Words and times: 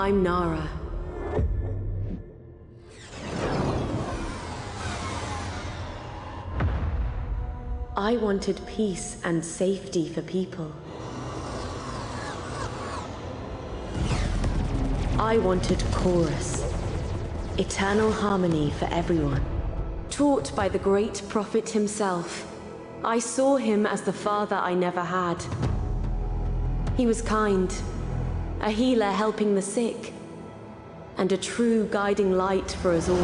I'm 0.00 0.22
Nara. 0.22 0.66
I 7.94 8.16
wanted 8.16 8.62
peace 8.66 9.18
and 9.24 9.44
safety 9.44 10.08
for 10.08 10.22
people. 10.22 10.72
I 15.18 15.36
wanted 15.36 15.84
chorus, 15.92 16.64
eternal 17.58 18.10
harmony 18.10 18.70
for 18.70 18.86
everyone. 18.86 19.44
Taught 20.08 20.56
by 20.56 20.70
the 20.70 20.78
great 20.78 21.20
prophet 21.28 21.68
himself, 21.68 22.50
I 23.04 23.18
saw 23.18 23.58
him 23.58 23.84
as 23.84 24.00
the 24.00 24.14
father 24.14 24.56
I 24.56 24.72
never 24.72 25.02
had. 25.02 25.44
He 26.96 27.04
was 27.04 27.20
kind, 27.20 27.70
a 28.62 28.70
healer 28.70 29.10
helping 29.10 29.54
the 29.54 29.62
sick, 29.62 30.12
and 31.16 31.32
a 31.32 31.36
true 31.36 31.88
guiding 31.90 32.32
light 32.36 32.70
for 32.82 32.92
us 32.92 33.08
all. 33.08 33.16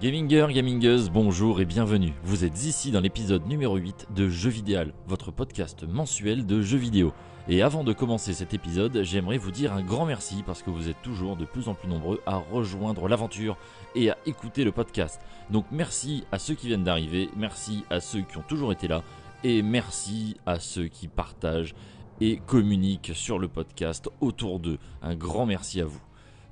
Gaminger, 0.00 0.52
gamingeuse, 0.52 1.08
bonjour 1.10 1.60
et 1.60 1.64
bienvenue. 1.64 2.14
Vous 2.24 2.44
êtes 2.44 2.64
ici 2.64 2.90
dans 2.90 3.00
l'épisode 3.00 3.46
numéro 3.46 3.76
8 3.76 4.08
de 4.14 4.28
Jeux 4.28 4.50
Vidéal, 4.50 4.92
votre 5.06 5.30
podcast 5.30 5.84
mensuel 5.84 6.46
de 6.46 6.62
jeux 6.62 6.78
vidéo. 6.78 7.12
Et 7.48 7.62
avant 7.62 7.84
de 7.84 7.92
commencer 7.92 8.34
cet 8.34 8.54
épisode, 8.54 9.02
j'aimerais 9.02 9.38
vous 9.38 9.52
dire 9.52 9.72
un 9.72 9.82
grand 9.82 10.04
merci 10.04 10.42
parce 10.44 10.62
que 10.62 10.70
vous 10.70 10.88
êtes 10.88 11.00
toujours 11.02 11.36
de 11.36 11.44
plus 11.44 11.68
en 11.68 11.74
plus 11.74 11.88
nombreux 11.88 12.20
à 12.26 12.36
rejoindre 12.36 13.08
l'aventure 13.08 13.56
et 13.94 14.10
à 14.10 14.18
écouter 14.26 14.64
le 14.64 14.72
podcast. 14.72 15.20
Donc 15.50 15.64
merci 15.70 16.24
à 16.32 16.40
ceux 16.40 16.54
qui 16.54 16.66
viennent 16.66 16.84
d'arriver, 16.84 17.30
merci 17.36 17.84
à 17.88 18.00
ceux 18.00 18.22
qui 18.22 18.36
ont 18.36 18.44
toujours 18.46 18.72
été 18.72 18.88
là 18.88 19.02
et 19.44 19.62
merci 19.62 20.36
à 20.46 20.58
ceux 20.58 20.88
qui 20.88 21.06
partagent 21.06 21.74
et 22.20 22.38
communiquent 22.46 23.12
sur 23.14 23.38
le 23.38 23.48
podcast 23.48 24.08
autour 24.20 24.60
d'eux. 24.60 24.78
Un 25.02 25.14
grand 25.14 25.46
merci 25.46 25.80
à 25.80 25.84
vous. 25.84 26.00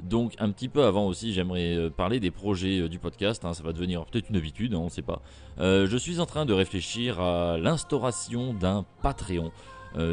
Donc 0.02 0.34
un 0.38 0.50
petit 0.50 0.68
peu 0.68 0.84
avant 0.84 1.06
aussi, 1.06 1.32
j'aimerais 1.32 1.74
euh, 1.74 1.90
parler 1.90 2.20
des 2.20 2.30
projets 2.30 2.80
euh, 2.80 2.88
du 2.88 2.98
podcast. 2.98 3.44
hein, 3.44 3.54
ça 3.54 3.62
va 3.62 3.72
devenir 3.72 4.04
peut-être 4.04 4.28
une 4.28 4.36
habitude, 4.36 4.74
hein, 4.74 4.78
on 4.78 4.84
ne 4.84 4.90
sait 4.90 5.02
pas. 5.02 5.22
Euh, 5.58 5.86
je 5.86 5.96
suis 5.96 6.20
en 6.20 6.26
train 6.26 6.44
de 6.44 6.52
réfléchir 6.52 7.20
à 7.20 7.56
l'instauration 7.58 8.52
d'un 8.54 8.84
Patreon. 9.02 9.52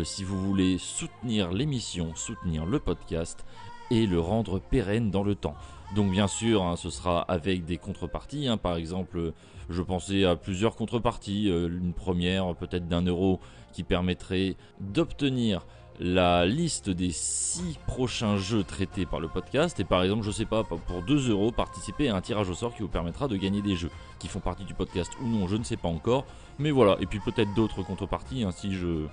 Si 0.06 0.24
vous 0.24 0.40
voulez 0.40 0.78
soutenir 0.78 1.52
l'émission, 1.52 2.16
soutenir 2.16 2.66
le 2.66 2.80
podcast 2.80 3.44
et 3.92 4.08
le 4.08 4.18
rendre 4.18 4.59
pérenne 4.59 5.12
dans 5.12 5.24
le 5.24 5.36
temps. 5.36 5.56
Donc 5.94 6.09
bien 6.09 6.28
sûr, 6.28 6.64
hein, 6.64 6.78
ce 6.78 6.90
sera 6.90 7.24
avec 7.24 7.66
des 7.66 7.76
contreparties. 7.76 8.48
Par 8.62 8.78
exemple, 8.78 9.34
je 9.70 9.81
pensais 9.81 10.24
à 10.24 10.38
plusieurs 10.38 10.78
contreparties. 10.78 11.48
Une 11.50 11.92
première, 11.92 12.56
peut-être 12.56 12.88
d'un 12.88 13.02
euro, 13.02 13.42
qui 13.74 13.84
permettrait 13.84 14.56
d'obtenir 14.80 15.66
la 16.00 16.46
liste 16.46 16.90
des 16.90 17.12
6 17.12 17.80
prochains 17.86 18.38
jeux 18.38 18.64
traités 18.64 19.06
par 19.06 19.20
le 19.20 19.28
podcast. 19.28 19.80
Et 19.80 19.84
par 19.84 20.04
exemple 20.04 20.24
je 20.24 20.32
sais 20.32 20.46
pas 20.46 20.64
pour 20.64 21.02
2 21.04 21.30
euros 21.30 21.52
participer 21.52 22.10
à 22.10 22.16
un 22.16 22.22
tirage 22.22 22.50
au 22.50 22.54
sort 22.54 22.74
qui 22.74 22.82
vous 22.82 22.88
permettra 22.88 23.28
de 23.28 23.36
gagner 23.36 23.62
des 23.62 23.76
jeux 23.76 23.92
qui 24.20 24.28
font 24.28 24.40
partie 24.40 24.64
du 24.64 24.74
podcast 24.74 25.12
ou 25.22 25.28
non 25.28 25.48
je 25.48 25.56
ne 25.56 25.64
sais 25.64 25.78
pas 25.78 25.90
encore. 25.90 26.26
Mais 26.60 26.72
voilà. 26.72 26.98
Et 27.00 27.06
puis 27.06 27.20
peut-être 27.20 27.54
d'autres 27.54 27.84
contreparties 27.84 28.44
hein, 28.44 28.52
si 28.52 28.74
je 28.74 29.06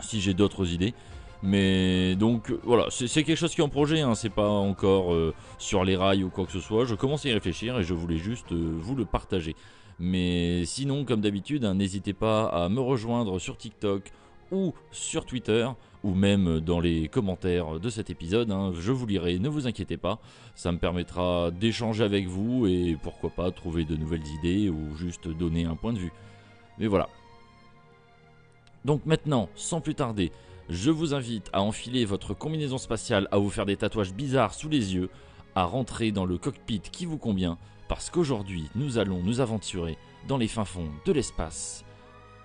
si 0.00 0.20
j'ai 0.20 0.34
d'autres 0.34 0.72
idées. 0.72 0.94
Mais 1.42 2.14
donc 2.14 2.52
voilà. 2.62 2.86
C'est 2.90 3.08
c'est 3.08 3.24
quelque 3.24 3.38
chose 3.38 3.54
qui 3.54 3.60
est 3.60 3.64
en 3.64 3.68
projet 3.68 4.00
hein, 4.00 4.14
c'est 4.14 4.30
pas 4.30 4.48
encore 4.48 5.12
euh, 5.12 5.34
sur 5.58 5.84
les 5.84 5.96
rails 5.96 6.24
ou 6.24 6.30
quoi 6.30 6.46
que 6.46 6.52
ce 6.52 6.60
soit. 6.60 6.84
Je 6.84 6.94
commence 6.94 7.26
à 7.26 7.30
y 7.30 7.32
réfléchir 7.32 7.78
et 7.78 7.84
je 7.84 7.94
voulais 7.94 8.18
juste 8.18 8.52
euh, 8.52 8.76
vous 8.78 8.94
le 8.94 9.04
partager 9.04 9.56
mais 9.98 10.64
sinon 10.64 11.04
comme 11.04 11.20
d'habitude 11.20 11.64
hein, 11.64 11.74
n'hésitez 11.74 12.12
pas 12.12 12.46
à 12.46 12.68
me 12.68 12.80
rejoindre 12.80 13.38
sur 13.38 13.56
TikTok 13.56 14.12
ou 14.50 14.74
sur 14.90 15.24
Twitter 15.24 15.68
ou 16.04 16.14
même 16.14 16.60
dans 16.60 16.80
les 16.80 17.08
commentaires 17.08 17.78
de 17.78 17.88
cet 17.88 18.10
épisode. 18.10 18.50
hein. 18.50 18.72
Je 18.78 18.92
vous 18.92 19.06
lirai, 19.06 19.38
ne 19.38 19.48
vous 19.48 19.66
inquiétez 19.66 19.96
pas. 19.96 20.18
Ça 20.54 20.72
me 20.72 20.78
permettra 20.78 21.50
d'échanger 21.50 22.02
avec 22.04 22.26
vous 22.26 22.66
et 22.66 22.98
pourquoi 23.02 23.30
pas 23.30 23.50
trouver 23.52 23.84
de 23.84 23.96
nouvelles 23.96 24.26
idées 24.26 24.68
ou 24.68 24.96
juste 24.96 25.28
donner 25.28 25.64
un 25.64 25.76
point 25.76 25.92
de 25.92 25.98
vue. 25.98 26.12
Mais 26.78 26.86
voilà. 26.86 27.08
Donc 28.84 29.06
maintenant, 29.06 29.48
sans 29.54 29.80
plus 29.80 29.94
tarder, 29.94 30.32
je 30.68 30.90
vous 30.90 31.14
invite 31.14 31.48
à 31.52 31.62
enfiler 31.62 32.04
votre 32.04 32.34
combinaison 32.34 32.78
spatiale, 32.78 33.28
à 33.30 33.38
vous 33.38 33.50
faire 33.50 33.66
des 33.66 33.76
tatouages 33.76 34.12
bizarres 34.12 34.54
sous 34.54 34.68
les 34.68 34.94
yeux, 34.94 35.08
à 35.54 35.64
rentrer 35.64 36.10
dans 36.10 36.24
le 36.24 36.38
cockpit 36.38 36.80
qui 36.80 37.06
vous 37.06 37.18
convient, 37.18 37.58
parce 37.92 38.08
qu'aujourd'hui 38.08 38.70
nous 38.74 38.96
allons 38.96 39.22
nous 39.22 39.40
aventurer 39.40 39.98
dans 40.26 40.38
les 40.38 40.48
fins 40.48 40.64
fonds 40.64 40.88
de 41.04 41.12
l'espace, 41.12 41.84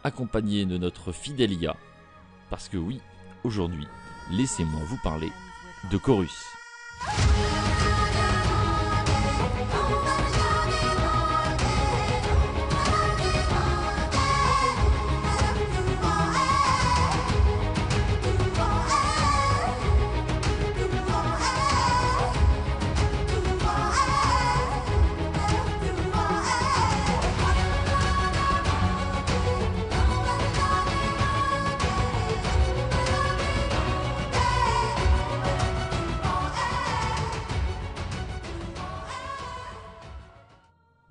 accompagnés 0.03 0.65
de 0.65 0.77
notre 0.77 1.13
fidèle 1.13 1.53
IA. 1.53 1.77
Parce 2.49 2.67
que 2.67 2.75
oui, 2.75 2.99
aujourd'hui, 3.45 3.87
laissez-moi 4.29 4.81
vous 4.87 4.99
parler 5.01 5.31
de 5.89 5.97
Chorus. 5.97 6.43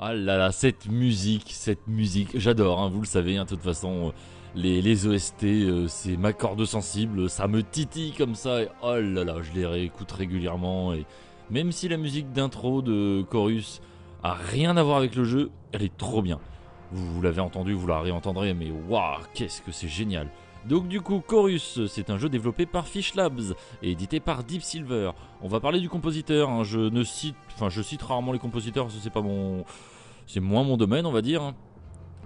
Ah 0.08 0.14
là 0.14 0.36
là, 0.36 0.52
cette 0.52 0.88
musique, 0.88 1.50
cette 1.52 1.88
musique, 1.88 2.38
j'adore, 2.38 2.80
hein, 2.80 2.88
vous 2.88 3.00
le 3.00 3.08
savez, 3.08 3.38
hein, 3.38 3.42
de 3.42 3.48
toute 3.48 3.62
façon, 3.62 4.06
euh, 4.06 4.10
les, 4.54 4.80
les 4.80 5.08
OST, 5.08 5.42
euh, 5.42 5.88
c'est 5.88 6.16
ma 6.16 6.32
corde 6.32 6.64
sensible, 6.64 7.28
ça 7.28 7.48
me 7.48 7.64
titille 7.64 8.12
comme 8.12 8.36
ça, 8.36 8.62
et 8.62 8.68
oh 8.84 8.94
là 9.00 9.24
là, 9.24 9.34
je 9.42 9.50
les 9.58 9.66
réécoute 9.66 10.12
régulièrement, 10.12 10.94
et 10.94 11.06
même 11.50 11.72
si 11.72 11.88
la 11.88 11.96
musique 11.96 12.30
d'intro 12.30 12.82
de 12.82 13.24
Chorus 13.32 13.80
a 14.22 14.34
rien 14.34 14.76
à 14.76 14.84
voir 14.84 14.98
avec 14.98 15.16
le 15.16 15.24
jeu, 15.24 15.50
elle 15.72 15.82
est 15.82 15.96
trop 15.96 16.22
bien. 16.22 16.38
Vous, 16.92 17.20
l'avez 17.20 17.40
entendu, 17.40 17.72
vous 17.72 17.88
la 17.88 17.98
réentendrez, 17.98 18.54
mais 18.54 18.70
waouh, 18.70 19.18
qu'est-ce 19.34 19.60
que 19.60 19.72
c'est 19.72 19.88
génial. 19.88 20.28
Donc 20.66 20.86
du 20.86 21.00
coup, 21.00 21.18
Chorus, 21.18 21.84
c'est 21.88 22.10
un 22.10 22.16
jeu 22.16 22.28
développé 22.28 22.64
par 22.64 22.86
Fish 22.86 23.16
Labs 23.16 23.56
et 23.82 23.90
édité 23.90 24.20
par 24.20 24.44
Deep 24.44 24.62
Silver. 24.62 25.10
On 25.42 25.48
va 25.48 25.58
parler 25.58 25.80
du 25.80 25.88
compositeur, 25.88 26.48
hein, 26.48 26.62
je 26.62 26.78
ne 26.78 27.02
cite, 27.02 27.34
enfin 27.56 27.70
je 27.70 27.82
cite 27.82 28.02
rarement 28.02 28.30
les 28.30 28.38
compositeurs, 28.38 28.86
que 28.86 28.92
c'est 28.92 29.10
pas 29.10 29.20
mon, 29.20 29.64
c'est 30.26 30.40
moins 30.40 30.64
mon 30.64 30.76
domaine, 30.76 31.06
on 31.06 31.12
va 31.12 31.22
dire. 31.22 31.54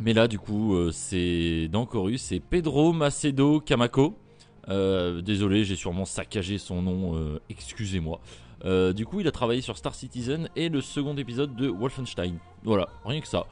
Mais 0.00 0.14
là, 0.14 0.28
du 0.28 0.38
coup, 0.38 0.74
euh, 0.74 0.90
c'est 0.92 1.68
dans 1.68 1.84
Chorus, 1.84 2.22
c'est 2.22 2.40
Pedro 2.40 2.92
Macedo 2.92 3.60
Camaco. 3.60 4.16
Euh, 4.68 5.20
désolé, 5.20 5.64
j'ai 5.64 5.76
sûrement 5.76 6.06
saccagé 6.06 6.56
son 6.56 6.80
nom, 6.80 7.16
euh, 7.16 7.40
excusez-moi. 7.50 8.20
Du 8.94 9.06
coup, 9.06 9.20
il 9.20 9.28
a 9.28 9.30
travaillé 9.30 9.62
sur 9.62 9.76
Star 9.78 9.94
Citizen 9.94 10.48
et 10.54 10.68
le 10.68 10.80
second 10.80 11.16
épisode 11.16 11.54
de 11.56 11.68
Wolfenstein. 11.68 12.38
Voilà, 12.62 12.88
rien 13.04 13.20
que 13.20 13.26
ça. 13.26 13.46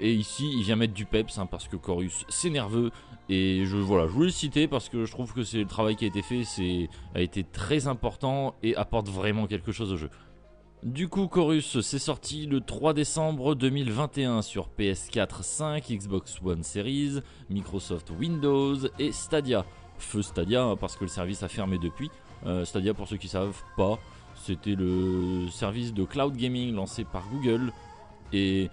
Et 0.00 0.12
ici, 0.12 0.50
il 0.56 0.62
vient 0.62 0.76
mettre 0.76 0.94
du 0.94 1.04
peps 1.04 1.38
hein, 1.38 1.46
parce 1.46 1.68
que 1.68 1.76
Chorus, 1.76 2.24
c'est 2.28 2.50
nerveux. 2.50 2.90
Et 3.28 3.64
je, 3.64 3.76
voilà, 3.76 4.06
je 4.06 4.12
voulais 4.12 4.26
le 4.26 4.32
citer 4.32 4.66
parce 4.68 4.88
que 4.88 5.04
je 5.04 5.10
trouve 5.10 5.32
que 5.32 5.44
c'est 5.44 5.58
le 5.58 5.66
travail 5.66 5.96
qui 5.96 6.04
a 6.04 6.08
été 6.08 6.20
fait, 6.20 6.44
c'est 6.44 6.88
a 7.14 7.20
été 7.20 7.44
très 7.44 7.86
important 7.86 8.54
et 8.62 8.76
apporte 8.76 9.08
vraiment 9.08 9.46
quelque 9.46 9.72
chose 9.72 9.92
au 9.92 9.96
jeu. 9.96 10.10
Du 10.84 11.08
coup, 11.08 11.28
Chorus, 11.28 11.80
c'est 11.80 11.98
sorti 11.98 12.44
le 12.44 12.60
3 12.60 12.92
décembre 12.92 13.54
2021 13.54 14.42
sur 14.42 14.68
PS4, 14.78 15.42
5, 15.42 15.88
Xbox 15.88 16.38
One 16.44 16.62
Series, 16.62 17.20
Microsoft 17.48 18.10
Windows 18.10 18.76
et 18.98 19.10
Stadia. 19.10 19.64
Feu 19.96 20.20
Stadia, 20.20 20.62
hein, 20.62 20.76
parce 20.76 20.96
que 20.96 21.04
le 21.04 21.08
service 21.08 21.42
a 21.42 21.48
fermé 21.48 21.78
depuis. 21.78 22.10
Euh, 22.44 22.66
Stadia, 22.66 22.92
pour 22.92 23.08
ceux 23.08 23.16
qui 23.16 23.28
savent 23.28 23.62
pas, 23.78 23.98
c'était 24.34 24.74
le 24.74 25.48
service 25.50 25.94
de 25.94 26.04
cloud 26.04 26.36
gaming 26.36 26.74
lancé 26.74 27.04
par 27.04 27.26
Google. 27.30 27.72
Et 28.34 28.68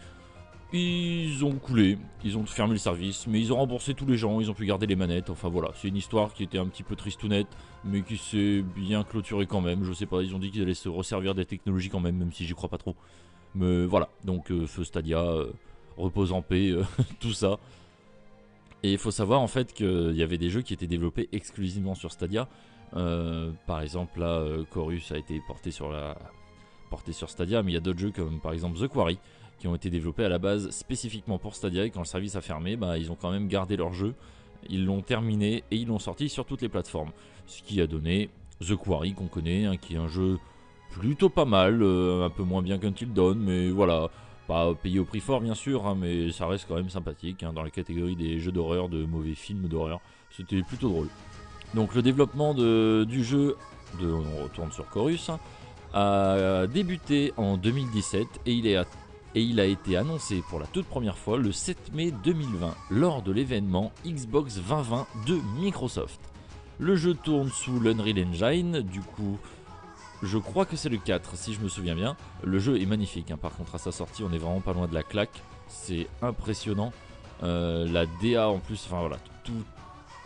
ils 0.73 1.43
ont 1.43 1.51
coulé, 1.51 1.97
ils 2.23 2.37
ont 2.37 2.45
fermé 2.45 2.73
le 2.73 2.79
service, 2.79 3.27
mais 3.27 3.39
ils 3.39 3.51
ont 3.51 3.57
remboursé 3.57 3.93
tous 3.93 4.05
les 4.05 4.15
gens, 4.15 4.39
ils 4.39 4.49
ont 4.49 4.53
pu 4.53 4.65
garder 4.65 4.87
les 4.87 4.95
manettes. 4.95 5.29
Enfin 5.29 5.49
voilà, 5.49 5.71
c'est 5.75 5.89
une 5.89 5.97
histoire 5.97 6.33
qui 6.33 6.43
était 6.43 6.57
un 6.57 6.67
petit 6.67 6.83
peu 6.83 6.95
tristounette, 6.95 7.47
mais 7.83 8.01
qui 8.01 8.17
s'est 8.17 8.61
bien 8.61 9.03
clôturée 9.03 9.47
quand 9.47 9.61
même. 9.61 9.83
Je 9.83 9.91
sais 9.91 10.05
pas, 10.05 10.21
ils 10.21 10.33
ont 10.33 10.39
dit 10.39 10.49
qu'ils 10.49 10.61
allaient 10.61 10.73
se 10.73 10.87
resservir 10.87 11.35
des 11.35 11.45
technologies 11.45 11.89
quand 11.89 11.99
même, 11.99 12.15
même 12.15 12.31
si 12.31 12.45
j'y 12.45 12.53
crois 12.53 12.69
pas 12.69 12.77
trop. 12.77 12.95
Mais 13.53 13.85
voilà, 13.85 14.07
donc 14.23 14.49
euh, 14.51 14.65
feu 14.65 14.85
Stadia, 14.85 15.19
euh, 15.19 15.51
repose 15.97 16.31
en 16.31 16.41
paix, 16.41 16.69
euh, 16.69 16.83
tout 17.19 17.33
ça. 17.33 17.59
Et 18.83 18.93
il 18.93 18.97
faut 18.97 19.11
savoir 19.11 19.41
en 19.41 19.47
fait 19.47 19.73
qu'il 19.73 20.15
y 20.15 20.23
avait 20.23 20.37
des 20.37 20.49
jeux 20.49 20.61
qui 20.61 20.73
étaient 20.73 20.87
développés 20.87 21.27
exclusivement 21.33 21.95
sur 21.95 22.11
Stadia. 22.11 22.47
Euh, 22.95 23.51
par 23.67 23.81
exemple, 23.81 24.19
là, 24.21 24.43
Chorus 24.71 25.11
a 25.11 25.17
été 25.17 25.41
porté 25.45 25.71
sur 25.71 25.91
la 25.91 26.17
porté 26.89 27.13
sur 27.13 27.29
Stadia, 27.29 27.61
mais 27.61 27.71
il 27.71 27.73
y 27.75 27.77
a 27.77 27.81
d'autres 27.81 27.99
jeux 27.99 28.11
comme 28.11 28.39
par 28.39 28.53
exemple 28.53 28.77
The 28.79 28.87
Quarry 28.87 29.17
qui 29.61 29.67
ont 29.67 29.75
été 29.75 29.91
développés 29.91 30.25
à 30.25 30.29
la 30.29 30.39
base 30.39 30.71
spécifiquement 30.71 31.37
pour 31.37 31.53
Stadia 31.53 31.85
et 31.85 31.91
quand 31.91 31.99
le 31.99 32.07
service 32.07 32.35
a 32.35 32.41
fermé, 32.41 32.75
bah, 32.75 32.97
ils 32.97 33.11
ont 33.11 33.15
quand 33.15 33.29
même 33.29 33.47
gardé 33.47 33.77
leur 33.77 33.93
jeu, 33.93 34.15
ils 34.67 34.85
l'ont 34.85 35.01
terminé 35.01 35.63
et 35.69 35.75
ils 35.75 35.87
l'ont 35.87 35.99
sorti 35.99 36.29
sur 36.29 36.45
toutes 36.45 36.63
les 36.63 36.67
plateformes. 36.67 37.11
Ce 37.45 37.61
qui 37.61 37.79
a 37.79 37.85
donné 37.85 38.31
The 38.59 38.75
Quarry 38.75 39.13
qu'on 39.13 39.27
connaît, 39.27 39.65
hein, 39.65 39.77
qui 39.77 39.93
est 39.93 39.97
un 39.97 40.07
jeu 40.07 40.39
plutôt 40.89 41.29
pas 41.29 41.45
mal, 41.45 41.75
un 41.75 42.29
peu 42.31 42.41
moins 42.41 42.63
bien 42.63 42.79
qu'Until 42.79 43.05
Dawn, 43.05 43.37
mais 43.37 43.69
voilà, 43.69 44.09
pas 44.47 44.73
payé 44.73 44.97
au 44.97 45.05
prix 45.05 45.19
fort 45.19 45.41
bien 45.41 45.53
sûr, 45.53 45.85
hein, 45.85 45.95
mais 45.95 46.31
ça 46.31 46.47
reste 46.47 46.65
quand 46.67 46.75
même 46.75 46.89
sympathique 46.89 47.43
hein, 47.43 47.53
dans 47.53 47.61
la 47.61 47.69
catégorie 47.69 48.15
des 48.15 48.39
jeux 48.39 48.51
d'horreur, 48.51 48.89
de 48.89 49.05
mauvais 49.05 49.35
films 49.35 49.67
d'horreur. 49.67 50.01
C'était 50.31 50.63
plutôt 50.63 50.89
drôle. 50.89 51.07
Donc 51.75 51.93
le 51.93 52.01
développement 52.01 52.55
du 52.55 53.23
jeu, 53.23 53.57
de, 54.01 54.07
on 54.11 54.43
retourne 54.43 54.71
sur 54.71 54.89
Chorus, 54.89 55.29
a 55.93 56.65
débuté 56.65 57.31
en 57.37 57.57
2017 57.57 58.27
et 58.47 58.53
il, 58.53 58.65
est 58.65 58.77
et 59.35 59.41
il 59.41 59.59
a 59.59 59.65
été 59.65 59.97
annoncé 59.97 60.43
pour 60.49 60.59
la 60.59 60.65
toute 60.67 60.85
première 60.85 61.17
fois 61.17 61.37
le 61.37 61.51
7 61.51 61.93
mai 61.93 62.11
2020 62.23 62.75
lors 62.89 63.21
de 63.21 63.31
l'événement 63.31 63.91
Xbox 64.05 64.55
2020 64.55 65.07
de 65.27 65.39
Microsoft. 65.59 66.19
Le 66.79 66.95
jeu 66.95 67.13
tourne 67.13 67.49
sous 67.49 67.79
l'Unreal 67.79 68.25
Engine, 68.27 68.81
du 68.81 69.01
coup 69.01 69.37
je 70.23 70.37
crois 70.37 70.65
que 70.65 70.75
c'est 70.75 70.89
le 70.89 70.97
4 70.97 71.35
si 71.35 71.53
je 71.53 71.61
me 71.61 71.67
souviens 71.67 71.95
bien. 71.95 72.15
Le 72.43 72.59
jeu 72.59 72.79
est 72.79 72.85
magnifique, 72.85 73.31
hein. 73.31 73.37
par 73.37 73.55
contre 73.55 73.75
à 73.75 73.77
sa 73.79 73.91
sortie 73.91 74.23
on 74.23 74.31
est 74.31 74.37
vraiment 74.37 74.61
pas 74.61 74.73
loin 74.73 74.87
de 74.87 74.93
la 74.93 75.03
claque, 75.03 75.41
c'est 75.67 76.07
impressionnant. 76.21 76.93
Euh, 77.43 77.87
la 77.91 78.05
DA 78.21 78.49
en 78.49 78.59
plus, 78.59 78.85
enfin 78.85 78.99
voilà, 78.99 79.17
tout 79.43 79.63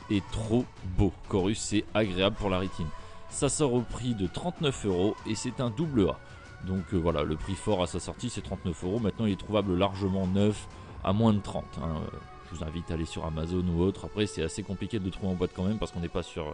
est 0.09 0.25
trop 0.31 0.65
beau. 0.97 1.13
Chorus 1.29 1.59
c'est 1.59 1.85
agréable 1.93 2.35
pour 2.35 2.49
la 2.49 2.59
rétine. 2.59 2.87
Ça 3.29 3.49
sort 3.49 3.73
au 3.73 3.81
prix 3.81 4.15
de 4.15 4.27
39 4.27 4.85
euros 4.85 5.15
et 5.27 5.35
c'est 5.35 5.59
un 5.61 5.69
double 5.69 6.09
A. 6.09 6.19
Donc 6.65 6.93
euh, 6.93 6.97
voilà, 6.97 7.23
le 7.23 7.35
prix 7.35 7.55
fort 7.55 7.83
à 7.83 7.87
sa 7.87 7.99
sortie 7.99 8.29
c'est 8.29 8.41
39 8.41 8.83
euros. 8.83 8.99
Maintenant 8.99 9.25
il 9.25 9.33
est 9.33 9.39
trouvable 9.39 9.75
largement 9.77 10.27
neuf 10.27 10.67
à 11.03 11.13
moins 11.13 11.33
de 11.33 11.39
30. 11.39 11.63
Hein. 11.83 12.01
Je 12.51 12.57
vous 12.57 12.63
invite 12.63 12.89
à 12.91 12.95
aller 12.95 13.05
sur 13.05 13.25
Amazon 13.25 13.63
ou 13.67 13.81
autre. 13.81 14.05
Après 14.05 14.25
c'est 14.25 14.43
assez 14.43 14.63
compliqué 14.63 14.99
de 14.99 15.09
trouver 15.09 15.33
en 15.33 15.35
boîte 15.35 15.51
quand 15.55 15.63
même 15.63 15.77
parce 15.77 15.91
qu'on 15.91 15.99
n'est 15.99 16.07
pas 16.07 16.23
sur 16.23 16.53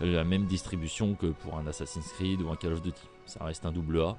la 0.00 0.24
même 0.24 0.44
distribution 0.44 1.14
que 1.14 1.26
pour 1.26 1.58
un 1.58 1.66
Assassin's 1.66 2.12
Creed 2.12 2.40
ou 2.42 2.50
un 2.50 2.56
Call 2.56 2.72
of 2.72 2.82
Duty. 2.82 3.02
Ça 3.26 3.44
reste 3.44 3.66
un 3.66 3.72
double 3.72 4.00
A 4.00 4.16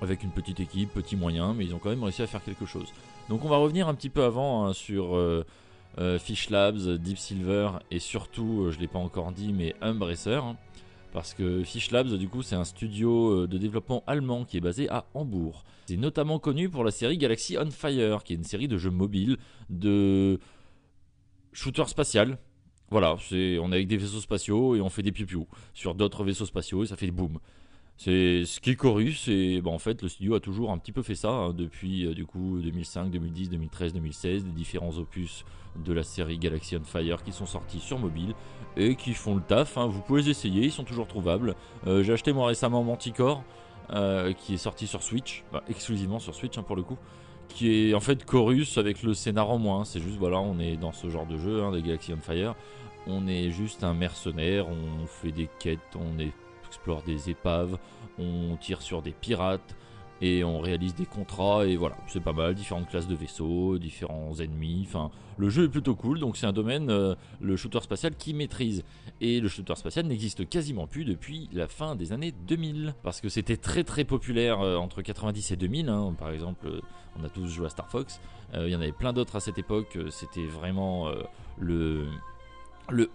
avec 0.00 0.22
une 0.22 0.30
petite 0.30 0.60
équipe, 0.60 0.92
petit 0.92 1.16
moyen, 1.16 1.54
mais 1.54 1.64
ils 1.64 1.74
ont 1.74 1.78
quand 1.78 1.90
même 1.90 2.02
réussi 2.02 2.22
à 2.22 2.26
faire 2.26 2.42
quelque 2.44 2.66
chose. 2.66 2.92
Donc 3.28 3.44
on 3.44 3.48
va 3.48 3.56
revenir 3.56 3.88
un 3.88 3.94
petit 3.94 4.10
peu 4.10 4.22
avant 4.22 4.66
hein, 4.66 4.72
sur 4.72 5.16
euh, 5.16 5.44
euh, 5.98 6.18
Fish 6.18 6.50
Labs, 6.50 6.96
Deep 6.98 7.18
Silver 7.18 7.70
et 7.90 7.98
surtout, 7.98 8.64
euh, 8.64 8.70
je 8.70 8.76
ne 8.76 8.82
l'ai 8.82 8.88
pas 8.88 8.98
encore 8.98 9.32
dit, 9.32 9.52
mais 9.52 9.74
Umbracer. 9.80 10.34
Hein, 10.34 10.56
parce 11.14 11.32
que 11.32 11.62
Fish 11.62 11.90
Labs, 11.90 12.18
du 12.18 12.28
coup, 12.28 12.42
c'est 12.42 12.56
un 12.56 12.64
studio 12.64 13.46
de 13.46 13.56
développement 13.56 14.04
allemand 14.06 14.44
qui 14.44 14.58
est 14.58 14.60
basé 14.60 14.90
à 14.90 15.06
Hambourg. 15.14 15.64
C'est 15.86 15.96
notamment 15.96 16.38
connu 16.38 16.68
pour 16.68 16.84
la 16.84 16.90
série 16.90 17.16
Galaxy 17.16 17.56
on 17.58 17.70
Fire, 17.70 18.22
qui 18.24 18.34
est 18.34 18.36
une 18.36 18.44
série 18.44 18.68
de 18.68 18.76
jeux 18.76 18.90
mobiles 18.90 19.38
de 19.70 20.38
shooter 21.52 21.86
spatial 21.86 22.38
voilà, 22.90 23.16
on 23.32 23.72
est 23.72 23.74
avec 23.74 23.88
des 23.88 23.96
vaisseaux 23.96 24.20
spatiaux 24.20 24.76
et 24.76 24.80
on 24.80 24.88
fait 24.88 25.02
des 25.02 25.10
piou 25.10 25.48
sur 25.72 25.94
d'autres 25.96 26.22
vaisseaux 26.22 26.46
spatiaux 26.46 26.84
et 26.84 26.86
ça 26.86 26.96
fait 26.96 27.06
des 27.06 27.12
boum. 27.12 27.40
C'est 27.96 28.44
ce 28.44 28.60
qui 28.60 28.70
est 28.70 28.76
Chorus 28.76 29.28
et 29.28 29.62
en 29.64 29.78
fait 29.78 30.02
le 30.02 30.08
studio 30.08 30.34
a 30.34 30.40
toujours 30.40 30.72
un 30.72 30.78
petit 30.78 30.90
peu 30.90 31.02
fait 31.02 31.14
ça 31.14 31.30
hein, 31.30 31.52
depuis 31.52 32.06
euh, 32.06 32.14
du 32.14 32.26
coup 32.26 32.60
2005, 32.60 33.10
2010, 33.10 33.50
2013, 33.50 33.94
2016, 33.94 34.44
des 34.44 34.50
différents 34.50 34.98
opus 34.98 35.44
de 35.76 35.92
la 35.92 36.02
série 36.02 36.38
Galaxy 36.38 36.76
on 36.76 36.84
Fire 36.84 37.22
qui 37.22 37.32
sont 37.32 37.46
sortis 37.46 37.78
sur 37.78 37.98
mobile 37.98 38.34
et 38.76 38.96
qui 38.96 39.14
font 39.14 39.36
le 39.36 39.42
taf. 39.42 39.78
Hein. 39.78 39.86
Vous 39.86 40.00
pouvez 40.00 40.22
les 40.22 40.30
essayer, 40.30 40.64
ils 40.64 40.72
sont 40.72 40.84
toujours 40.84 41.06
trouvables. 41.06 41.54
Euh, 41.86 42.02
j'ai 42.02 42.12
acheté 42.12 42.32
moi 42.32 42.48
récemment 42.48 42.82
Manticore 42.82 43.44
euh, 43.90 44.32
qui 44.32 44.54
est 44.54 44.58
sorti 44.58 44.88
sur 44.88 45.02
Switch, 45.02 45.44
bah, 45.52 45.62
exclusivement 45.68 46.18
sur 46.18 46.34
Switch 46.34 46.58
hein, 46.58 46.64
pour 46.64 46.76
le 46.76 46.82
coup 46.82 46.98
qui 47.46 47.90
est 47.90 47.94
en 47.94 48.00
fait 48.00 48.24
Chorus 48.24 48.78
avec 48.78 49.02
le 49.02 49.14
scénar 49.14 49.50
en 49.50 49.58
moins. 49.58 49.84
C'est 49.84 50.00
juste, 50.00 50.16
voilà, 50.16 50.40
on 50.40 50.58
est 50.58 50.76
dans 50.76 50.92
ce 50.92 51.10
genre 51.10 51.26
de 51.26 51.36
jeu, 51.36 51.62
des 51.72 51.82
Galaxy 51.82 52.12
on 52.12 52.20
Fire 52.20 52.54
on 53.06 53.26
est 53.26 53.50
juste 53.50 53.84
un 53.84 53.94
mercenaire, 53.94 54.66
on 54.68 55.06
fait 55.06 55.32
des 55.32 55.48
quêtes, 55.58 55.96
on 55.96 56.18
explore 56.74 57.02
des 57.02 57.30
épaves, 57.30 57.78
on 58.18 58.56
tire 58.56 58.82
sur 58.82 59.00
des 59.00 59.12
pirates 59.12 59.76
et 60.20 60.42
on 60.44 60.58
réalise 60.58 60.94
des 60.94 61.06
contrats 61.06 61.66
et 61.66 61.76
voilà, 61.76 61.96
c'est 62.08 62.22
pas 62.22 62.32
mal, 62.32 62.54
différentes 62.54 62.88
classes 62.88 63.06
de 63.06 63.14
vaisseaux, 63.14 63.78
différents 63.78 64.34
ennemis, 64.40 64.84
enfin 64.86 65.10
le 65.36 65.48
jeu 65.48 65.64
est 65.64 65.68
plutôt 65.68 65.94
cool 65.94 66.18
donc 66.18 66.36
c'est 66.36 66.46
un 66.46 66.52
domaine, 66.52 66.90
euh, 66.90 67.14
le 67.40 67.56
shooter 67.56 67.80
spatial 67.80 68.14
qui 68.16 68.34
maîtrise 68.34 68.84
et 69.20 69.40
le 69.40 69.48
shooter 69.48 69.74
spatial 69.76 70.06
n'existe 70.06 70.48
quasiment 70.48 70.86
plus 70.86 71.04
depuis 71.04 71.48
la 71.52 71.68
fin 71.68 71.94
des 71.94 72.12
années 72.12 72.32
2000 72.46 72.94
parce 73.02 73.20
que 73.20 73.28
c'était 73.28 73.56
très 73.56 73.84
très 73.84 74.04
populaire 74.04 74.60
euh, 74.60 74.76
entre 74.76 75.02
90 75.02 75.52
et 75.52 75.56
2000 75.56 75.88
hein. 75.88 76.14
par 76.18 76.30
exemple 76.30 76.66
euh, 76.66 76.80
on 77.20 77.24
a 77.24 77.28
tous 77.28 77.46
joué 77.46 77.66
à 77.66 77.70
Star 77.70 77.88
Fox, 77.88 78.20
il 78.54 78.68
y 78.68 78.76
en 78.76 78.80
avait 78.80 78.92
plein 78.92 79.12
d'autres 79.12 79.36
à 79.36 79.40
cette 79.40 79.58
époque, 79.58 79.96
c'était 80.10 80.46
vraiment 80.46 81.08
le 81.58 82.08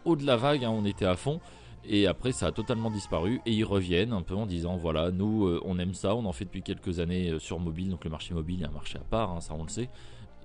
haut 0.06 0.16
de 0.16 0.26
la 0.26 0.38
vague, 0.38 0.64
hein, 0.64 0.70
on 0.70 0.86
était 0.86 1.06
à 1.06 1.18
fond. 1.18 1.42
Et 1.86 2.08
après, 2.08 2.32
ça 2.32 2.48
a 2.48 2.52
totalement 2.52 2.92
disparu. 2.92 3.42
Et 3.46 3.54
ils 3.54 3.64
reviennent 3.64 4.14
un 4.14 4.22
peu 4.22 4.36
en 4.36 4.46
disant 4.46 4.78
voilà, 4.78 5.12
nous, 5.12 5.46
euh, 5.46 5.62
on 5.66 5.80
aime 5.80 5.94
ça, 5.94 6.16
on 6.16 6.26
en 6.26 6.34
fait 6.34 6.46
depuis 6.46 6.62
quelques 6.62 7.00
années 7.00 7.30
euh, 7.30 7.40
sur 7.40 7.60
mobile. 7.60 7.90
Donc 7.90 8.04
le 8.04 8.10
marché 8.10 8.34
mobile 8.34 8.62
est 8.62 8.66
un 8.66 8.72
marché 8.72 8.98
à 8.98 9.04
part, 9.04 9.32
hein, 9.32 9.42
ça 9.42 9.54
on 9.58 9.64
le 9.64 9.70
sait. 9.70 9.90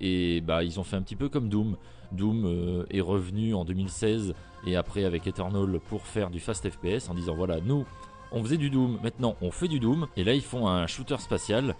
Et 0.01 0.41
bah, 0.41 0.63
ils 0.63 0.79
ont 0.79 0.83
fait 0.83 0.95
un 0.95 1.01
petit 1.01 1.15
peu 1.15 1.29
comme 1.29 1.49
Doom. 1.49 1.77
Doom 2.11 2.45
euh, 2.45 2.85
est 2.89 3.01
revenu 3.01 3.53
en 3.53 3.65
2016 3.65 4.33
et 4.67 4.75
après 4.75 5.05
avec 5.05 5.27
Eternal 5.27 5.79
pour 5.89 6.05
faire 6.05 6.29
du 6.29 6.39
fast 6.39 6.69
FPS 6.69 7.09
en 7.09 7.13
disant 7.13 7.35
voilà, 7.35 7.59
nous, 7.61 7.85
on 8.31 8.43
faisait 8.43 8.57
du 8.57 8.69
Doom, 8.69 8.99
maintenant 9.03 9.35
on 9.41 9.51
fait 9.51 9.67
du 9.67 9.79
Doom. 9.79 10.07
Et 10.17 10.23
là, 10.23 10.33
ils 10.33 10.41
font 10.41 10.67
un 10.67 10.87
shooter 10.87 11.17
spatial. 11.19 11.75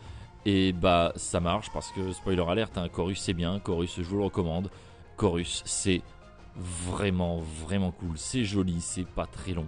Et 0.47 0.73
bah, 0.73 1.11
ça 1.15 1.39
marche 1.39 1.71
parce 1.73 1.91
que, 1.91 2.11
spoiler 2.11 2.43
alerte, 2.47 2.77
hein, 2.77 2.87
Chorus 2.87 3.19
c'est 3.19 3.33
bien, 3.33 3.59
Chorus 3.59 3.95
je 3.97 4.03
vous 4.03 4.17
le 4.17 4.25
recommande. 4.25 4.69
Chorus 5.17 5.63
c'est 5.65 6.01
vraiment 6.57 7.39
vraiment 7.39 7.91
cool. 7.91 8.17
C'est 8.17 8.43
joli, 8.43 8.81
c'est 8.81 9.07
pas 9.07 9.25
très 9.25 9.53
long. 9.53 9.67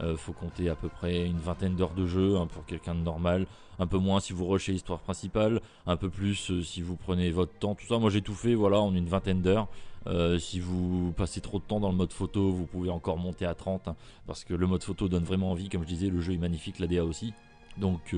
Euh, 0.00 0.16
faut 0.16 0.32
compter 0.32 0.68
à 0.68 0.74
peu 0.74 0.88
près 0.88 1.26
une 1.26 1.38
vingtaine 1.38 1.76
d'heures 1.76 1.94
de 1.94 2.06
jeu 2.06 2.36
hein, 2.36 2.46
pour 2.46 2.64
quelqu'un 2.66 2.94
de 2.94 3.00
normal. 3.00 3.46
Un 3.78 3.86
peu 3.86 3.98
moins 3.98 4.20
si 4.20 4.32
vous 4.32 4.46
rushez 4.46 4.72
l'histoire 4.72 5.00
principale, 5.00 5.60
un 5.86 5.96
peu 5.96 6.10
plus 6.10 6.50
euh, 6.50 6.62
si 6.62 6.82
vous 6.82 6.96
prenez 6.96 7.30
votre 7.30 7.52
temps. 7.58 7.74
Tout 7.74 7.86
ça, 7.86 7.98
moi 7.98 8.10
j'ai 8.10 8.22
tout 8.22 8.34
fait 8.34 8.54
voilà 8.54 8.80
en 8.80 8.94
une 8.94 9.06
vingtaine 9.06 9.42
d'heures. 9.42 9.68
Euh, 10.06 10.38
si 10.38 10.60
vous 10.60 11.12
passez 11.16 11.40
trop 11.40 11.58
de 11.58 11.64
temps 11.64 11.80
dans 11.80 11.90
le 11.90 11.96
mode 11.96 12.12
photo, 12.12 12.50
vous 12.50 12.66
pouvez 12.66 12.90
encore 12.90 13.16
monter 13.16 13.46
à 13.46 13.54
30 13.54 13.88
hein, 13.88 13.96
parce 14.26 14.44
que 14.44 14.52
le 14.52 14.66
mode 14.66 14.82
photo 14.82 15.08
donne 15.08 15.24
vraiment 15.24 15.52
envie. 15.52 15.68
Comme 15.68 15.82
je 15.82 15.88
disais, 15.88 16.08
le 16.08 16.20
jeu 16.20 16.34
est 16.34 16.38
magnifique, 16.38 16.78
la 16.78 16.86
DA 16.86 17.04
aussi. 17.04 17.32
Donc 17.78 18.14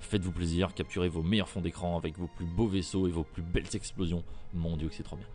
faites-vous 0.00 0.32
plaisir, 0.32 0.74
capturez 0.74 1.08
vos 1.08 1.22
meilleurs 1.22 1.48
fonds 1.48 1.60
d'écran 1.60 1.96
avec 1.96 2.18
vos 2.18 2.26
plus 2.26 2.46
beaux 2.46 2.66
vaisseaux 2.66 3.06
et 3.06 3.10
vos 3.10 3.24
plus 3.24 3.42
belles 3.42 3.74
explosions. 3.74 4.24
Mon 4.54 4.76
dieu 4.76 4.88
que 4.88 4.94
c'est 4.94 5.02
trop 5.02 5.16
bien. 5.16 5.26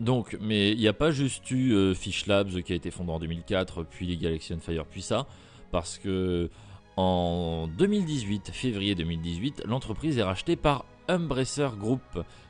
Donc, 0.00 0.38
mais 0.40 0.72
il 0.72 0.78
n'y 0.78 0.88
a 0.88 0.94
pas 0.94 1.10
juste 1.10 1.50
eu 1.50 1.74
euh, 1.74 1.94
Fish 1.94 2.26
Labs 2.26 2.62
qui 2.62 2.72
a 2.72 2.76
été 2.76 2.90
fondé 2.90 3.12
en 3.12 3.18
2004, 3.18 3.84
puis 3.84 4.06
les 4.06 4.16
Galaxy 4.16 4.54
on 4.54 4.58
Fire, 4.58 4.86
puis 4.86 5.02
ça, 5.02 5.26
parce 5.70 5.98
que 5.98 6.48
en 6.96 7.68
2018, 7.78 8.50
février 8.52 8.94
2018, 8.94 9.64
l'entreprise 9.66 10.18
est 10.18 10.22
rachetée 10.22 10.56
par 10.56 10.84
Umbracer 11.08 11.68
Group 11.78 12.00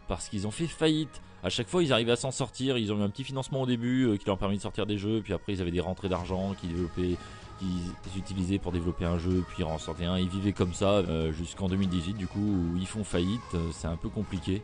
parce 0.08 0.28
qu'ils 0.28 0.46
ont 0.46 0.50
fait 0.50 0.66
faillite. 0.66 1.22
À 1.42 1.48
chaque 1.50 1.68
fois, 1.68 1.82
ils 1.82 1.92
arrivaient 1.92 2.12
à 2.12 2.16
s'en 2.16 2.30
sortir. 2.30 2.76
Ils 2.76 2.92
ont 2.92 2.98
eu 2.98 3.02
un 3.02 3.10
petit 3.10 3.24
financement 3.24 3.62
au 3.62 3.66
début 3.66 4.06
euh, 4.06 4.16
qui 4.16 4.26
leur 4.26 4.36
a 4.36 4.38
permis 4.38 4.56
de 4.56 4.62
sortir 4.62 4.86
des 4.86 4.98
jeux, 4.98 5.20
puis 5.22 5.32
après, 5.32 5.52
ils 5.52 5.60
avaient 5.60 5.70
des 5.70 5.80
rentrées 5.80 6.08
d'argent 6.08 6.54
qu'ils 6.54 6.70
développaient, 6.70 7.16
qu'ils 7.58 8.18
utilisaient 8.18 8.58
pour 8.58 8.72
développer 8.72 9.04
un 9.04 9.18
jeu, 9.18 9.44
puis 9.48 9.64
en 9.64 9.78
sortaient 9.78 10.04
un. 10.04 10.18
Ils 10.18 10.28
vivaient 10.28 10.52
comme 10.52 10.74
ça 10.74 10.98
euh, 10.98 11.32
jusqu'en 11.32 11.68
2018, 11.68 12.14
du 12.14 12.26
coup, 12.26 12.40
où 12.40 12.76
ils 12.76 12.86
font 12.86 13.04
faillite. 13.04 13.56
C'est 13.72 13.88
un 13.88 13.96
peu 13.96 14.08
compliqué. 14.08 14.62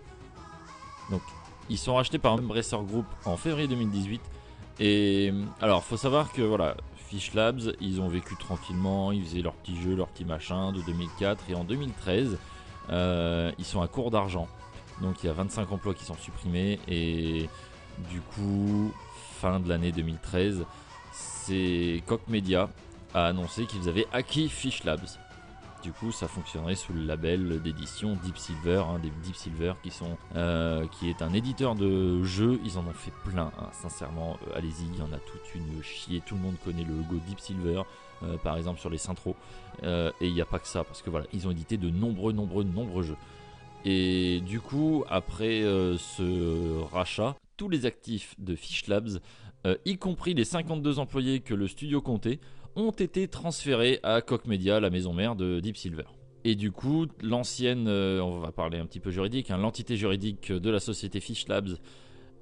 Donc, 1.10 1.22
ils 1.68 1.78
sont 1.78 1.94
rachetés 1.94 2.18
par 2.18 2.32
Embracer 2.32 2.76
Group 2.86 3.06
en 3.24 3.36
février 3.36 3.68
2018. 3.68 4.20
Et 4.78 5.32
alors, 5.60 5.84
faut 5.84 5.96
savoir 5.96 6.32
que 6.32 6.42
voilà, 6.42 6.76
Fish 7.08 7.34
Labs, 7.34 7.74
ils 7.80 8.00
ont 8.00 8.08
vécu 8.08 8.36
tranquillement, 8.36 9.12
ils 9.12 9.24
faisaient 9.24 9.42
leurs 9.42 9.54
petits 9.54 9.80
jeux, 9.80 9.94
leurs 9.94 10.08
petits 10.08 10.24
machins 10.24 10.72
de 10.72 10.82
2004. 10.82 11.44
Et 11.50 11.54
en 11.54 11.64
2013, 11.64 12.38
euh, 12.90 13.52
ils 13.58 13.64
sont 13.64 13.80
à 13.80 13.88
court 13.88 14.10
d'argent. 14.10 14.48
Donc 15.00 15.22
il 15.22 15.26
y 15.26 15.28
a 15.28 15.32
25 15.32 15.70
emplois 15.72 15.94
qui 15.94 16.04
sont 16.04 16.16
supprimés. 16.16 16.78
Et 16.88 17.48
du 18.10 18.20
coup, 18.20 18.92
fin 19.40 19.60
de 19.60 19.68
l'année 19.68 19.92
2013, 19.92 20.64
c'est 21.12 22.02
Koch 22.06 22.22
Media 22.28 22.68
a 23.14 23.26
annoncé 23.26 23.66
qu'ils 23.66 23.88
avaient 23.88 24.06
acquis 24.12 24.48
Fish 24.48 24.84
Labs. 24.84 25.18
Du 25.82 25.92
coup, 25.92 26.10
ça 26.10 26.26
fonctionnerait 26.26 26.74
sous 26.74 26.92
le 26.92 27.04
label 27.04 27.60
d'édition 27.62 28.16
Deep 28.24 28.38
Silver, 28.38 28.82
des 29.02 29.10
Deep 29.22 29.36
Silver 29.36 29.74
qui 29.82 29.90
sont, 29.90 30.16
euh, 30.34 30.86
qui 30.88 31.08
est 31.08 31.22
un 31.22 31.32
éditeur 31.32 31.74
de 31.74 32.22
jeux. 32.24 32.58
Ils 32.64 32.78
en 32.78 32.86
ont 32.86 32.92
fait 32.92 33.12
plein, 33.24 33.52
hein. 33.58 33.68
sincèrement. 33.72 34.36
Euh, 34.48 34.56
allez-y, 34.56 34.86
il 34.92 34.98
y 34.98 35.02
en 35.02 35.12
a 35.12 35.18
toute 35.18 35.54
une 35.54 35.82
chier. 35.82 36.22
Tout 36.26 36.34
le 36.34 36.40
monde 36.40 36.56
connaît 36.64 36.82
le 36.82 36.94
logo 36.94 37.20
Deep 37.26 37.40
Silver, 37.40 37.82
euh, 38.22 38.36
par 38.38 38.56
exemple 38.56 38.80
sur 38.80 38.90
les 38.90 38.98
Centro. 38.98 39.36
et 39.82 40.12
il 40.20 40.32
n'y 40.32 40.40
a 40.40 40.46
pas 40.46 40.58
que 40.58 40.68
ça, 40.68 40.82
parce 40.82 41.02
que 41.02 41.10
voilà, 41.10 41.26
ils 41.32 41.46
ont 41.46 41.50
édité 41.50 41.76
de 41.76 41.90
nombreux, 41.90 42.32
nombreux, 42.32 42.64
nombreux 42.64 43.02
jeux. 43.02 43.16
Et 43.84 44.40
du 44.40 44.60
coup, 44.60 45.04
après 45.08 45.60
ce 45.60 46.82
rachat, 46.90 47.36
tous 47.56 47.68
les 47.68 47.86
actifs 47.86 48.34
de 48.38 48.56
Fish 48.56 48.88
Labs, 48.88 49.20
y 49.84 49.98
compris 49.98 50.34
les 50.34 50.44
52 50.44 50.98
employés 50.98 51.40
que 51.40 51.54
le 51.54 51.68
studio 51.68 52.00
comptait, 52.00 52.40
ont 52.76 52.90
été 52.90 53.26
transférés 53.26 53.98
à 54.02 54.20
Koch 54.20 54.46
Media, 54.46 54.80
la 54.80 54.90
maison 54.90 55.12
mère 55.12 55.34
de 55.34 55.60
Deep 55.60 55.76
Silver. 55.76 56.04
Et 56.44 56.54
du 56.54 56.70
coup, 56.70 57.06
l'ancienne, 57.22 57.88
euh, 57.88 58.20
on 58.20 58.38
va 58.38 58.52
parler 58.52 58.78
un 58.78 58.86
petit 58.86 59.00
peu 59.00 59.10
juridique, 59.10 59.50
hein, 59.50 59.58
l'entité 59.58 59.96
juridique 59.96 60.52
de 60.52 60.70
la 60.70 60.78
société 60.78 61.20
Fish 61.20 61.48
Labs 61.48 61.78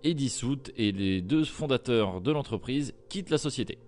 est 0.03 0.14
dissoute 0.14 0.71
et 0.76 0.93
les 0.93 1.23
deux 1.23 1.45
fondateurs 1.45 2.21
de 2.21 2.31
l'entreprise 2.31 2.93
quittent 3.09 3.31
la 3.31 3.38
société. 3.38 3.79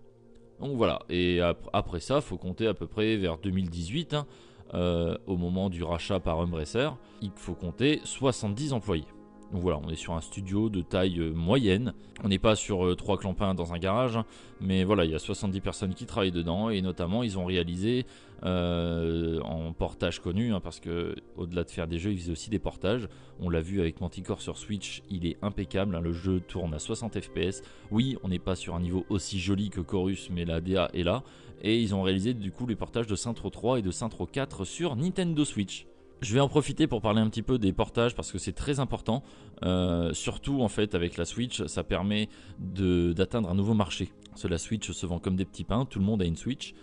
Donc 0.60 0.74
voilà, 0.76 1.00
et 1.10 1.40
après 1.74 2.00
ça, 2.00 2.22
faut 2.22 2.38
compter 2.38 2.66
à 2.66 2.72
peu 2.72 2.86
près 2.86 3.16
vers 3.16 3.36
2018, 3.36 4.14
hein, 4.14 4.26
euh, 4.74 5.16
au 5.26 5.36
moment 5.36 5.68
du 5.68 5.84
rachat 5.84 6.18
par 6.18 6.38
Embracer, 6.38 6.88
il 7.20 7.30
faut 7.36 7.54
compter 7.54 8.00
70 8.04 8.72
employés. 8.72 9.04
Donc 9.52 9.62
voilà, 9.62 9.78
on 9.84 9.88
est 9.90 9.96
sur 9.96 10.14
un 10.14 10.20
studio 10.20 10.68
de 10.68 10.82
taille 10.82 11.20
euh, 11.20 11.32
moyenne. 11.32 11.94
On 12.24 12.28
n'est 12.28 12.38
pas 12.38 12.56
sur 12.56 12.84
euh, 12.84 12.94
trois 12.96 13.16
clampins 13.16 13.54
dans 13.54 13.72
un 13.72 13.78
garage, 13.78 14.16
hein. 14.16 14.24
mais 14.60 14.82
voilà, 14.82 15.04
il 15.04 15.10
y 15.10 15.14
a 15.14 15.18
70 15.18 15.60
personnes 15.60 15.94
qui 15.94 16.04
travaillent 16.04 16.32
dedans 16.32 16.68
et 16.68 16.82
notamment 16.82 17.22
ils 17.22 17.38
ont 17.38 17.44
réalisé 17.44 18.06
euh, 18.42 19.40
en 19.42 19.72
portage 19.72 20.20
connu, 20.20 20.52
hein, 20.52 20.60
parce 20.60 20.80
que 20.80 21.14
au-delà 21.36 21.62
de 21.62 21.70
faire 21.70 21.86
des 21.86 21.98
jeux, 21.98 22.12
ils 22.12 22.18
faisaient 22.18 22.32
aussi 22.32 22.50
des 22.50 22.58
portages. 22.58 23.08
On 23.40 23.48
l'a 23.48 23.60
vu 23.60 23.80
avec 23.80 24.00
Manticore 24.00 24.40
sur 24.40 24.58
Switch, 24.58 25.02
il 25.10 25.26
est 25.26 25.36
impeccable. 25.42 25.94
Hein. 25.94 26.00
le 26.00 26.12
jeu 26.12 26.40
tourne 26.40 26.74
à 26.74 26.78
60 26.78 27.20
FPS. 27.20 27.62
Oui, 27.92 28.18
on 28.24 28.28
n'est 28.28 28.40
pas 28.40 28.56
sur 28.56 28.74
un 28.74 28.80
niveau 28.80 29.06
aussi 29.10 29.38
joli 29.38 29.70
que 29.70 29.80
Chorus, 29.80 30.28
mais 30.30 30.44
la 30.44 30.60
DA 30.60 30.90
est 30.92 31.04
là. 31.04 31.22
Et 31.62 31.80
ils 31.80 31.94
ont 31.94 32.02
réalisé 32.02 32.34
du 32.34 32.50
coup 32.50 32.66
les 32.66 32.76
portages 32.76 33.06
de 33.06 33.16
Saintro 33.16 33.48
3 33.48 33.78
et 33.78 33.82
de 33.82 33.90
Saintro 33.90 34.26
4 34.26 34.64
sur 34.64 34.96
Nintendo 34.96 35.44
Switch. 35.44 35.86
Je 36.22 36.32
vais 36.32 36.40
en 36.40 36.48
profiter 36.48 36.86
pour 36.86 37.02
parler 37.02 37.20
un 37.20 37.28
petit 37.28 37.42
peu 37.42 37.58
des 37.58 37.72
portages 37.72 38.14
parce 38.14 38.32
que 38.32 38.38
c'est 38.38 38.52
très 38.52 38.80
important. 38.80 39.22
Euh, 39.64 40.14
surtout 40.14 40.62
en 40.62 40.68
fait 40.68 40.94
avec 40.94 41.18
la 41.18 41.26
Switch, 41.26 41.64
ça 41.66 41.84
permet 41.84 42.28
d'atteindre 42.58 43.50
un 43.50 43.54
nouveau 43.54 43.74
marché. 43.74 44.10
Parce 44.30 44.42
que 44.42 44.48
la 44.48 44.58
Switch 44.58 44.90
se 44.90 45.06
vend 45.06 45.18
comme 45.18 45.36
des 45.36 45.44
petits 45.44 45.64
pains, 45.64 45.84
tout 45.84 45.98
le 45.98 46.04
monde 46.04 46.22
a 46.22 46.24
une 46.24 46.36
Switch. 46.36 46.74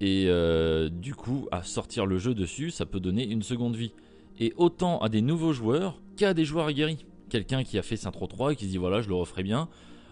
Et 0.00 0.26
euh, 0.28 0.90
du 0.90 1.14
coup, 1.14 1.48
à 1.50 1.62
sortir 1.62 2.04
le 2.04 2.18
jeu 2.18 2.34
dessus, 2.34 2.70
ça 2.70 2.84
peut 2.84 3.00
donner 3.00 3.26
une 3.26 3.42
seconde 3.42 3.74
vie. 3.74 3.92
Et 4.38 4.52
autant 4.56 4.98
à 4.98 5.08
des 5.08 5.22
nouveaux 5.22 5.52
joueurs 5.52 6.00
qu'à 6.16 6.34
des 6.34 6.44
joueurs 6.44 6.66
aguerris. 6.66 7.06
Quelqu'un 7.30 7.64
qui 7.64 7.78
a 7.78 7.82
fait 7.82 7.96
Saint 7.96 8.10
3 8.10 8.52
et 8.52 8.56
qui 8.56 8.66
se 8.66 8.70
dit 8.70 8.76
voilà, 8.76 9.00
je 9.00 9.08
le 9.08 9.14
referai 9.14 9.42
bien. 9.42 9.68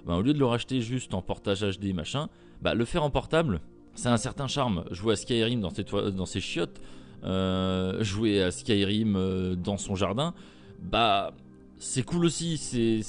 Ben, 0.06 0.16
au 0.16 0.22
lieu 0.22 0.32
de 0.32 0.38
le 0.38 0.46
racheter 0.46 0.80
juste 0.80 1.14
en 1.14 1.20
portage 1.20 1.60
HD 1.60 1.94
machin, 1.94 2.28
bah, 2.62 2.74
le 2.74 2.84
faire 2.84 3.02
en 3.02 3.10
portable, 3.10 3.60
c'est 3.94 4.08
un 4.08 4.16
certain 4.16 4.46
charme. 4.46 4.84
Jouer 4.90 5.12
à 5.12 5.16
Skyrim 5.16 5.60
dans 5.60 5.70
ses, 5.70 5.84
dans 5.84 6.26
ses 6.26 6.40
chiottes, 6.40 6.80
jouer 7.22 8.42
à 8.42 8.50
Skyrim 8.50 9.16
euh, 9.16 9.54
dans 9.54 9.76
son 9.76 9.94
jardin, 9.94 10.34
bah 10.80 11.32
c'est 11.78 12.02
cool 12.02 12.24
aussi. 12.24 12.58
C'est 12.58 13.00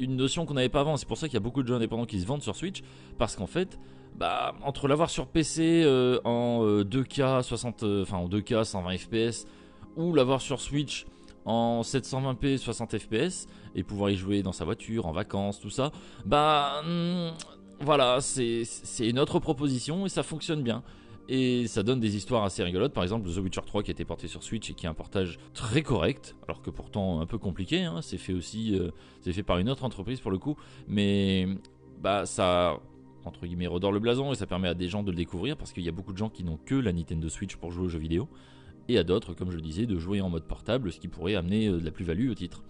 une 0.00 0.16
notion 0.16 0.46
qu'on 0.46 0.54
n'avait 0.54 0.68
pas 0.68 0.80
avant. 0.80 0.96
C'est 0.96 1.08
pour 1.08 1.18
ça 1.18 1.28
qu'il 1.28 1.34
y 1.34 1.38
a 1.38 1.40
beaucoup 1.40 1.62
de 1.62 1.68
jeux 1.68 1.74
indépendants 1.74 2.06
qui 2.06 2.20
se 2.20 2.26
vendent 2.26 2.42
sur 2.42 2.56
Switch 2.56 2.82
parce 3.18 3.36
qu'en 3.36 3.46
fait, 3.46 3.78
bah 4.16 4.54
entre 4.62 4.88
l'avoir 4.88 5.10
sur 5.10 5.26
PC 5.26 5.82
euh, 5.84 6.20
en 6.24 6.62
2K 6.64 7.42
60, 7.42 7.82
enfin 8.02 8.18
en 8.18 8.28
2K 8.28 8.64
120 8.64 8.98
FPS 8.98 9.46
ou 9.96 10.14
l'avoir 10.14 10.40
sur 10.40 10.60
Switch 10.60 11.06
en 11.44 11.82
720p 11.82 12.58
60 12.58 12.98
fps 12.98 13.46
et 13.74 13.82
pouvoir 13.84 14.10
y 14.10 14.16
jouer 14.16 14.42
dans 14.42 14.52
sa 14.52 14.64
voiture, 14.64 15.06
en 15.06 15.12
vacances, 15.12 15.60
tout 15.60 15.70
ça, 15.70 15.92
bah 16.24 16.82
hmm, 16.84 17.30
voilà, 17.80 18.20
c'est 18.20 18.64
une 19.00 19.18
autre 19.18 19.38
proposition 19.38 20.06
et 20.06 20.08
ça 20.08 20.22
fonctionne 20.22 20.62
bien. 20.62 20.82
Et 21.28 21.66
ça 21.66 21.82
donne 21.82 21.98
des 21.98 22.16
histoires 22.16 22.44
assez 22.44 22.62
rigolotes. 22.62 22.92
Par 22.92 23.02
exemple, 23.02 23.28
The 23.28 23.38
Witcher 23.38 23.62
3 23.66 23.82
qui 23.82 23.90
a 23.90 23.92
été 23.92 24.04
porté 24.04 24.28
sur 24.28 24.42
Switch 24.42 24.70
et 24.70 24.74
qui 24.74 24.86
est 24.86 24.88
un 24.88 24.94
portage 24.94 25.38
très 25.54 25.82
correct, 25.82 26.36
alors 26.46 26.62
que 26.62 26.70
pourtant 26.70 27.20
un 27.20 27.26
peu 27.26 27.38
compliqué. 27.38 27.82
Hein. 27.82 28.00
C'est 28.00 28.18
fait 28.18 28.32
aussi, 28.32 28.78
euh, 28.78 28.90
c'est 29.22 29.32
fait 29.32 29.42
par 29.42 29.58
une 29.58 29.68
autre 29.68 29.84
entreprise 29.84 30.20
pour 30.20 30.30
le 30.30 30.38
coup, 30.38 30.56
mais 30.86 31.48
bah 32.00 32.26
ça 32.26 32.78
entre 33.24 33.46
guillemets 33.46 33.66
redore 33.66 33.90
le 33.90 33.98
blason 33.98 34.32
et 34.32 34.36
ça 34.36 34.46
permet 34.46 34.68
à 34.68 34.74
des 34.74 34.86
gens 34.86 35.02
de 35.02 35.10
le 35.10 35.16
découvrir 35.16 35.56
parce 35.56 35.72
qu'il 35.72 35.82
y 35.82 35.88
a 35.88 35.92
beaucoup 35.92 36.12
de 36.12 36.18
gens 36.18 36.28
qui 36.28 36.44
n'ont 36.44 36.58
que 36.58 36.76
la 36.76 36.92
Nintendo 36.92 37.28
Switch 37.28 37.56
pour 37.56 37.72
jouer 37.72 37.86
aux 37.86 37.88
jeux 37.88 37.98
vidéo 37.98 38.28
et 38.88 38.98
à 38.98 39.02
d'autres, 39.02 39.34
comme 39.34 39.50
je 39.50 39.56
le 39.56 39.62
disais, 39.62 39.86
de 39.86 39.98
jouer 39.98 40.20
en 40.20 40.30
mode 40.30 40.44
portable, 40.44 40.92
ce 40.92 41.00
qui 41.00 41.08
pourrait 41.08 41.34
amener 41.34 41.66
euh, 41.66 41.80
de 41.80 41.84
la 41.84 41.90
plus-value 41.90 42.30
au 42.30 42.34
titre. 42.34 42.62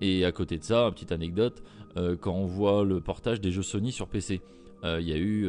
Et 0.00 0.24
à 0.24 0.30
côté 0.30 0.58
de 0.58 0.62
ça, 0.62 0.88
petite 0.92 1.10
anecdote, 1.10 1.64
euh, 1.96 2.16
quand 2.16 2.32
on 2.32 2.46
voit 2.46 2.84
le 2.84 3.00
portage 3.00 3.40
des 3.40 3.50
jeux 3.50 3.64
Sony 3.64 3.90
sur 3.90 4.06
PC, 4.06 4.40
il 4.84 5.06
y 5.06 5.12
a 5.12 5.18
eu 5.18 5.46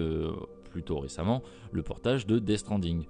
plutôt 0.72 1.00
récemment 1.00 1.44
le 1.72 1.84
portage 1.84 2.26
de 2.26 2.40
Death 2.40 2.60
Stranding. 2.60 3.06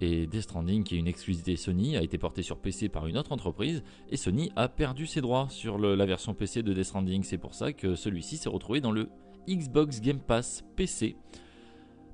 Et 0.00 0.26
Death 0.26 0.42
Stranding, 0.42 0.82
qui 0.82 0.96
est 0.96 0.98
une 0.98 1.06
exclusivité 1.06 1.54
Sony, 1.54 1.96
a 1.96 2.02
été 2.02 2.18
porté 2.18 2.42
sur 2.42 2.58
PC 2.58 2.88
par 2.88 3.06
une 3.06 3.16
autre 3.16 3.30
entreprise, 3.30 3.84
et 4.10 4.16
Sony 4.16 4.50
a 4.56 4.68
perdu 4.68 5.06
ses 5.06 5.20
droits 5.20 5.46
sur 5.48 5.78
la 5.78 6.06
version 6.06 6.34
PC 6.34 6.64
de 6.64 6.72
Death 6.72 6.86
Stranding. 6.86 7.22
C'est 7.22 7.38
pour 7.38 7.54
ça 7.54 7.72
que 7.72 7.94
celui-ci 7.94 8.36
s'est 8.36 8.48
retrouvé 8.48 8.80
dans 8.80 8.90
le 8.90 9.08
Xbox 9.48 10.00
Game 10.00 10.18
Pass 10.18 10.64
PC. 10.74 11.16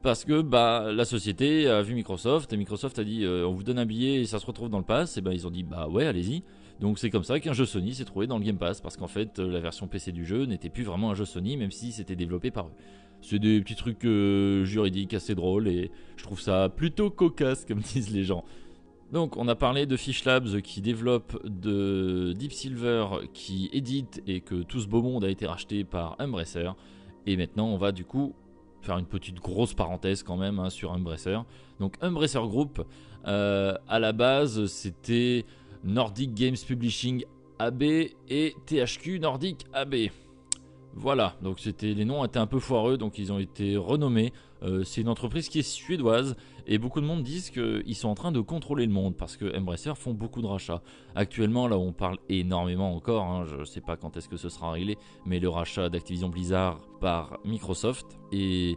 Parce 0.02 0.24
que 0.24 0.42
bah, 0.42 0.92
la 0.92 1.04
société 1.04 1.66
a 1.66 1.82
vu 1.82 1.94
Microsoft, 1.94 2.52
et 2.52 2.56
Microsoft 2.56 2.98
a 2.98 3.04
dit 3.04 3.24
euh, 3.24 3.46
on 3.46 3.52
vous 3.52 3.64
donne 3.64 3.78
un 3.78 3.86
billet 3.86 4.20
et 4.20 4.26
ça 4.26 4.38
se 4.38 4.46
retrouve 4.46 4.68
dans 4.68 4.78
le 4.78 4.84
pass, 4.84 5.16
et 5.16 5.20
ben 5.20 5.32
ils 5.32 5.46
ont 5.46 5.50
dit 5.50 5.64
bah 5.64 5.88
ouais, 5.88 6.06
allez-y. 6.06 6.44
Donc 6.80 6.98
c'est 6.98 7.10
comme 7.10 7.24
ça 7.24 7.40
qu'un 7.40 7.52
jeu 7.52 7.64
Sony 7.64 7.94
s'est 7.94 8.04
trouvé 8.04 8.28
dans 8.28 8.38
le 8.38 8.44
Game 8.44 8.58
Pass, 8.58 8.80
parce 8.80 8.96
qu'en 8.96 9.08
fait 9.08 9.38
la 9.38 9.58
version 9.58 9.88
PC 9.88 10.12
du 10.12 10.24
jeu 10.24 10.44
n'était 10.44 10.68
plus 10.68 10.84
vraiment 10.84 11.10
un 11.10 11.14
jeu 11.14 11.24
Sony, 11.24 11.56
même 11.56 11.72
si 11.72 11.90
c'était 11.90 12.14
développé 12.14 12.50
par 12.50 12.66
eux. 12.66 12.72
C'est 13.20 13.38
des 13.38 13.60
petits 13.60 13.74
trucs 13.74 14.04
euh, 14.04 14.64
juridiques 14.64 15.14
assez 15.14 15.34
drôles 15.34 15.68
et 15.68 15.90
je 16.16 16.22
trouve 16.22 16.40
ça 16.40 16.68
plutôt 16.68 17.10
cocasse 17.10 17.64
comme 17.64 17.80
disent 17.94 18.10
les 18.10 18.24
gens. 18.24 18.44
Donc 19.12 19.36
on 19.36 19.48
a 19.48 19.54
parlé 19.54 19.86
de 19.86 19.96
Fish 19.96 20.24
Labs 20.24 20.60
qui 20.60 20.82
développe 20.82 21.40
de 21.46 22.34
Deep 22.36 22.52
Silver 22.52 23.06
qui 23.32 23.70
édite 23.72 24.22
et 24.26 24.40
que 24.40 24.62
tout 24.62 24.80
ce 24.80 24.86
beau 24.86 25.00
monde 25.00 25.24
a 25.24 25.30
été 25.30 25.46
racheté 25.46 25.84
par 25.84 26.16
Embracer. 26.18 26.70
Et 27.26 27.36
maintenant 27.36 27.68
on 27.68 27.78
va 27.78 27.92
du 27.92 28.04
coup 28.04 28.34
faire 28.82 28.98
une 28.98 29.06
petite 29.06 29.40
grosse 29.40 29.74
parenthèse 29.74 30.22
quand 30.22 30.36
même 30.36 30.58
hein, 30.58 30.70
sur 30.70 30.92
Embracer. 30.92 31.38
Donc 31.80 31.96
Embracer 32.02 32.40
Group, 32.40 32.84
euh, 33.26 33.74
à 33.88 33.98
la 33.98 34.12
base 34.12 34.66
c'était 34.66 35.46
Nordic 35.84 36.34
Games 36.34 36.56
Publishing 36.66 37.24
AB 37.58 37.82
et 37.82 38.54
THQ 38.66 39.20
Nordic 39.20 39.64
AB. 39.72 39.94
Voilà, 41.00 41.36
donc 41.42 41.60
c'était 41.60 41.94
les 41.94 42.04
noms 42.04 42.24
étaient 42.24 42.40
un 42.40 42.48
peu 42.48 42.58
foireux, 42.58 42.98
donc 42.98 43.18
ils 43.18 43.32
ont 43.32 43.38
été 43.38 43.76
renommés. 43.76 44.32
Euh, 44.64 44.82
c'est 44.82 45.00
une 45.00 45.08
entreprise 45.08 45.48
qui 45.48 45.60
est 45.60 45.62
suédoise 45.62 46.34
et 46.66 46.76
beaucoup 46.78 47.00
de 47.00 47.06
monde 47.06 47.22
disent 47.22 47.50
qu'ils 47.50 47.94
sont 47.94 48.08
en 48.08 48.16
train 48.16 48.32
de 48.32 48.40
contrôler 48.40 48.84
le 48.84 48.90
monde 48.90 49.16
parce 49.16 49.36
que 49.36 49.56
Embracer 49.56 49.94
font 49.94 50.12
beaucoup 50.12 50.42
de 50.42 50.48
rachats. 50.48 50.82
Actuellement, 51.14 51.68
là, 51.68 51.78
on 51.78 51.92
parle 51.92 52.18
énormément 52.28 52.96
encore. 52.96 53.22
Hein, 53.26 53.44
je 53.44 53.58
ne 53.58 53.64
sais 53.64 53.80
pas 53.80 53.96
quand 53.96 54.16
est-ce 54.16 54.28
que 54.28 54.36
ce 54.36 54.48
sera 54.48 54.72
réglé, 54.72 54.98
mais 55.24 55.38
le 55.38 55.48
rachat 55.48 55.88
d'Activision 55.88 56.30
Blizzard 56.30 56.80
par 57.00 57.38
Microsoft 57.44 58.18
et 58.32 58.76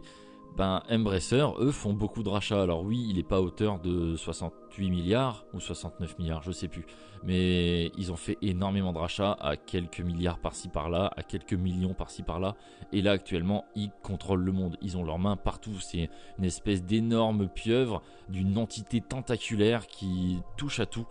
ben 0.56 0.82
Embracer, 0.90 1.46
eux, 1.60 1.70
font 1.70 1.92
beaucoup 1.94 2.22
de 2.22 2.28
rachats. 2.28 2.62
Alors 2.62 2.82
oui, 2.82 3.06
il 3.08 3.16
n'est 3.16 3.22
pas 3.22 3.40
hauteur 3.40 3.78
de 3.78 4.16
68 4.16 4.90
milliards 4.90 5.44
ou 5.54 5.60
69 5.60 6.18
milliards, 6.18 6.42
je 6.42 6.52
sais 6.52 6.68
plus. 6.68 6.84
Mais 7.24 7.86
ils 7.96 8.12
ont 8.12 8.16
fait 8.16 8.36
énormément 8.42 8.92
de 8.92 8.98
rachats 8.98 9.36
à 9.40 9.56
quelques 9.56 10.00
milliards 10.00 10.38
par-ci 10.38 10.68
par-là, 10.68 11.10
à 11.16 11.22
quelques 11.22 11.54
millions 11.54 11.94
par-ci 11.94 12.22
par-là. 12.22 12.56
Et 12.92 13.00
là, 13.00 13.12
actuellement, 13.12 13.64
ils 13.76 13.90
contrôlent 14.02 14.42
le 14.42 14.52
monde. 14.52 14.76
Ils 14.82 14.96
ont 14.96 15.04
leurs 15.04 15.18
mains 15.18 15.36
partout. 15.36 15.78
C'est 15.80 16.10
une 16.38 16.44
espèce 16.44 16.84
d'énorme 16.84 17.48
pieuvre, 17.48 18.02
d'une 18.28 18.58
entité 18.58 19.00
tentaculaire 19.00 19.86
qui 19.86 20.40
touche 20.56 20.80
à 20.80 20.86
tout. 20.86 21.06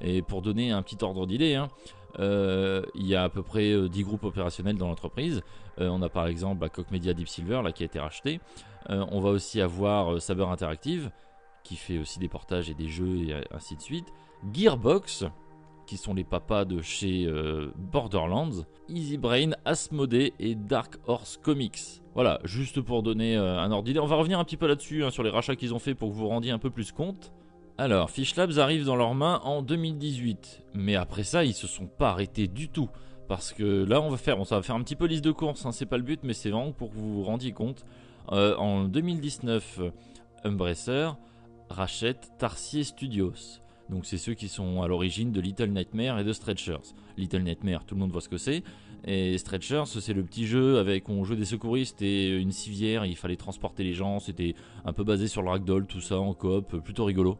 Et 0.00 0.22
pour 0.22 0.40
donner 0.42 0.70
un 0.70 0.82
petit 0.82 1.02
ordre 1.02 1.26
d'idée, 1.26 1.54
hein, 1.54 1.68
euh, 2.18 2.82
il 2.94 3.06
y 3.06 3.14
a 3.14 3.24
à 3.24 3.28
peu 3.28 3.42
près 3.42 3.88
10 3.88 4.00
euh, 4.00 4.04
groupes 4.04 4.24
opérationnels 4.24 4.76
dans 4.76 4.88
l'entreprise. 4.88 5.42
Euh, 5.78 5.88
on 5.88 6.02
a 6.02 6.08
par 6.08 6.26
exemple 6.26 6.60
bah, 6.60 6.68
Coq 6.68 6.90
Media 6.90 7.14
Deep 7.14 7.28
Silver 7.28 7.62
là, 7.62 7.72
qui 7.72 7.82
a 7.82 7.86
été 7.86 7.98
racheté. 7.98 8.40
on 8.88 9.20
va 9.20 9.30
aussi 9.30 9.60
avoir 9.60 10.20
Saber 10.20 10.44
Interactive 10.44 11.10
qui 11.64 11.74
fait 11.74 11.98
aussi 11.98 12.20
des 12.20 12.28
portages 12.28 12.70
et 12.70 12.74
des 12.74 12.88
jeux 12.88 13.28
et 13.28 13.34
ainsi 13.50 13.74
de 13.74 13.80
suite. 13.80 14.06
Gearbox 14.52 15.24
qui 15.86 15.96
sont 15.96 16.14
les 16.14 16.22
papas 16.24 16.64
de 16.64 16.80
chez 16.80 17.28
Borderlands, 17.76 18.64
Easy 18.88 19.18
Brain, 19.18 19.50
Asmodee 19.64 20.32
et 20.38 20.54
Dark 20.54 20.96
Horse 21.06 21.38
Comics. 21.42 22.02
Voilà, 22.14 22.38
juste 22.44 22.80
pour 22.80 23.02
donner 23.02 23.36
un 23.36 23.70
ordre 23.72 23.84
d'idée. 23.84 23.98
On 23.98 24.06
va 24.06 24.14
revenir 24.14 24.38
un 24.38 24.44
petit 24.44 24.56
peu 24.56 24.68
là-dessus, 24.68 25.04
hein, 25.04 25.10
sur 25.10 25.24
les 25.24 25.30
rachats 25.30 25.56
qu'ils 25.56 25.74
ont 25.74 25.80
fait 25.80 25.94
pour 25.94 26.08
que 26.08 26.14
vous 26.14 26.20
vous 26.20 26.28
rendiez 26.28 26.52
un 26.52 26.58
peu 26.60 26.70
plus 26.70 26.92
compte. 26.92 27.32
Alors, 27.78 28.10
Fish 28.10 28.36
Labs 28.36 28.58
arrive 28.58 28.86
dans 28.86 28.96
leurs 28.96 29.14
mains 29.14 29.40
en 29.44 29.60
2018, 29.60 30.62
mais 30.72 30.96
après 30.96 31.24
ça, 31.24 31.44
ils 31.44 31.52
se 31.52 31.66
sont 31.66 31.86
pas 31.86 32.08
arrêtés 32.08 32.48
du 32.48 32.70
tout. 32.70 32.88
Parce 33.28 33.52
que 33.52 33.84
là, 33.84 34.00
on 34.00 34.10
va 34.10 34.16
faire, 34.16 34.44
ça 34.46 34.56
va 34.56 34.62
faire 34.62 34.76
un 34.76 34.82
petit 34.82 34.96
peu 34.96 35.06
liste 35.06 35.24
de 35.24 35.32
courses, 35.32 35.66
hein, 35.66 35.72
c'est 35.72 35.86
pas 35.86 35.96
le 35.96 36.04
but, 36.04 36.20
mais 36.22 36.32
c'est 36.32 36.50
vraiment 36.50 36.72
pour 36.72 36.90
que 36.90 36.94
vous 36.94 37.14
vous 37.14 37.22
rendiez 37.22 37.52
compte. 37.52 37.84
Euh, 38.32 38.56
en 38.56 38.84
2019, 38.84 39.80
Embracer 40.44 41.10
rachète 41.68 42.30
Tarsier 42.38 42.84
Studios. 42.84 43.60
Donc 43.90 44.04
c'est 44.04 44.18
ceux 44.18 44.34
qui 44.34 44.48
sont 44.48 44.82
à 44.82 44.88
l'origine 44.88 45.30
de 45.32 45.40
Little 45.40 45.70
Nightmare 45.70 46.18
et 46.18 46.24
de 46.24 46.32
Stretchers. 46.32 46.94
Little 47.16 47.42
Nightmare, 47.42 47.84
tout 47.84 47.94
le 47.94 48.00
monde 48.00 48.10
voit 48.10 48.20
ce 48.20 48.28
que 48.28 48.38
c'est. 48.38 48.62
Et 49.04 49.38
Stretchers, 49.38 49.84
c'est 49.86 50.12
le 50.12 50.24
petit 50.24 50.46
jeu 50.46 50.78
avec 50.78 51.08
on 51.08 51.22
jouait 51.22 51.36
des 51.36 51.44
secouristes 51.44 52.02
et 52.02 52.28
une 52.36 52.50
civière, 52.50 53.04
il 53.06 53.16
fallait 53.16 53.36
transporter 53.36 53.84
les 53.84 53.94
gens. 53.94 54.18
C'était 54.18 54.54
un 54.84 54.92
peu 54.92 55.04
basé 55.04 55.28
sur 55.28 55.42
le 55.42 55.50
ragdoll, 55.50 55.86
tout 55.86 56.00
ça 56.00 56.18
en 56.18 56.34
coop, 56.34 56.76
plutôt 56.78 57.04
rigolo. 57.04 57.38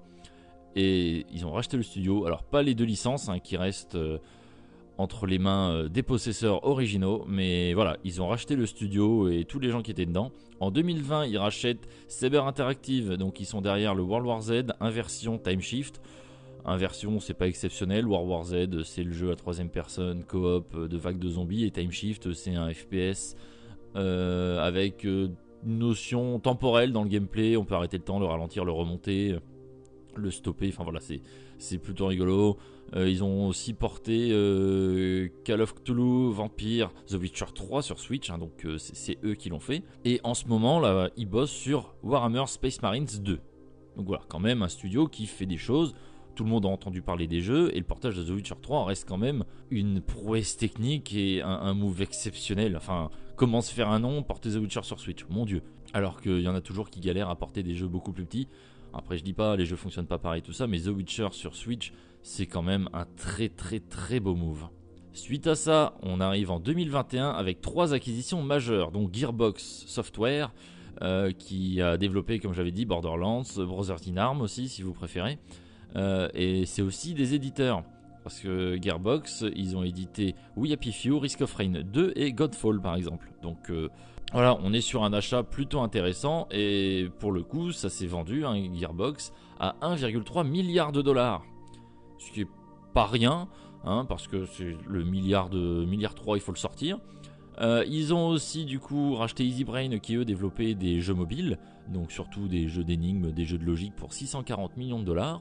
Et 0.76 1.26
ils 1.32 1.44
ont 1.46 1.52
racheté 1.52 1.76
le 1.76 1.82
studio. 1.82 2.26
Alors, 2.26 2.44
pas 2.44 2.62
les 2.62 2.74
deux 2.74 2.84
licences 2.84 3.28
hein, 3.28 3.40
qui 3.40 3.56
restent 3.56 3.96
euh, 3.96 4.18
entre 4.98 5.26
les 5.26 5.38
mains 5.38 5.72
euh, 5.72 5.88
des 5.88 6.02
possesseurs 6.02 6.64
originaux, 6.66 7.24
mais 7.28 7.74
voilà, 7.74 7.98
ils 8.04 8.22
ont 8.22 8.28
racheté 8.28 8.56
le 8.56 8.66
studio 8.66 9.28
et 9.28 9.44
tous 9.44 9.58
les 9.58 9.70
gens 9.70 9.82
qui 9.82 9.90
étaient 9.90 10.06
dedans. 10.06 10.32
En 10.60 10.70
2020, 10.70 11.26
ils 11.26 11.38
rachètent 11.38 11.88
Saber 12.08 12.38
Interactive, 12.38 13.14
donc 13.14 13.40
ils 13.40 13.44
sont 13.44 13.60
derrière 13.60 13.94
le 13.94 14.02
World 14.02 14.26
War 14.26 14.40
Z, 14.40 14.64
inversion 14.80 15.38
Time 15.38 15.60
Shift. 15.60 16.00
Inversion, 16.64 17.20
c'est 17.20 17.34
pas 17.34 17.46
exceptionnel. 17.46 18.06
World 18.06 18.28
War 18.28 18.44
Z, 18.44 18.82
c'est 18.84 19.04
le 19.04 19.12
jeu 19.12 19.30
à 19.30 19.36
troisième 19.36 19.68
personne, 19.68 20.24
coop 20.24 20.74
euh, 20.74 20.88
de 20.88 20.96
vagues 20.96 21.18
de 21.18 21.28
zombies. 21.28 21.64
Et 21.64 21.70
Time 21.70 21.92
Shift, 21.92 22.32
c'est 22.32 22.54
un 22.54 22.72
FPS 22.72 23.36
avec 23.94 25.06
notion 25.64 26.38
temporelle 26.38 26.92
dans 26.92 27.02
le 27.02 27.08
gameplay. 27.08 27.56
On 27.56 27.64
peut 27.64 27.74
arrêter 27.74 27.96
le 27.96 28.02
temps, 28.02 28.18
le 28.18 28.26
ralentir, 28.26 28.66
le 28.66 28.72
remonter, 28.72 29.36
le 30.14 30.30
stopper. 30.30 30.68
Enfin 30.68 30.84
voilà, 30.84 31.00
c'est 31.00 31.22
plutôt 31.82 32.06
rigolo. 32.06 32.56
Euh, 32.94 33.08
ils 33.08 33.24
ont 33.24 33.48
aussi 33.48 33.72
porté 33.72 34.28
euh, 34.30 35.28
Call 35.44 35.60
of 35.60 35.74
Cthulhu, 35.74 36.32
Vampire, 36.32 36.92
The 37.08 37.14
Witcher 37.14 37.46
3 37.52 37.82
sur 37.82 37.98
Switch, 37.98 38.30
hein, 38.30 38.38
donc 38.38 38.64
euh, 38.64 38.78
c'est 38.78 39.18
eux 39.24 39.34
qui 39.34 39.48
l'ont 39.48 39.60
fait. 39.60 39.82
Et 40.04 40.20
en 40.22 40.34
ce 40.34 40.46
moment, 40.46 40.78
là, 40.78 41.10
ils 41.16 41.26
bossent 41.26 41.50
sur 41.50 41.94
Warhammer 42.02 42.44
Space 42.46 42.80
Marines 42.82 43.08
2. 43.20 43.40
Donc 43.96 44.06
voilà, 44.06 44.22
quand 44.28 44.38
même 44.38 44.62
un 44.62 44.68
studio 44.68 45.08
qui 45.08 45.26
fait 45.26 45.46
des 45.46 45.56
choses. 45.56 45.94
Tout 46.36 46.44
le 46.44 46.50
monde 46.50 46.66
a 46.66 46.68
entendu 46.68 47.00
parler 47.00 47.26
des 47.26 47.40
jeux 47.40 47.74
et 47.74 47.78
le 47.78 47.84
portage 47.86 48.14
de 48.14 48.22
The 48.22 48.28
Witcher 48.28 48.56
3 48.60 48.84
reste 48.84 49.08
quand 49.08 49.16
même 49.16 49.44
une 49.70 50.02
prouesse 50.02 50.58
technique 50.58 51.14
et 51.14 51.40
un, 51.40 51.72
move 51.72 52.02
exceptionnel. 52.02 52.76
Enfin, 52.76 53.10
comment 53.36 53.62
se 53.62 53.72
faire 53.72 53.88
un 53.88 54.00
nom, 54.00 54.22
porter 54.22 54.50
The 54.50 54.56
Witcher 54.56 54.82
sur 54.82 55.00
Switch, 55.00 55.24
mon 55.30 55.46
dieu. 55.46 55.62
Alors 55.94 56.20
qu'il 56.20 56.40
y 56.40 56.48
en 56.48 56.54
a 56.54 56.60
toujours 56.60 56.90
qui 56.90 57.00
galèrent 57.00 57.30
à 57.30 57.36
porter 57.36 57.62
des 57.62 57.74
jeux 57.74 57.88
beaucoup 57.88 58.12
plus 58.12 58.26
petits. 58.26 58.48
Après, 58.96 59.18
je 59.18 59.24
dis 59.24 59.32
pas, 59.32 59.56
les 59.56 59.66
jeux 59.66 59.76
fonctionnent 59.76 60.06
pas 60.06 60.18
pareil, 60.18 60.42
tout 60.42 60.52
ça, 60.52 60.66
mais 60.66 60.80
The 60.80 60.88
Witcher 60.88 61.28
sur 61.32 61.54
Switch, 61.54 61.92
c'est 62.22 62.46
quand 62.46 62.62
même 62.62 62.88
un 62.92 63.04
très 63.16 63.48
très 63.48 63.80
très 63.80 64.20
beau 64.20 64.34
move. 64.34 64.68
Suite 65.12 65.46
à 65.46 65.54
ça, 65.54 65.94
on 66.02 66.20
arrive 66.20 66.50
en 66.50 66.60
2021 66.60 67.30
avec 67.30 67.60
trois 67.60 67.94
acquisitions 67.94 68.42
majeures, 68.42 68.92
donc 68.92 69.14
Gearbox 69.14 69.84
Software, 69.86 70.52
euh, 71.02 71.32
qui 71.32 71.80
a 71.80 71.96
développé, 71.96 72.38
comme 72.38 72.54
j'avais 72.54 72.70
dit, 72.70 72.84
Borderlands, 72.84 73.44
Brothers 73.56 74.00
in 74.08 74.16
Arms 74.16 74.40
aussi, 74.40 74.68
si 74.68 74.82
vous 74.82 74.92
préférez. 74.92 75.38
Euh, 75.96 76.28
et 76.34 76.66
c'est 76.66 76.82
aussi 76.82 77.14
des 77.14 77.34
éditeurs. 77.34 77.82
Parce 78.24 78.40
que 78.40 78.76
Gearbox, 78.82 79.44
ils 79.54 79.76
ont 79.76 79.84
édité 79.84 80.34
We 80.56 80.72
Happy 80.72 80.90
Few, 80.90 81.18
Risk 81.18 81.42
of 81.42 81.54
Rain 81.54 81.82
2 81.84 82.12
et 82.16 82.32
Godfall 82.32 82.80
par 82.80 82.96
exemple. 82.96 83.30
Euh, 83.70 83.88
voilà, 84.32 84.58
on 84.62 84.72
est 84.72 84.80
sur 84.80 85.04
un 85.04 85.12
achat 85.12 85.42
plutôt 85.42 85.80
intéressant. 85.80 86.48
Et 86.50 87.08
pour 87.18 87.32
le 87.32 87.42
coup, 87.42 87.72
ça 87.72 87.88
s'est 87.88 88.06
vendu, 88.06 88.44
un 88.44 88.52
hein, 88.52 88.70
Gearbox, 88.74 89.32
à 89.58 89.76
1,3 89.82 90.46
milliard 90.46 90.92
de 90.92 91.02
dollars 91.02 91.42
ce 92.18 92.32
qui 92.32 92.42
est 92.42 92.48
pas 92.94 93.06
rien, 93.06 93.48
hein, 93.84 94.04
parce 94.08 94.28
que 94.28 94.46
c'est 94.46 94.76
le 94.86 95.04
milliard 95.04 95.48
de 95.48 95.84
milliard 95.84 96.14
3, 96.14 96.36
il 96.36 96.40
faut 96.40 96.52
le 96.52 96.58
sortir. 96.58 96.98
Euh, 97.60 97.84
ils 97.88 98.12
ont 98.12 98.28
aussi 98.28 98.66
du 98.66 98.78
coup 98.78 99.14
racheté 99.14 99.44
EasyBrain 99.44 99.98
qui 99.98 100.16
eux 100.16 100.24
développaient 100.24 100.74
des 100.74 101.00
jeux 101.00 101.14
mobiles, 101.14 101.58
donc 101.88 102.12
surtout 102.12 102.48
des 102.48 102.68
jeux 102.68 102.84
d'énigmes, 102.84 103.32
des 103.32 103.46
jeux 103.46 103.58
de 103.58 103.64
logique 103.64 103.96
pour 103.96 104.12
640 104.12 104.76
millions 104.76 105.00
de 105.00 105.04
dollars. 105.04 105.40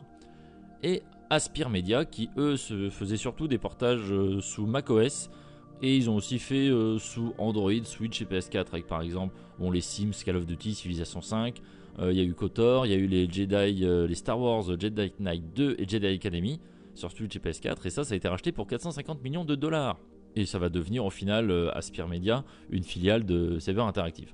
Et 0.82 1.04
Aspire 1.30 1.70
Media 1.70 2.06
qui 2.06 2.30
eux 2.38 2.56
se 2.56 2.90
faisaient 2.90 3.18
surtout 3.18 3.48
des 3.48 3.58
portages 3.58 4.12
euh, 4.12 4.40
sous 4.40 4.66
macOS. 4.66 5.30
Et 5.82 5.98
ils 5.98 6.10
ont 6.10 6.16
aussi 6.16 6.40
fait 6.40 6.70
euh, 6.70 6.98
sous 6.98 7.34
Android, 7.38 7.72
Switch 7.84 8.22
et 8.22 8.26
PS4 8.26 8.68
avec 8.72 8.88
par 8.88 9.02
exemple 9.02 9.36
les 9.72 9.82
Sims, 9.82 10.12
Call 10.26 10.38
of 10.38 10.46
Duty, 10.46 10.74
Civilization 10.74 11.22
5, 11.22 11.62
euh, 12.00 12.12
il 12.12 12.18
y 12.18 12.22
a 12.22 12.24
eu 12.24 12.34
KOTOR, 12.34 12.86
il 12.86 12.92
y 12.92 12.96
a 12.96 12.98
eu 12.98 13.08
les 13.08 13.30
Jedi, 13.30 13.84
euh, 13.84 14.08
les 14.08 14.16
Star 14.16 14.40
Wars 14.40 14.64
Jedi 14.80 15.14
Knight 15.20 15.44
2 15.54 15.76
et 15.78 15.88
Jedi 15.88 16.08
Academy 16.08 16.60
sur 16.94 17.12
Switch 17.12 17.36
et 17.36 17.40
PS4 17.40 17.86
et 17.86 17.90
ça 17.90 18.04
ça 18.04 18.14
a 18.14 18.18
été 18.18 18.28
racheté 18.28 18.52
pour 18.52 18.68
450 18.68 19.24
millions 19.24 19.46
de 19.46 19.56
dollars. 19.56 20.00
Et 20.38 20.46
ça 20.46 20.60
va 20.60 20.70
devenir 20.70 21.06
au 21.06 21.10
final 21.10 21.70
Aspire 21.74 22.10
Media, 22.10 22.44
une 22.70 22.84
filiale 22.84 23.26
de 23.26 23.58
Saber 23.60 23.82
Interactive. 23.82 24.34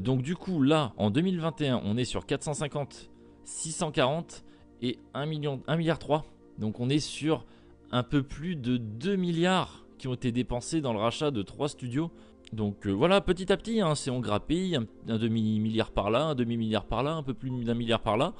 donc 0.00 0.22
du 0.22 0.34
coup 0.34 0.60
là 0.60 0.92
en 0.96 1.10
2021 1.10 1.82
on 1.84 1.96
est 1.96 2.04
sur 2.04 2.26
450, 2.26 3.10
640 3.44 4.44
et 4.82 4.98
1 5.14 5.26
million, 5.26 5.62
1 5.68 5.76
milliard 5.76 6.00
3. 6.00 6.24
Donc 6.58 6.80
on 6.80 6.88
est 6.88 6.98
sur 6.98 7.44
un 7.92 8.02
peu 8.02 8.24
plus 8.24 8.56
de 8.56 8.76
2 8.76 9.14
milliards 9.14 9.83
ont 10.08 10.14
été 10.14 10.32
dépensés 10.32 10.80
dans 10.80 10.92
le 10.92 10.98
rachat 10.98 11.30
de 11.30 11.42
3 11.42 11.68
studios 11.68 12.10
donc 12.52 12.86
euh, 12.86 12.92
voilà, 12.92 13.20
petit 13.20 13.52
à 13.52 13.56
petit, 13.56 13.80
hein, 13.80 13.94
c'est 13.94 14.10
on 14.10 14.20
grappille, 14.20 14.76
un, 14.76 15.18
demi-milliard 15.18 15.90
par 15.90 16.10
là, 16.10 16.26
un 16.26 16.34
demi-milliard 16.34 16.84
par 16.84 17.02
là, 17.02 17.14
un 17.14 17.22
peu 17.22 17.34
plus 17.34 17.50
d'un 17.64 17.74
milliard 17.74 18.00
par 18.00 18.16
là, 18.16 18.32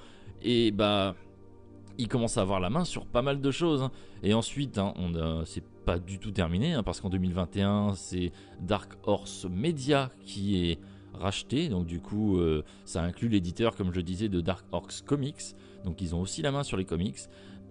et 0.43 0.71
bah 0.71 1.15
il 1.97 2.09
commence 2.09 2.39
à 2.39 2.43
avoir 2.43 2.59
la 2.59 2.71
main 2.71 2.85
sur 2.85 3.07
pas 3.07 3.23
mal 3.23 3.41
de 3.41 3.51
choses. 3.51 3.83
Hein. 3.83 3.91
Et 4.23 4.35
ensuite, 4.35 4.79
hein, 4.79 4.95
on 4.97 5.45
c'est 5.45 5.65
pas 5.85 5.99
du 5.99 6.19
tout 6.19 6.33
terminé, 6.33 6.77
parce 6.85 7.01
qu'en 7.01 7.11
2021, 7.11 7.95
c'est 7.95 8.33
Dark 8.61 8.93
Horse 9.05 9.47
Media 9.51 10.11
qui 10.25 10.71
est 10.71 10.79
racheté, 11.13 11.69
donc 11.69 11.87
du 11.87 12.01
coup, 12.01 12.39
euh, 12.39 12.65
ça 12.85 13.03
inclut 13.03 13.29
l'éditeur, 13.29 13.77
comme 13.77 13.93
je 13.93 14.01
disais, 14.01 14.29
de 14.29 14.41
Dark 14.41 14.65
Horse 14.73 15.03
Comics, 15.03 15.55
donc 15.85 16.01
ils 16.01 16.15
ont 16.15 16.21
aussi 16.21 16.43
la 16.43 16.51
main 16.51 16.63
sur 16.63 16.77
les 16.77 16.85
comics, 16.85 17.19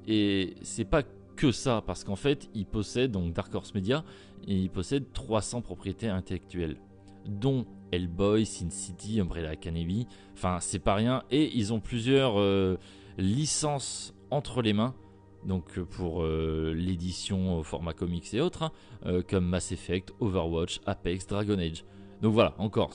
et 0.08 0.56
c'est 0.62 0.86
pas 0.86 1.03
que 1.35 1.51
ça, 1.51 1.83
parce 1.85 2.03
qu'en 2.03 2.15
fait, 2.15 2.49
ils 2.53 2.65
possèdent, 2.65 3.11
donc 3.11 3.33
Dark 3.33 3.53
Horse 3.53 3.73
Media, 3.73 4.03
et 4.47 4.55
ils 4.55 4.69
possèdent 4.69 5.11
300 5.13 5.61
propriétés 5.61 6.07
intellectuelles, 6.07 6.77
dont 7.25 7.65
Hellboy, 7.91 8.45
Sin 8.45 8.69
City, 8.69 9.19
Umbrella 9.19 9.51
Academy, 9.51 10.07
enfin 10.33 10.57
c'est 10.59 10.79
pas 10.79 10.95
rien, 10.95 11.23
et 11.31 11.55
ils 11.55 11.73
ont 11.73 11.79
plusieurs 11.79 12.39
euh, 12.39 12.77
licences 13.17 14.13
entre 14.31 14.61
les 14.61 14.73
mains, 14.73 14.95
donc 15.45 15.77
euh, 15.77 15.85
pour 15.85 16.23
euh, 16.23 16.73
l'édition 16.75 17.59
au 17.59 17.63
format 17.63 17.93
comics 17.93 18.33
et 18.33 18.41
autres, 18.41 18.71
hein, 19.05 19.21
comme 19.29 19.45
Mass 19.45 19.71
Effect, 19.71 20.11
Overwatch, 20.19 20.81
Apex, 20.85 21.27
Dragon 21.27 21.59
Age. 21.59 21.85
Donc 22.21 22.33
voilà, 22.33 22.55
encore, 22.57 22.93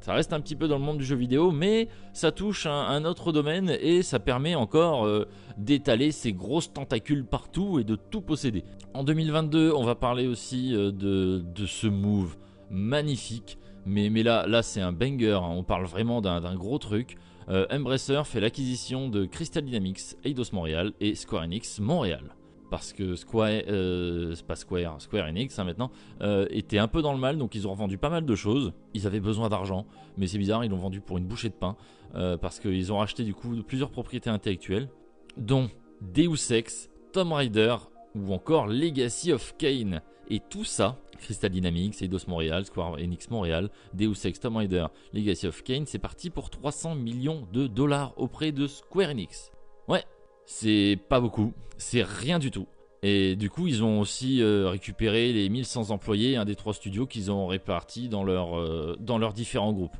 ça 0.00 0.14
reste 0.14 0.32
un 0.32 0.40
petit 0.40 0.56
peu 0.56 0.68
dans 0.68 0.78
le 0.78 0.84
monde 0.84 0.98
du 0.98 1.04
jeu 1.04 1.16
vidéo, 1.16 1.50
mais 1.50 1.88
ça 2.12 2.32
touche 2.32 2.66
un, 2.66 3.04
autre 3.04 3.32
domaine 3.32 3.76
et 3.80 4.02
ça 4.02 4.18
permet 4.18 4.54
encore 4.54 5.06
euh, 5.06 5.26
d'étaler 5.56 6.12
ses 6.12 6.32
grosses 6.32 6.72
tentacules 6.72 7.24
partout 7.24 7.78
et 7.78 7.84
de 7.84 7.96
tout 7.96 8.20
posséder. 8.20 8.64
En 8.94 9.04
2022, 9.04 9.72
on 9.74 9.84
va 9.84 9.94
parler 9.94 10.26
aussi 10.26 10.74
euh, 10.74 10.90
de, 10.90 11.66
ce 11.66 11.86
move 11.86 12.36
magnifique, 12.70 13.58
mais, 13.84 14.10
mais 14.10 14.22
là, 14.22 14.46
là 14.46 14.62
c'est 14.62 14.80
un 14.80 14.92
banger, 14.92 15.32
hein. 15.42 15.50
on 15.50 15.62
parle 15.62 15.86
vraiment 15.86 16.20
d'un 16.20 16.54
gros 16.54 16.78
truc. 16.78 17.16
Euh, 17.48 17.66
Embracer 17.70 18.22
fait 18.24 18.40
l'acquisition 18.40 19.08
de 19.08 19.26
Crystal 19.26 19.64
Dynamics, 19.64 20.16
Eidos 20.24 20.52
Montréal 20.52 20.92
et 21.00 21.14
Square 21.14 21.44
Enix 21.44 21.80
Montréal 21.80 22.22
parce 22.70 22.92
que 22.92 23.16
Square, 23.16 23.62
euh, 23.68 24.34
pas 24.46 24.56
Square, 24.56 25.02
Square 25.02 25.26
Enix 25.26 25.58
hein, 25.58 25.64
maintenant, 25.64 25.90
euh, 26.22 26.46
était 26.50 26.78
un 26.78 26.88
peu 26.88 27.02
dans 27.02 27.12
le 27.12 27.18
mal, 27.18 27.36
donc 27.36 27.54
ils 27.54 27.66
ont 27.66 27.72
revendu 27.72 27.98
pas 27.98 28.08
mal 28.08 28.24
de 28.24 28.34
choses. 28.34 28.72
Ils 28.94 29.06
avaient 29.06 29.20
besoin 29.20 29.48
d'argent, 29.48 29.86
mais 30.16 30.28
c'est 30.28 30.38
bizarre, 30.38 30.64
ils 30.64 30.70
l'ont 30.70 30.78
vendu 30.78 31.00
pour 31.00 31.18
une 31.18 31.26
bouchée 31.26 31.48
de 31.48 31.54
pain, 31.54 31.76
euh, 32.14 32.36
parce 32.36 32.60
qu'ils 32.60 32.92
ont 32.92 32.98
racheté 32.98 33.24
du 33.24 33.34
coup 33.34 33.50
plusieurs 33.66 33.90
propriétés 33.90 34.30
intellectuelles, 34.30 34.88
dont 35.36 35.68
Deus 36.00 36.52
Ex, 36.52 36.88
Tomb 37.12 37.32
Raider 37.32 37.76
ou 38.14 38.32
encore 38.32 38.66
Legacy 38.68 39.32
of 39.32 39.56
Kane. 39.58 40.00
Et 40.32 40.40
tout 40.48 40.64
ça, 40.64 40.96
Crystal 41.18 41.50
Dynamics, 41.50 42.00
Eidos 42.02 42.28
Montréal, 42.28 42.64
Square 42.64 42.94
Enix 42.94 43.30
Montréal, 43.30 43.68
Deus 43.94 44.14
Ex, 44.24 44.38
Tomb 44.38 44.56
Raider, 44.56 44.86
Legacy 45.12 45.48
of 45.48 45.62
Kane, 45.64 45.86
c'est 45.86 45.98
parti 45.98 46.30
pour 46.30 46.50
300 46.50 46.94
millions 46.94 47.48
de 47.52 47.66
dollars 47.66 48.14
auprès 48.16 48.52
de 48.52 48.68
Square 48.68 49.10
Enix. 49.10 49.50
Ouais, 49.88 50.04
c'est 50.50 50.98
pas 51.08 51.20
beaucoup, 51.20 51.52
c'est 51.78 52.02
rien 52.02 52.40
du 52.40 52.50
tout. 52.50 52.66
Et 53.04 53.36
du 53.36 53.48
coup, 53.48 53.68
ils 53.68 53.84
ont 53.84 54.00
aussi 54.00 54.42
euh, 54.42 54.68
récupéré 54.68 55.32
les 55.32 55.48
1100 55.48 55.90
employés, 55.90 56.36
un 56.36 56.44
des 56.44 56.56
trois 56.56 56.74
studios 56.74 57.06
qu'ils 57.06 57.30
ont 57.30 57.46
répartis 57.46 58.08
dans, 58.08 58.26
euh, 58.28 58.96
leurs 58.98 59.32
différents 59.32 59.72
groupes. 59.72 59.96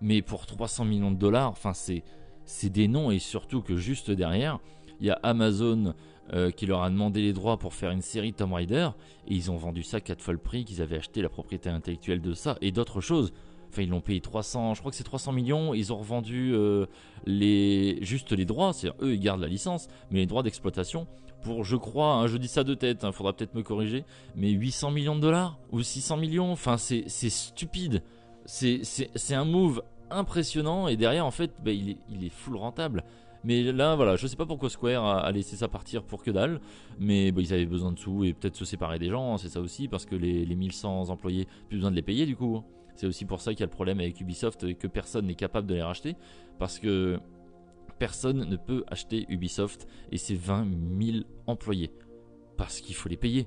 Mais 0.00 0.22
pour 0.22 0.46
300 0.46 0.84
millions 0.84 1.10
de 1.10 1.16
dollars, 1.16 1.50
enfin, 1.50 1.74
c'est, 1.74 2.04
c'est 2.44 2.70
des 2.70 2.86
noms 2.86 3.10
et 3.10 3.18
surtout 3.18 3.60
que 3.60 3.76
juste 3.76 4.12
derrière, 4.12 4.60
il 5.00 5.08
y 5.08 5.10
a 5.10 5.18
Amazon 5.24 5.94
euh, 6.32 6.52
qui 6.52 6.66
leur 6.66 6.82
a 6.82 6.90
demandé 6.90 7.20
les 7.20 7.32
droits 7.32 7.58
pour 7.58 7.74
faire 7.74 7.90
une 7.90 8.00
série 8.00 8.32
Tomb 8.32 8.52
Raider 8.52 8.90
et 9.26 9.34
ils 9.34 9.50
ont 9.50 9.56
vendu 9.56 9.82
ça 9.82 10.00
4 10.00 10.22
fois 10.22 10.32
le 10.32 10.38
prix 10.38 10.64
qu'ils 10.64 10.80
avaient 10.80 10.98
acheté 10.98 11.22
la 11.22 11.28
propriété 11.28 11.70
intellectuelle 11.70 12.22
de 12.22 12.34
ça 12.34 12.56
et 12.60 12.70
d'autres 12.70 13.00
choses. 13.00 13.32
Enfin, 13.70 13.82
ils 13.82 13.88
l'ont 13.88 14.00
payé 14.00 14.20
300, 14.20 14.74
je 14.74 14.80
crois 14.80 14.90
que 14.90 14.96
c'est 14.96 15.04
300 15.04 15.32
millions. 15.32 15.74
Ils 15.74 15.92
ont 15.92 15.98
revendu 15.98 16.52
euh, 16.54 16.86
les, 17.26 17.98
juste 18.02 18.32
les 18.32 18.44
droits, 18.44 18.72
c'est-à-dire 18.72 18.98
eux 19.02 19.14
ils 19.14 19.20
gardent 19.20 19.40
la 19.40 19.48
licence, 19.48 19.88
mais 20.10 20.20
les 20.20 20.26
droits 20.26 20.42
d'exploitation 20.42 21.06
pour, 21.42 21.64
je 21.64 21.76
crois, 21.76 22.14
hein, 22.14 22.26
je 22.26 22.36
dis 22.36 22.48
ça 22.48 22.64
de 22.64 22.74
tête, 22.74 23.00
il 23.02 23.06
hein, 23.06 23.12
faudra 23.12 23.32
peut-être 23.32 23.54
me 23.54 23.62
corriger, 23.62 24.04
mais 24.34 24.50
800 24.50 24.90
millions 24.90 25.16
de 25.16 25.20
dollars 25.20 25.58
ou 25.70 25.82
600 25.82 26.16
millions. 26.16 26.52
Enfin, 26.52 26.76
c'est 26.76 27.08
stupide. 27.08 28.02
C'est 28.44 29.34
un 29.34 29.44
move 29.44 29.82
impressionnant 30.10 30.88
et 30.88 30.96
derrière, 30.96 31.26
en 31.26 31.30
fait, 31.30 31.52
bah, 31.62 31.70
il, 31.70 31.90
est, 31.90 31.96
il 32.10 32.24
est 32.24 32.30
full 32.30 32.56
rentable. 32.56 33.04
Mais 33.44 33.62
là, 33.72 33.94
voilà, 33.94 34.16
je 34.16 34.26
sais 34.26 34.36
pas 34.36 34.46
pourquoi 34.46 34.68
Square 34.68 35.06
a, 35.06 35.30
laissé 35.30 35.56
ça 35.56 35.68
partir 35.68 36.02
pour 36.02 36.22
que 36.22 36.30
dalle, 36.30 36.60
mais 36.98 37.30
bah, 37.30 37.40
ils 37.40 37.52
avaient 37.54 37.66
besoin 37.66 37.92
de 37.92 37.98
sous 37.98 38.24
et 38.24 38.32
peut-être 38.32 38.56
se 38.56 38.64
séparer 38.64 38.98
des 38.98 39.10
gens, 39.10 39.34
hein, 39.34 39.38
c'est 39.38 39.48
ça 39.48 39.60
aussi, 39.60 39.86
parce 39.86 40.06
que 40.06 40.16
les, 40.16 40.44
les 40.44 40.56
1100 40.56 41.08
employés, 41.10 41.46
plus 41.68 41.76
besoin 41.76 41.90
de 41.90 41.96
les 41.96 42.02
payer 42.02 42.26
du 42.26 42.34
coup. 42.34 42.64
C'est 42.98 43.06
aussi 43.06 43.24
pour 43.24 43.40
ça 43.40 43.52
qu'il 43.52 43.60
y 43.60 43.62
a 43.62 43.66
le 43.66 43.70
problème 43.70 44.00
avec 44.00 44.20
Ubisoft 44.20 44.64
et 44.64 44.74
que 44.74 44.88
personne 44.88 45.26
n'est 45.26 45.36
capable 45.36 45.68
de 45.68 45.74
les 45.74 45.82
racheter. 45.82 46.16
Parce 46.58 46.80
que 46.80 47.20
personne 48.00 48.44
ne 48.44 48.56
peut 48.56 48.82
acheter 48.88 49.24
Ubisoft 49.28 49.86
et 50.10 50.18
ses 50.18 50.34
20 50.34 50.66
000 51.00 51.18
employés. 51.46 51.92
Parce 52.56 52.80
qu'il 52.80 52.96
faut 52.96 53.08
les 53.08 53.16
payer. 53.16 53.46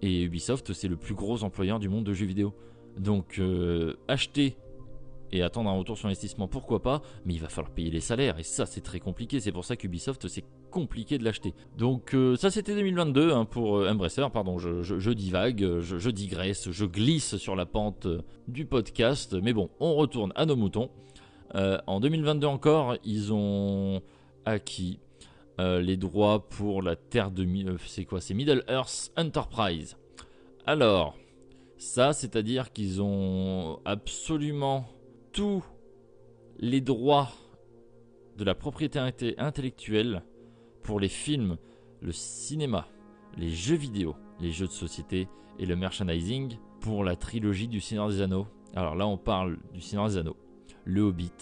Et 0.00 0.22
Ubisoft, 0.22 0.72
c'est 0.72 0.88
le 0.88 0.96
plus 0.96 1.14
gros 1.14 1.44
employeur 1.44 1.78
du 1.78 1.90
monde 1.90 2.04
de 2.04 2.14
jeux 2.14 2.24
vidéo. 2.24 2.54
Donc, 2.96 3.38
euh, 3.38 3.96
acheter 4.08 4.56
et 5.30 5.42
attendre 5.42 5.68
un 5.68 5.76
retour 5.76 5.98
sur 5.98 6.06
investissement, 6.06 6.48
pourquoi 6.48 6.80
pas, 6.80 7.02
mais 7.26 7.34
il 7.34 7.40
va 7.40 7.50
falloir 7.50 7.74
payer 7.74 7.90
les 7.90 8.00
salaires, 8.00 8.38
et 8.38 8.44
ça 8.44 8.64
c'est 8.64 8.80
très 8.80 9.00
compliqué, 9.00 9.40
c'est 9.40 9.50
pour 9.50 9.64
ça 9.64 9.74
qu'Ubisoft 9.74 10.28
c'est 10.28 10.44
compliqué 10.76 11.16
de 11.16 11.24
l'acheter. 11.24 11.54
Donc 11.78 12.12
euh, 12.12 12.36
ça 12.36 12.50
c'était 12.50 12.74
2022 12.74 13.32
hein, 13.32 13.46
pour 13.46 13.78
euh, 13.78 13.88
Embracer, 13.88 14.26
pardon, 14.30 14.58
je, 14.58 15.10
divague, 15.10 15.80
je, 15.80 16.10
digresse, 16.10 16.70
je 16.70 16.84
glisse 16.84 17.38
sur 17.38 17.56
la 17.56 17.64
pente 17.64 18.04
euh, 18.04 18.20
du 18.46 18.66
podcast, 18.66 19.34
mais 19.42 19.54
bon, 19.54 19.70
on 19.80 19.94
retourne 19.94 20.34
à 20.36 20.44
nos 20.44 20.54
moutons. 20.54 20.90
en 21.54 21.98
2022 21.98 22.46
encore, 22.46 22.96
ils 23.04 23.32
ont 23.32 24.02
acquis 24.44 25.00
les 25.58 25.96
droits 25.96 26.46
pour 26.46 26.82
la 26.82 26.94
Terre 26.94 27.30
de... 27.30 27.46
c'est 27.86 28.04
quoi 28.04 28.20
C'est 28.20 28.34
Middle 28.34 28.62
Earth 28.68 29.10
Enterprise. 29.16 29.96
Alors, 30.66 31.16
ça 31.78 32.12
c'est-à-dire 32.12 32.70
qu'ils 32.70 33.00
ont 33.00 33.80
absolument 33.86 34.84
tous 35.32 35.64
les 36.58 36.82
droits 36.82 37.30
de 38.36 38.44
la 38.44 38.54
propriété 38.54 38.98
intellectuelle 39.38 40.22
pour 40.86 41.00
les 41.00 41.08
films, 41.08 41.56
le 42.00 42.12
cinéma, 42.12 42.86
les 43.36 43.50
jeux 43.50 43.76
vidéo, 43.76 44.14
les 44.40 44.52
jeux 44.52 44.68
de 44.68 44.72
société 44.72 45.28
et 45.58 45.66
le 45.66 45.74
merchandising 45.74 46.58
pour 46.80 47.02
la 47.02 47.16
trilogie 47.16 47.66
du 47.66 47.80
Seigneur 47.80 48.08
des 48.08 48.20
Anneaux. 48.22 48.46
Alors 48.74 48.94
là, 48.94 49.06
on 49.06 49.18
parle 49.18 49.58
du 49.74 49.80
Seigneur 49.80 50.08
des 50.08 50.16
Anneaux, 50.16 50.36
le 50.84 51.02
Hobbit 51.02 51.32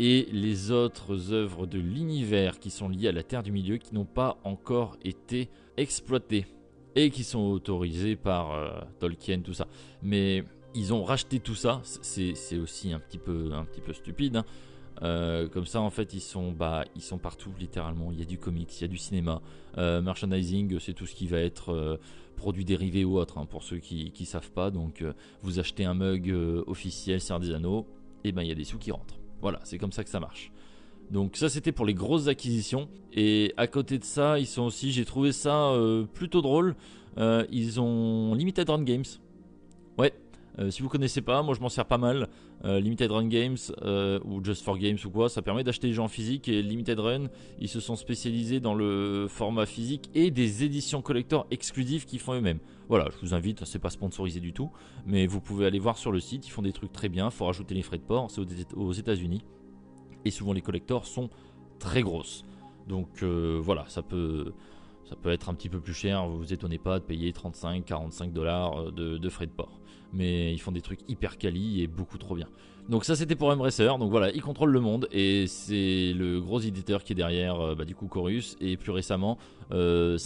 et 0.00 0.26
les 0.32 0.70
autres 0.70 1.32
œuvres 1.32 1.66
de 1.66 1.78
l'univers 1.78 2.58
qui 2.58 2.70
sont 2.70 2.88
liées 2.88 3.08
à 3.08 3.12
la 3.12 3.22
Terre 3.22 3.42
du 3.42 3.52
Milieu 3.52 3.76
qui 3.76 3.94
n'ont 3.94 4.06
pas 4.06 4.38
encore 4.42 4.96
été 5.04 5.50
exploitées 5.76 6.46
et 6.94 7.10
qui 7.10 7.24
sont 7.24 7.50
autorisées 7.50 8.16
par 8.16 8.52
euh, 8.52 8.70
Tolkien, 9.00 9.40
tout 9.40 9.52
ça. 9.52 9.66
Mais 10.02 10.44
ils 10.74 10.94
ont 10.94 11.04
racheté 11.04 11.40
tout 11.40 11.54
ça. 11.54 11.82
C'est 11.84 12.58
aussi 12.58 12.92
un 12.92 13.00
petit 13.00 13.18
peu, 13.18 13.52
un 13.52 13.64
petit 13.64 13.82
peu 13.82 13.92
stupide. 13.92 14.36
Hein. 14.36 14.44
Euh, 15.02 15.48
comme 15.48 15.66
ça, 15.66 15.80
en 15.80 15.90
fait, 15.90 16.14
ils 16.14 16.20
sont, 16.20 16.52
bah, 16.52 16.84
ils 16.96 17.02
sont 17.02 17.18
partout, 17.18 17.50
littéralement. 17.58 18.10
Il 18.12 18.18
y 18.18 18.22
a 18.22 18.24
du 18.24 18.38
comics, 18.38 18.70
il 18.78 18.82
y 18.82 18.84
a 18.84 18.88
du 18.88 18.98
cinéma. 18.98 19.40
Euh, 19.76 20.00
merchandising, 20.00 20.78
c'est 20.80 20.92
tout 20.92 21.06
ce 21.06 21.14
qui 21.14 21.26
va 21.26 21.38
être 21.38 21.72
euh, 21.72 21.96
produit 22.36 22.64
dérivé 22.64 23.04
ou 23.04 23.18
autre, 23.18 23.38
hein, 23.38 23.46
pour 23.46 23.62
ceux 23.62 23.78
qui 23.78 24.12
ne 24.18 24.24
savent 24.24 24.50
pas. 24.50 24.70
Donc, 24.70 25.04
vous 25.42 25.58
achetez 25.58 25.84
un 25.84 25.94
mug 25.94 26.34
officiel 26.66 27.20
Seigneur 27.20 27.40
des 27.40 27.52
Anneaux, 27.52 27.86
et 28.24 28.32
ben 28.32 28.42
il 28.42 28.48
y 28.48 28.52
a 28.52 28.54
des 28.54 28.64
sous 28.64 28.78
qui 28.78 28.92
rentrent. 28.92 29.18
Voilà, 29.40 29.60
c'est 29.64 29.78
comme 29.78 29.92
ça 29.92 30.04
que 30.04 30.10
ça 30.10 30.20
marche. 30.20 30.52
Donc 31.10 31.36
ça 31.36 31.48
c'était 31.48 31.72
pour 31.72 31.86
les 31.86 31.94
grosses 31.94 32.28
acquisitions. 32.28 32.88
Et 33.14 33.54
à 33.56 33.66
côté 33.66 33.98
de 33.98 34.04
ça, 34.04 34.38
ils 34.38 34.46
sont 34.46 34.62
aussi, 34.62 34.92
j'ai 34.92 35.04
trouvé 35.04 35.32
ça 35.32 35.72
plutôt 36.14 36.42
drôle. 36.42 36.76
ils 37.16 37.80
ont 37.80 38.34
Limited 38.34 38.68
Run 38.68 38.82
Games. 38.82 39.04
Ouais, 39.96 40.12
euh, 40.58 40.70
si 40.70 40.82
vous 40.82 40.88
connaissez 40.88 41.20
pas, 41.20 41.42
moi 41.42 41.54
je 41.54 41.60
m'en 41.60 41.68
sers 41.68 41.84
pas 41.84 41.98
mal. 41.98 42.28
Euh, 42.64 42.80
Limited 42.80 43.10
Run 43.10 43.28
Games 43.28 43.56
euh, 43.82 44.18
ou 44.24 44.44
Just 44.44 44.64
for 44.64 44.76
Games 44.78 44.98
ou 45.04 45.10
quoi, 45.10 45.28
ça 45.28 45.42
permet 45.42 45.62
d'acheter 45.62 45.88
des 45.88 45.94
jeux 45.94 46.02
en 46.02 46.08
physique 46.08 46.48
et 46.48 46.62
Limited 46.62 46.98
Run, 46.98 47.28
ils 47.60 47.68
se 47.68 47.78
sont 47.78 47.94
spécialisés 47.94 48.58
dans 48.58 48.74
le 48.74 49.26
format 49.28 49.66
physique 49.66 50.10
et 50.14 50.30
des 50.30 50.64
éditions 50.64 51.00
collector 51.00 51.46
exclusives 51.50 52.04
qu'ils 52.04 52.18
font 52.18 52.34
eux-mêmes. 52.34 52.58
Voilà, 52.88 53.08
je 53.12 53.26
vous 53.26 53.34
invite, 53.34 53.64
c'est 53.64 53.78
pas 53.78 53.90
sponsorisé 53.90 54.40
du 54.40 54.52
tout, 54.52 54.70
mais 55.06 55.26
vous 55.26 55.40
pouvez 55.40 55.66
aller 55.66 55.78
voir 55.78 55.98
sur 55.98 56.10
le 56.10 56.20
site, 56.20 56.46
ils 56.46 56.50
font 56.50 56.62
des 56.62 56.72
trucs 56.72 56.92
très 56.92 57.08
bien, 57.08 57.30
faut 57.30 57.46
rajouter 57.46 57.74
les 57.74 57.82
frais 57.82 57.98
de 57.98 58.02
port, 58.02 58.30
c'est 58.30 58.40
aux 58.74 58.92
États-Unis 58.92 59.44
et 60.24 60.30
souvent 60.30 60.52
les 60.52 60.62
collectors 60.62 61.06
sont 61.06 61.30
très 61.78 62.02
grosses. 62.02 62.44
Donc 62.88 63.22
voilà, 63.22 63.84
ça 63.88 64.02
peut 64.02 64.52
ça 65.04 65.16
peut 65.16 65.30
être 65.30 65.48
un 65.48 65.54
petit 65.54 65.68
peu 65.68 65.80
plus 65.80 65.94
cher, 65.94 66.26
vous 66.26 66.38
vous 66.38 66.52
étonnez 66.52 66.78
pas 66.78 66.98
de 66.98 67.04
payer 67.04 67.32
35-45 67.32 68.32
dollars 68.32 68.92
de 68.92 69.28
frais 69.28 69.46
de 69.46 69.52
port 69.52 69.77
mais 70.12 70.52
ils 70.52 70.58
font 70.58 70.72
des 70.72 70.82
trucs 70.82 71.00
hyper 71.08 71.38
quali 71.38 71.82
et 71.82 71.86
beaucoup 71.86 72.18
trop 72.18 72.34
bien. 72.34 72.48
Donc 72.88 73.04
ça 73.04 73.16
c'était 73.16 73.34
pour 73.34 73.50
Embracer, 73.50 73.98
donc 73.98 74.10
voilà, 74.10 74.30
ils 74.30 74.40
contrôlent 74.40 74.70
le 74.70 74.80
monde 74.80 75.08
et 75.12 75.46
c'est 75.46 76.14
le 76.14 76.40
gros 76.40 76.58
éditeur 76.58 77.04
qui 77.04 77.12
est 77.12 77.16
derrière 77.16 77.60
euh, 77.60 77.74
bah, 77.74 77.84
du 77.84 77.94
coup 77.94 78.08
Chorus 78.08 78.56
et 78.62 78.78
plus 78.78 78.92
récemment 78.92 79.36
euh. 79.72 80.16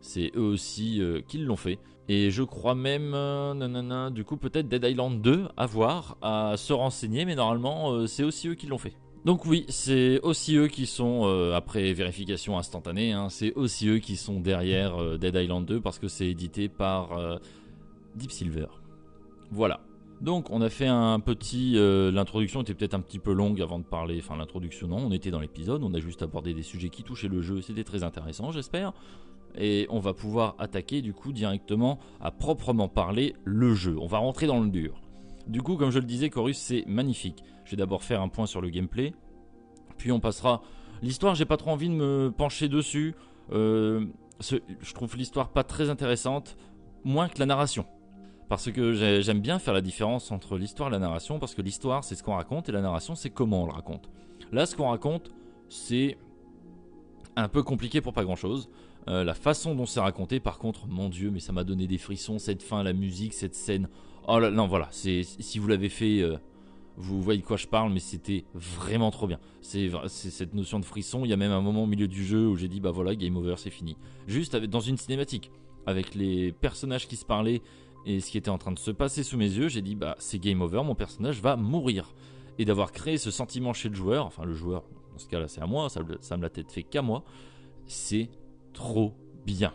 C'est 0.00 0.30
eux 0.36 0.40
aussi 0.40 1.02
euh, 1.02 1.20
qui 1.26 1.38
l'ont 1.38 1.56
fait. 1.56 1.80
Et 2.08 2.30
je 2.30 2.44
crois 2.44 2.76
même, 2.76 3.10
nanana, 3.10 4.10
du 4.10 4.24
coup 4.24 4.36
peut-être 4.36 4.68
Dead 4.68 4.84
Island 4.84 5.20
2 5.20 5.48
à 5.56 5.66
voir, 5.66 6.16
à 6.22 6.54
se 6.56 6.72
renseigner, 6.72 7.24
mais 7.24 7.34
normalement 7.34 8.06
c'est 8.06 8.24
aussi 8.24 8.48
eux 8.48 8.54
qui 8.54 8.66
l'ont 8.66 8.78
fait. 8.78 8.94
Donc 9.24 9.46
oui, 9.46 9.64
c'est 9.68 10.20
aussi 10.22 10.56
eux 10.56 10.66
qui 10.66 10.86
sont, 10.86 11.24
après 11.54 11.92
vérification 11.92 12.58
instantanée, 12.58 13.12
hein, 13.12 13.28
c'est 13.30 13.52
aussi 13.54 13.88
eux 13.88 13.98
qui 13.98 14.16
sont 14.16 14.40
derrière 14.40 15.18
Dead 15.18 15.34
Island 15.34 15.64
2 15.64 15.80
parce 15.80 16.00
que 16.00 16.08
c'est 16.08 16.26
édité 16.26 16.68
par 16.68 17.40
Deep 18.16 18.32
Silver. 18.32 18.66
Voilà. 19.52 19.80
Donc 20.22 20.48
on 20.50 20.62
a 20.62 20.70
fait 20.70 20.86
un 20.86 21.20
petit... 21.20 21.74
Euh, 21.76 22.10
l'introduction 22.10 22.62
était 22.62 22.72
peut-être 22.72 22.94
un 22.94 23.00
petit 23.00 23.18
peu 23.18 23.32
longue 23.32 23.60
avant 23.60 23.78
de 23.78 23.84
parler, 23.84 24.18
enfin 24.18 24.36
l'introduction 24.36 24.88
non, 24.88 24.96
on 24.96 25.12
était 25.12 25.30
dans 25.30 25.40
l'épisode, 25.40 25.84
on 25.84 25.92
a 25.92 25.98
juste 25.98 26.22
abordé 26.22 26.54
des 26.54 26.62
sujets 26.62 26.88
qui 26.88 27.02
touchaient 27.02 27.28
le 27.28 27.42
jeu, 27.42 27.60
c'était 27.60 27.84
très 27.84 28.02
intéressant 28.02 28.50
j'espère. 28.50 28.92
Et 29.58 29.86
on 29.90 29.98
va 29.98 30.14
pouvoir 30.14 30.54
attaquer 30.58 31.02
du 31.02 31.12
coup 31.12 31.32
directement 31.32 31.98
à 32.20 32.30
proprement 32.30 32.88
parler 32.88 33.36
le 33.44 33.74
jeu, 33.74 33.96
on 34.00 34.06
va 34.06 34.18
rentrer 34.18 34.46
dans 34.46 34.60
le 34.60 34.70
dur. 34.70 35.02
Du 35.48 35.60
coup 35.60 35.76
comme 35.76 35.90
je 35.90 35.98
le 35.98 36.06
disais 36.06 36.30
Chorus 36.30 36.56
c'est 36.56 36.84
magnifique. 36.86 37.44
Je 37.64 37.72
vais 37.72 37.76
d'abord 37.76 38.02
faire 38.04 38.22
un 38.22 38.28
point 38.28 38.46
sur 38.46 38.62
le 38.62 38.70
gameplay, 38.70 39.12
puis 39.98 40.12
on 40.12 40.20
passera... 40.20 40.62
L'histoire 41.02 41.34
j'ai 41.34 41.46
pas 41.46 41.56
trop 41.56 41.72
envie 41.72 41.88
de 41.88 41.94
me 41.94 42.32
pencher 42.34 42.68
dessus, 42.68 43.16
euh, 43.50 44.06
je 44.40 44.94
trouve 44.94 45.16
l'histoire 45.16 45.50
pas 45.50 45.64
très 45.64 45.90
intéressante, 45.90 46.56
moins 47.04 47.28
que 47.28 47.38
la 47.40 47.46
narration. 47.46 47.86
Parce 48.48 48.70
que 48.70 48.92
j'aime 49.22 49.40
bien 49.40 49.58
faire 49.58 49.74
la 49.74 49.80
différence 49.80 50.30
entre 50.30 50.58
l'histoire 50.58 50.88
et 50.88 50.92
la 50.92 50.98
narration, 50.98 51.38
parce 51.38 51.54
que 51.54 51.62
l'histoire 51.62 52.04
c'est 52.04 52.14
ce 52.14 52.22
qu'on 52.22 52.34
raconte 52.34 52.68
et 52.68 52.72
la 52.72 52.82
narration 52.82 53.14
c'est 53.14 53.30
comment 53.30 53.62
on 53.62 53.66
le 53.66 53.72
raconte. 53.72 54.10
Là 54.52 54.66
ce 54.66 54.76
qu'on 54.76 54.88
raconte 54.88 55.30
c'est 55.68 56.18
un 57.36 57.48
peu 57.48 57.62
compliqué 57.62 58.00
pour 58.00 58.12
pas 58.12 58.24
grand 58.24 58.36
chose. 58.36 58.68
Euh, 59.08 59.24
la 59.24 59.34
façon 59.34 59.74
dont 59.74 59.86
c'est 59.86 60.00
raconté 60.00 60.38
par 60.38 60.58
contre, 60.58 60.86
mon 60.86 61.08
dieu, 61.08 61.30
mais 61.30 61.40
ça 61.40 61.52
m'a 61.52 61.64
donné 61.64 61.86
des 61.86 61.98
frissons, 61.98 62.38
cette 62.38 62.62
fin, 62.62 62.82
la 62.82 62.92
musique, 62.92 63.32
cette 63.34 63.54
scène. 63.54 63.88
Oh 64.28 64.38
là, 64.38 64.50
non 64.50 64.66
voilà, 64.66 64.88
si 64.90 65.58
vous 65.58 65.66
l'avez 65.66 65.88
fait, 65.88 66.20
euh, 66.20 66.36
vous 66.96 67.20
voyez 67.20 67.40
de 67.40 67.46
quoi 67.46 67.56
je 67.56 67.66
parle, 67.66 67.92
mais 67.92 67.98
c'était 67.98 68.44
vraiment 68.54 69.10
trop 69.10 69.26
bien. 69.26 69.40
C'est 69.60 69.90
cette 70.08 70.54
notion 70.54 70.78
de 70.78 70.84
frisson, 70.84 71.24
il 71.24 71.30
y 71.30 71.32
a 71.32 71.36
même 71.36 71.50
un 71.50 71.60
moment 71.60 71.84
au 71.84 71.86
milieu 71.86 72.06
du 72.06 72.24
jeu 72.24 72.46
où 72.46 72.56
j'ai 72.56 72.68
dit 72.68 72.80
bah 72.80 72.92
voilà, 72.92 73.14
game 73.16 73.36
over, 73.36 73.54
c'est 73.56 73.70
fini. 73.70 73.96
Juste 74.28 74.56
dans 74.56 74.80
une 74.80 74.96
cinématique, 74.96 75.50
avec 75.86 76.14
les 76.14 76.52
personnages 76.52 77.08
qui 77.08 77.16
se 77.16 77.24
parlaient 77.24 77.62
et 78.06 78.20
ce 78.20 78.30
qui 78.30 78.38
était 78.38 78.50
en 78.50 78.58
train 78.58 78.72
de 78.72 78.78
se 78.78 78.90
passer 78.90 79.22
sous 79.22 79.36
mes 79.36 79.50
yeux, 79.50 79.68
j'ai 79.68 79.82
dit 79.82 79.94
bah 79.94 80.16
c'est 80.18 80.38
game 80.38 80.60
over, 80.60 80.82
mon 80.84 80.94
personnage 80.94 81.40
va 81.40 81.56
mourir. 81.56 82.14
Et 82.58 82.64
d'avoir 82.64 82.92
créé 82.92 83.16
ce 83.16 83.30
sentiment 83.30 83.72
chez 83.72 83.88
le 83.88 83.94
joueur, 83.94 84.26
enfin 84.26 84.44
le 84.44 84.52
joueur, 84.52 84.84
dans 85.12 85.18
ce 85.18 85.26
cas-là 85.28 85.48
c'est 85.48 85.62
à 85.62 85.66
moi, 85.66 85.88
ça, 85.88 86.00
ça 86.20 86.36
me 86.36 86.42
l'a 86.42 86.50
peut-être 86.50 86.72
fait 86.72 86.82
qu'à 86.82 87.02
moi, 87.02 87.24
c'est 87.86 88.28
trop 88.72 89.14
bien. 89.46 89.72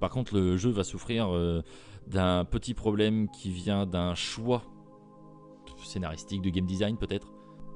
Par 0.00 0.10
contre 0.10 0.34
le 0.34 0.56
jeu 0.56 0.70
va 0.70 0.84
souffrir 0.84 1.28
euh, 1.28 1.62
d'un 2.06 2.44
petit 2.44 2.74
problème 2.74 3.28
qui 3.28 3.50
vient 3.50 3.86
d'un 3.86 4.14
choix 4.14 4.62
scénaristique, 5.84 6.42
de 6.42 6.50
game 6.50 6.66
design 6.66 6.96
peut-être. 6.96 7.32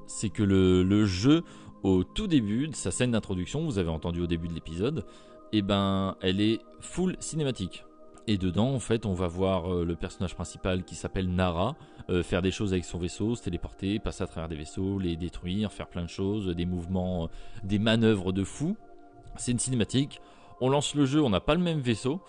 C'est 0.07 0.29
que 0.29 0.41
le, 0.41 0.83
le, 0.83 1.05
jeu, 1.05 1.43
au 1.83 2.03
tout 2.03 2.27
début 2.27 2.67
de 2.67 2.75
sa 2.75 2.89
scène 2.89 3.11
d'introduction, 3.11 3.63
vous 3.65 3.77
avez 3.77 3.89
entendu 3.89 4.21
au 4.21 4.27
début 4.27 4.47
de 4.47 4.53
l'épisode, 4.53 5.05
et 5.51 5.59
eh 5.59 5.61
ben 5.61 6.15
elle 6.21 6.41
est 6.41 6.59
full 6.79 7.15
cinématique. 7.19 7.83
Et 8.29 8.37
dedans, 8.37 8.75
en 8.75 8.79
fait, 8.79 9.07
on 9.07 9.15
va 9.15 9.25
voir 9.25 9.73
euh, 9.73 9.83
le 9.83 9.95
personnage 9.95 10.35
principal 10.35 10.83
qui 10.83 10.93
s'appelle 10.93 11.33
Nara 11.33 11.75
euh, 12.11 12.21
faire 12.21 12.43
des 12.43 12.51
choses 12.51 12.73
avec 12.73 12.85
son 12.85 12.99
vaisseau, 12.99 13.33
se 13.33 13.41
téléporter, 13.41 13.97
passer 13.97 14.23
à 14.23 14.27
travers 14.27 14.47
des 14.47 14.55
vaisseaux, 14.55 14.99
les 14.99 15.15
détruire, 15.15 15.71
faire 15.71 15.87
plein 15.87 16.03
de 16.03 16.09
choses, 16.09 16.45
des 16.45 16.67
mouvements, 16.67 17.23
euh, 17.23 17.27
des 17.63 17.79
manœuvres 17.79 18.31
de 18.31 18.43
fou. 18.43 18.77
C'est 19.35 19.51
une 19.51 19.57
cinématique. 19.57 20.21
On 20.61 20.69
lance 20.69 20.93
le 20.93 21.07
jeu, 21.07 21.23
on 21.23 21.31
n'a 21.31 21.39
pas 21.39 21.55
le 21.55 21.61
même 21.61 21.79
vaisseau. 21.79 22.21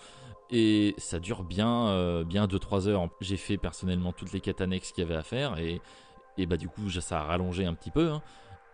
Et 0.49 0.95
ça 0.97 1.19
dure 1.19 1.43
bien, 1.43 2.23
bien 2.23 2.47
2-3 2.47 2.87
heures. 2.87 3.07
J'ai 3.21 3.37
fait 3.37 3.57
personnellement 3.57 4.11
toutes 4.11 4.33
les 4.33 4.41
quêtes 4.41 4.59
annexes 4.59 4.91
qu'il 4.91 5.03
y 5.03 5.05
avait 5.05 5.15
à 5.15 5.23
faire. 5.23 5.59
Et, 5.59 5.81
et 6.37 6.45
bah 6.47 6.57
du 6.57 6.67
coup, 6.67 6.89
ça 6.89 7.19
a 7.19 7.23
rallongé 7.23 7.65
un 7.65 7.73
petit 7.73 7.91
peu. 7.91 8.09
Hein. 8.09 8.21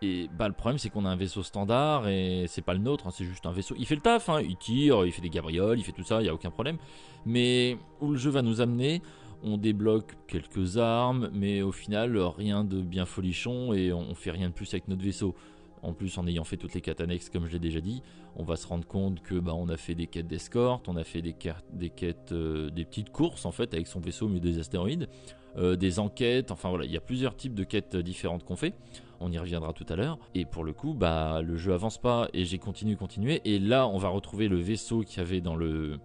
Et 0.00 0.28
bah 0.38 0.46
le 0.46 0.54
problème 0.54 0.78
c'est 0.78 0.90
qu'on 0.90 1.04
a 1.04 1.08
un 1.08 1.16
vaisseau 1.16 1.42
standard 1.42 2.06
et 2.06 2.44
c'est 2.46 2.62
pas 2.62 2.72
le 2.72 2.78
nôtre, 2.78 3.06
hein, 3.06 3.10
c'est 3.12 3.24
juste 3.24 3.46
un 3.46 3.52
vaisseau. 3.52 3.74
Il 3.78 3.86
fait 3.86 3.96
le 3.96 4.00
taf, 4.00 4.28
hein, 4.28 4.40
il 4.40 4.56
tire, 4.56 5.04
il 5.04 5.12
fait 5.12 5.22
des 5.22 5.30
gabrioles, 5.30 5.78
il 5.78 5.82
fait 5.82 5.92
tout 5.92 6.04
ça, 6.04 6.22
il 6.22 6.26
y 6.26 6.28
a 6.28 6.34
aucun 6.34 6.50
problème. 6.50 6.78
Mais 7.26 7.76
où 8.00 8.12
le 8.12 8.16
jeu 8.16 8.30
va 8.30 8.42
nous 8.42 8.60
amener, 8.60 9.02
on 9.42 9.56
débloque 9.56 10.14
quelques 10.28 10.78
armes, 10.78 11.30
mais 11.32 11.62
au 11.62 11.72
final 11.72 12.16
rien 12.16 12.62
de 12.64 12.80
bien 12.80 13.06
folichon 13.06 13.72
et 13.72 13.92
on 13.92 14.14
fait 14.14 14.30
rien 14.30 14.48
de 14.48 14.54
plus 14.54 14.72
avec 14.72 14.86
notre 14.86 15.02
vaisseau. 15.02 15.34
En 15.82 15.92
plus, 15.92 16.18
en 16.18 16.26
ayant 16.26 16.44
fait 16.44 16.56
toutes 16.56 16.74
les 16.74 16.80
quêtes 16.80 17.00
annexes, 17.00 17.30
comme 17.30 17.46
je 17.46 17.52
l'ai 17.52 17.58
déjà 17.58 17.80
dit, 17.80 18.02
on 18.36 18.44
va 18.44 18.56
se 18.56 18.66
rendre 18.66 18.86
compte 18.86 19.20
que 19.22 19.34
bah, 19.34 19.54
on 19.54 19.68
a 19.68 19.76
fait 19.76 19.94
des 19.94 20.06
quêtes 20.06 20.26
d'escorte, 20.26 20.88
on 20.88 20.96
a 20.96 21.04
fait 21.04 21.22
des, 21.22 21.32
quêtes, 21.32 22.32
euh, 22.32 22.70
des 22.70 22.84
petites 22.84 23.10
courses 23.10 23.46
en 23.46 23.52
fait 23.52 23.74
avec 23.74 23.86
son 23.86 24.00
vaisseau 24.00 24.26
au 24.26 24.28
milieu 24.28 24.40
des 24.40 24.58
astéroïdes, 24.58 25.08
euh, 25.56 25.76
des 25.76 25.98
enquêtes. 25.98 26.50
Enfin 26.50 26.68
voilà, 26.68 26.84
il 26.84 26.90
y 26.90 26.96
a 26.96 27.00
plusieurs 27.00 27.36
types 27.36 27.54
de 27.54 27.64
quêtes 27.64 27.96
différentes 27.96 28.44
qu'on 28.44 28.56
fait 28.56 28.74
on 29.20 29.32
y 29.32 29.38
reviendra 29.38 29.72
tout 29.72 29.86
à 29.88 29.96
l'heure. 29.96 30.18
Et 30.34 30.44
pour 30.44 30.64
le 30.64 30.72
coup, 30.72 30.94
bah, 30.94 31.42
le 31.42 31.56
jeu 31.56 31.72
avance 31.72 31.98
pas 31.98 32.28
et 32.32 32.44
j'ai 32.44 32.58
continué, 32.58 32.96
continué. 32.96 33.40
Et 33.44 33.58
là, 33.58 33.88
on 33.88 33.98
va 33.98 34.08
retrouver 34.08 34.48
le 34.48 34.56
vaisseau 34.56 35.02
qu'il 35.02 35.18
y 35.18 35.20
avait 35.20 35.40
dans, 35.40 35.56
le, 35.56 35.98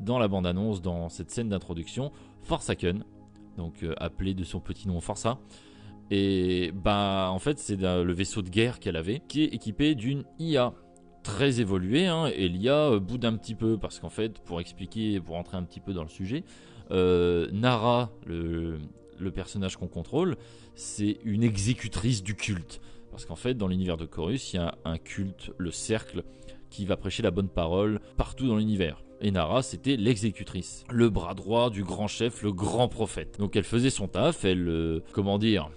dans 0.00 0.18
la 0.18 0.28
bande-annonce, 0.28 0.82
dans 0.82 1.08
cette 1.08 1.30
scène 1.30 1.48
d'introduction, 1.48 2.12
Forsaken, 2.42 3.04
donc 3.56 3.82
euh, 3.82 3.94
appelé 3.98 4.34
de 4.34 4.44
son 4.44 4.60
petit 4.60 4.88
nom 4.88 5.00
Forza. 5.00 5.38
Et 6.10 6.72
bah 6.72 7.28
en 7.32 7.38
fait 7.38 7.58
c'est 7.58 7.80
le 7.80 8.12
vaisseau 8.12 8.42
de 8.42 8.48
guerre 8.48 8.78
qu'elle 8.78 8.96
avait 8.96 9.20
qui 9.26 9.42
est 9.42 9.46
équipé 9.46 9.94
d'une 9.94 10.24
IA 10.38 10.72
très 11.26 11.60
évoluée 11.60 12.06
hein, 12.06 12.26
et 12.26 12.48
l'IA 12.48 12.92
euh, 12.92 13.00
boude 13.00 13.24
un 13.24 13.36
petit 13.36 13.56
peu 13.56 13.76
parce 13.76 13.98
qu'en 13.98 14.10
fait 14.10 14.38
pour 14.38 14.60
expliquer, 14.60 15.18
pour 15.18 15.34
entrer 15.34 15.56
un 15.56 15.64
petit 15.64 15.80
peu 15.80 15.92
dans 15.92 16.04
le 16.04 16.08
sujet, 16.08 16.44
euh, 16.92 17.48
Nara, 17.52 18.12
le, 18.24 18.78
personnage 19.34 19.76
qu'on 19.76 19.88
contrôle, 19.88 20.36
c'est 20.76 21.18
une 21.24 21.42
exécutrice 21.42 22.22
du 22.22 22.36
culte. 22.36 22.80
Parce 23.10 23.24
qu'en 23.24 23.34
fait 23.34 23.54
dans 23.54 23.66
l'univers 23.66 23.96
de 23.96 24.06
Chorus 24.06 24.52
il 24.52 24.56
y 24.56 24.58
a 24.60 24.76
un 24.84 24.98
culte, 24.98 25.50
le 25.58 25.72
cercle, 25.72 26.22
qui 26.70 26.84
va 26.84 26.96
prêcher 26.96 27.24
la 27.24 27.32
bonne 27.32 27.48
parole 27.48 28.00
partout 28.16 28.46
dans 28.46 28.56
l'univers. 28.56 29.02
Et 29.20 29.30
Nara, 29.30 29.62
c'était 29.62 29.96
l'exécutrice, 29.96 30.84
le 30.90 31.08
bras 31.08 31.34
droit 31.34 31.70
du 31.70 31.82
grand 31.82 32.06
chef, 32.06 32.42
le 32.42 32.52
grand 32.52 32.86
prophète. 32.86 33.38
Donc 33.38 33.56
elle 33.56 33.64
faisait 33.64 33.90
son 33.90 34.08
taf, 34.08 34.44
elle, 34.44 34.68
euh, 34.68 35.00
comment 35.12 35.38
dire, 35.38 35.70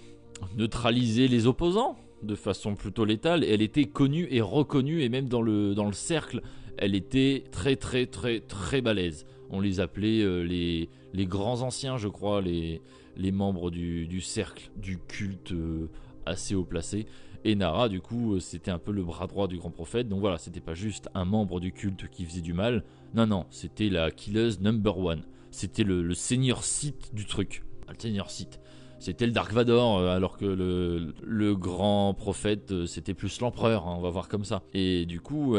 neutralisait 0.57 1.27
les 1.27 1.47
opposants 1.47 1.97
de 2.23 2.35
façon 2.35 2.75
plutôt 2.75 3.05
létale. 3.05 3.43
elle 3.43 3.61
était 3.61 3.85
connue 3.85 4.27
et 4.29 4.41
reconnue, 4.41 5.03
et 5.03 5.09
même 5.09 5.29
dans 5.29 5.41
le, 5.41 5.73
dans 5.73 5.85
le 5.85 5.93
cercle, 5.93 6.41
elle 6.77 6.95
était 6.95 7.45
très 7.51 7.75
très 7.75 8.05
très 8.05 8.39
très 8.41 8.81
balèze. 8.81 9.25
On 9.49 9.61
les 9.61 9.79
appelait 9.79 10.21
euh, 10.21 10.41
les, 10.43 10.89
les 11.13 11.25
grands 11.25 11.61
anciens, 11.61 11.97
je 11.97 12.07
crois, 12.07 12.41
les, 12.41 12.81
les 13.17 13.31
membres 13.31 13.69
du, 13.71 14.21
cercle, 14.21 14.71
du 14.77 14.97
culte 14.97 15.51
euh, 15.51 15.89
assez 16.25 16.55
haut 16.55 16.63
placé. 16.63 17.05
Et 17.45 17.55
Nara, 17.55 17.89
du 17.89 18.01
coup, 18.01 18.35
euh, 18.35 18.39
c'était 18.39 18.71
un 18.71 18.79
peu 18.79 18.91
le 18.91 19.03
bras 19.03 19.27
droit 19.27 19.47
du 19.47 19.57
grand 19.57 19.71
prophète. 19.71 20.07
Donc 20.07 20.19
voilà, 20.19 20.37
c'était 20.37 20.59
pas 20.59 20.73
juste 20.73 21.09
un 21.13 21.25
membre 21.25 21.59
du 21.59 21.71
culte 21.71 22.09
qui 22.09 22.25
faisait 22.25 22.41
du 22.41 22.53
mal. 22.53 22.83
Non, 23.13 23.27
non, 23.27 23.45
c'était 23.49 23.89
la 23.89 24.11
killeuse 24.11 24.59
number 24.61 24.97
one. 24.97 25.23
C'était 25.51 25.83
le, 25.83 26.13
seigneur 26.13 26.63
Sith 26.63 27.13
du 27.13 27.25
truc. 27.25 27.63
Ah, 27.87 27.93
le 27.93 27.99
seigneur 27.99 28.29
Sith. 28.29 28.59
C'était 28.99 29.25
le 29.25 29.31
Dark 29.31 29.53
Vador, 29.53 29.97
euh, 29.97 30.15
alors 30.15 30.37
que 30.37 30.45
le, 30.45 31.55
grand 31.55 32.13
prophète, 32.13 32.71
euh, 32.71 32.85
c'était 32.85 33.13
plus 33.13 33.39
l'empereur, 33.39 33.87
hein, 33.87 33.95
on 33.97 34.01
va 34.01 34.09
voir 34.09 34.27
comme 34.27 34.43
ça. 34.43 34.61
Et 34.73 35.05
du 35.05 35.21
coup, 35.21 35.55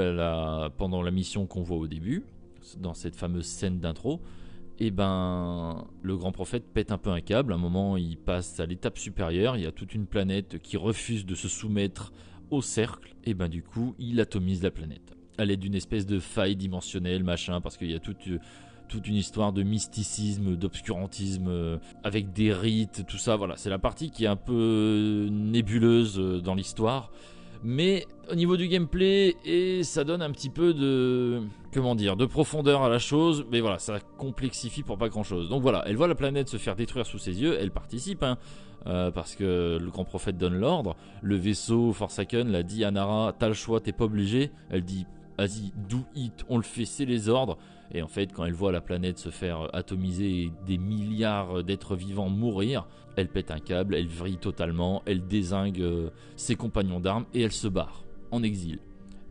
pendant 0.76 1.02
la 1.02 1.10
mission 1.10 1.46
qu'on 1.46 1.62
voit 1.62 1.78
au 1.78 1.86
début, 1.86 2.24
dans 2.78 2.94
cette 2.94 3.16
fameuse 3.16 3.46
scène 3.46 3.80
d'intro, 3.80 4.20
et 4.82 4.86
eh 4.86 4.90
ben 4.90 5.84
le 6.02 6.16
grand 6.16 6.32
prophète 6.32 6.64
pète 6.72 6.90
un 6.90 6.96
peu 6.96 7.10
un 7.10 7.20
câble. 7.20 7.52
À 7.52 7.56
un 7.56 7.58
moment, 7.58 7.98
il 7.98 8.16
passe 8.16 8.60
à 8.60 8.66
l'étape 8.66 8.96
supérieure. 8.96 9.58
Il 9.58 9.62
y 9.62 9.66
a 9.66 9.72
toute 9.72 9.94
une 9.94 10.06
planète 10.06 10.58
qui 10.62 10.78
refuse 10.78 11.26
de 11.26 11.34
se 11.34 11.48
soumettre 11.48 12.14
au 12.50 12.62
cercle. 12.62 13.14
Et 13.24 13.34
ben 13.34 13.48
du 13.48 13.62
coup, 13.62 13.94
il 13.98 14.20
atomise 14.20 14.62
la 14.62 14.70
planète. 14.70 15.14
À 15.36 15.44
l'aide 15.44 15.60
d'une 15.60 15.74
espèce 15.74 16.06
de 16.06 16.18
faille 16.18 16.56
dimensionnelle, 16.56 17.24
machin, 17.24 17.60
parce 17.60 17.76
qu'il 17.76 17.90
y 17.90 17.94
a 17.94 17.98
toute, 17.98 18.26
toute 18.90 19.06
une 19.06 19.14
histoire 19.14 19.52
de 19.52 19.62
mysticisme, 19.62 20.56
d'obscurantisme, 20.56 21.46
euh, 21.48 21.78
avec 22.04 22.32
des 22.32 22.52
rites, 22.52 23.06
tout 23.06 23.16
ça. 23.16 23.36
Voilà, 23.36 23.56
c'est 23.56 23.70
la 23.70 23.78
partie 23.78 24.10
qui 24.10 24.24
est 24.24 24.28
un 24.28 24.36
peu 24.36 25.28
nébuleuse 25.30 26.18
euh, 26.18 26.40
dans 26.40 26.54
l'histoire. 26.54 27.10
Mais 27.62 28.06
au 28.30 28.34
niveau 28.34 28.56
du 28.56 28.68
gameplay 28.68 29.36
et 29.44 29.82
ça 29.84 30.02
donne 30.02 30.22
un 30.22 30.30
petit 30.30 30.48
peu 30.48 30.72
de 30.72 31.42
comment 31.74 31.94
dire 31.94 32.16
de 32.16 32.24
profondeur 32.24 32.82
à 32.82 32.88
la 32.88 32.98
chose. 32.98 33.44
Mais 33.52 33.60
voilà 33.60 33.78
ça 33.78 34.00
complexifie 34.16 34.82
pour 34.82 34.96
pas 34.96 35.10
grand 35.10 35.24
chose 35.24 35.50
donc 35.50 35.60
voilà 35.60 35.84
elle 35.86 35.96
voit 35.96 36.08
la 36.08 36.14
planète 36.14 36.48
se 36.48 36.56
faire 36.56 36.74
détruire 36.74 37.04
sous 37.04 37.18
ses 37.18 37.42
yeux 37.42 37.58
elle 37.60 37.70
participe 37.70 38.22
hein, 38.22 38.38
euh, 38.86 39.10
parce 39.10 39.34
que 39.34 39.78
le 39.78 39.90
grand 39.90 40.06
prophète 40.06 40.38
donne 40.38 40.54
l'ordre. 40.54 40.96
Le 41.20 41.36
vaisseau 41.36 41.92
Forsaken 41.92 42.50
l'a 42.50 42.62
dit 42.62 42.82
à 42.82 42.90
Nara 42.90 43.34
t'as 43.38 43.48
le 43.48 43.54
choix 43.54 43.78
t'es 43.80 43.92
pas 43.92 44.04
obligé. 44.04 44.52
Elle 44.70 44.82
dit 44.82 45.04
vas-y 45.36 45.70
do 45.86 45.98
it 46.14 46.46
on 46.48 46.56
le 46.56 46.62
fait 46.62 46.86
c'est 46.86 47.04
les 47.04 47.28
ordres 47.28 47.58
et 47.92 48.02
en 48.02 48.08
fait, 48.08 48.32
quand 48.32 48.44
elle 48.44 48.52
voit 48.52 48.72
la 48.72 48.80
planète 48.80 49.18
se 49.18 49.30
faire 49.30 49.68
atomiser 49.74 50.42
et 50.42 50.52
des 50.66 50.78
milliards 50.78 51.64
d'êtres 51.64 51.96
vivants 51.96 52.28
mourir, 52.28 52.86
elle 53.16 53.28
pète 53.28 53.50
un 53.50 53.58
câble, 53.58 53.94
elle 53.94 54.08
vrille 54.08 54.38
totalement, 54.38 55.02
elle 55.06 55.26
désingue 55.26 55.80
euh, 55.80 56.10
ses 56.36 56.54
compagnons 56.54 57.00
d'armes 57.00 57.26
et 57.34 57.42
elle 57.42 57.52
se 57.52 57.68
barre 57.68 58.04
en 58.30 58.42
exil. 58.42 58.78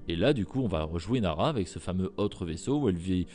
Et 0.09 0.15
là, 0.15 0.33
du 0.33 0.45
coup, 0.45 0.61
on 0.61 0.67
va 0.67 0.83
rejouer 0.83 1.21
Nara 1.21 1.49
avec 1.49 1.67
ce 1.67 1.77
fameux 1.77 2.11
autre 2.17 2.43
vaisseau 2.43 2.79
où 2.79 2.89
elle 2.89 2.95
vit, 2.95 3.27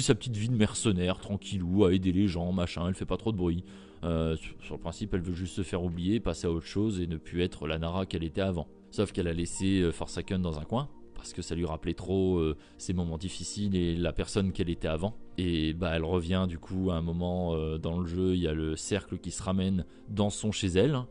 sa 0.00 0.14
petite 0.14 0.36
vie 0.36 0.48
de 0.48 0.56
mercenaire, 0.56 1.18
tranquillou, 1.18 1.84
à 1.84 1.92
aider 1.92 2.10
les 2.10 2.26
gens, 2.26 2.50
machin, 2.52 2.88
elle 2.88 2.94
fait 2.94 3.04
pas 3.04 3.18
trop 3.18 3.32
de 3.32 3.36
bruit. 3.36 3.64
Euh, 4.02 4.36
sur 4.62 4.74
le 4.74 4.80
principe, 4.80 5.12
elle 5.14 5.20
veut 5.20 5.34
juste 5.34 5.54
se 5.54 5.62
faire 5.62 5.84
oublier, 5.84 6.20
passer 6.20 6.46
à 6.46 6.50
autre 6.50 6.66
chose 6.66 7.00
et 7.00 7.06
ne 7.06 7.18
plus 7.18 7.42
être 7.42 7.68
la 7.68 7.78
Nara 7.78 8.06
qu'elle 8.06 8.24
était 8.24 8.40
avant. 8.40 8.66
Sauf 8.90 9.12
qu'elle 9.12 9.28
a 9.28 9.32
laissé 9.32 9.80
euh, 9.82 9.92
Forsaken 9.92 10.40
dans 10.40 10.58
un 10.58 10.64
coin, 10.64 10.88
parce 11.22 11.34
que 11.34 11.42
ça 11.42 11.54
lui 11.54 11.64
rappelait 11.64 11.94
trop 11.94 12.38
euh, 12.38 12.56
ses 12.78 12.92
moments 12.94 13.16
difficiles 13.16 13.76
et 13.76 13.94
la 13.94 14.12
personne 14.12 14.50
qu'elle 14.50 14.68
était 14.68 14.88
avant. 14.88 15.14
Et 15.38 15.72
bah 15.72 15.92
elle 15.94 16.02
revient 16.02 16.46
du 16.48 16.58
coup 16.58 16.90
à 16.90 16.96
un 16.96 17.00
moment 17.00 17.54
euh, 17.54 17.78
dans 17.78 18.00
le 18.00 18.06
jeu, 18.06 18.34
il 18.34 18.40
y 18.40 18.48
a 18.48 18.52
le 18.52 18.74
cercle 18.74 19.18
qui 19.18 19.30
se 19.30 19.40
ramène 19.40 19.84
dans 20.08 20.30
son 20.30 20.50
chez 20.50 20.66
elle 20.66 20.96
hein, 20.96 21.06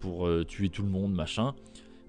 pour 0.00 0.26
euh, 0.26 0.44
tuer 0.44 0.68
tout 0.68 0.82
le 0.82 0.90
monde, 0.90 1.14
machin. 1.14 1.54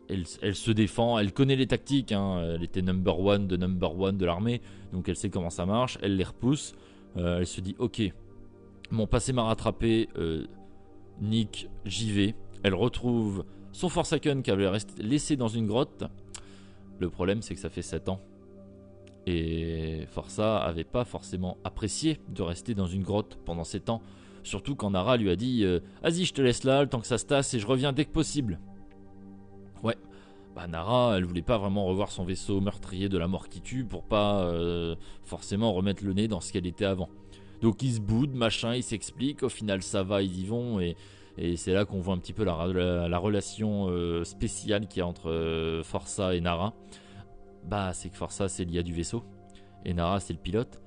Elle, 0.10 0.26
se 0.28 0.70
défend, 0.70 1.18
elle 1.18 1.32
connaît 1.32 1.56
les 1.56 1.65
tactiques, 1.65 2.12
hein. 2.12 2.56
elle 2.56 2.63
était 2.63 2.82
number 2.82 3.18
one 3.18 3.48
de 3.48 3.56
number 3.56 3.98
one 3.98 4.18
de 4.18 4.26
l'armée, 4.26 4.62
donc 4.91 5.08
elle 5.08 5.15
sait 5.15 5.30
comment 5.30 5.50
ça 5.50 5.65
marche, 5.65 5.98
elle 6.02 6.18
les 6.18 6.26
repousse, 6.26 6.76
elle 7.15 7.48
se 7.48 7.60
dit 7.60 7.76
ok, 7.80 8.04
mon 8.91 9.08
passé 9.08 9.34
m'a 9.34 9.44
rattrapé, 9.44 10.08
Nick, 11.22 11.70
j'y 11.86 12.12
vais. 12.12 12.36
Elle 12.62 12.76
retrouve 12.76 13.46
son 13.72 13.89
Forsaken 13.89 14.44
qu'elle 14.44 14.62
avait 14.62 14.78
laissé 15.00 15.38
dans 15.38 15.48
une 15.48 15.65
grotte, 15.65 16.04
le 17.00 17.10
problème, 17.10 17.42
c'est 17.42 17.56
que 17.56 17.60
ça 17.60 17.70
fait 17.70 17.82
7 17.82 18.10
ans. 18.10 18.22
Et 19.28 20.06
Forza 20.12 20.58
avait 20.58 20.84
pas 20.84 21.04
forcément 21.04 21.58
apprécié 21.64 22.20
de 22.30 22.44
rester 22.44 22.76
dans 22.76 22.88
une 22.88 23.04
grotte 23.04 23.40
pendant 23.44 23.64
7 23.64 23.90
ans. 23.90 24.02
Surtout 24.44 24.76
quand 24.76 24.92
Nara 24.92 25.18
lui 25.18 25.32
a 25.32 25.36
dit 25.36 25.64
euh, 25.64 25.80
Vas-y, 26.04 26.26
je 26.26 26.34
te 26.34 26.42
laisse 26.42 26.64
là, 26.64 26.84
le 26.84 26.90
temps 26.90 27.00
que 27.00 27.08
ça 27.08 27.18
se 27.18 27.26
tasse 27.26 27.54
et 27.56 27.60
je 27.60 27.66
reviens 27.66 27.92
dès 27.92 28.06
que 28.06 28.12
possible. 28.12 28.60
Ouais, 29.82 29.98
bah 30.56 30.68
Nara, 30.68 31.18
elle 31.18 31.26
voulait 31.26 31.42
pas 31.42 31.58
vraiment 31.58 31.86
revoir 31.86 32.12
son 32.12 32.24
vaisseau 32.24 32.62
meurtrier 32.62 33.10
de 33.10 33.18
la 33.18 33.28
mort 33.28 33.50
qui 33.50 33.62
tue 33.62 33.84
pour 33.84 34.04
pas 34.04 34.44
euh, 34.44 34.96
forcément 35.24 35.74
remettre 35.74 36.06
le 36.06 36.14
nez 36.14 36.28
dans 36.28 36.40
ce 36.40 36.54
qu'elle 36.54 36.68
était 36.68 36.86
avant. 36.86 37.10
Donc 37.62 37.82
ils 37.82 37.96
se 37.96 38.00
boudent, 38.00 38.36
machin, 38.36 38.76
ils 38.76 38.84
s'expliquent, 38.84 39.42
au 39.42 39.50
final 39.50 39.82
ça 39.82 40.04
va, 40.04 40.22
ils 40.22 40.40
y 40.40 40.46
vont 40.46 40.80
et 40.80 40.96
et 41.38 41.58
c'est 41.58 41.74
là 41.74 41.86
qu'on 41.86 42.00
voit 42.00 42.13
un 42.13 42.17
petit 42.17 42.34
peu 42.34 42.43
la, 42.43 43.17
relation 43.17 43.89
euh, 43.89 44.24
spéciale 44.24 44.88
qu'il 44.88 45.00
y 45.00 45.02
a 45.02 45.08
entre 45.08 45.30
euh, 45.30 45.84
Forza 45.84 46.36
et 46.36 46.41
Nara. 46.41 46.74
Bah, 47.65 47.93
c'est 47.93 48.10
que 48.10 48.15
Forza 48.15 48.48
c'est 48.48 48.63
l'IA 48.63 48.84
du 48.84 48.93
vaisseau 48.93 49.24
et 49.84 49.93
Nara 49.93 50.19
c'est 50.19 50.34
le 50.34 50.39
pilote. 50.39 50.82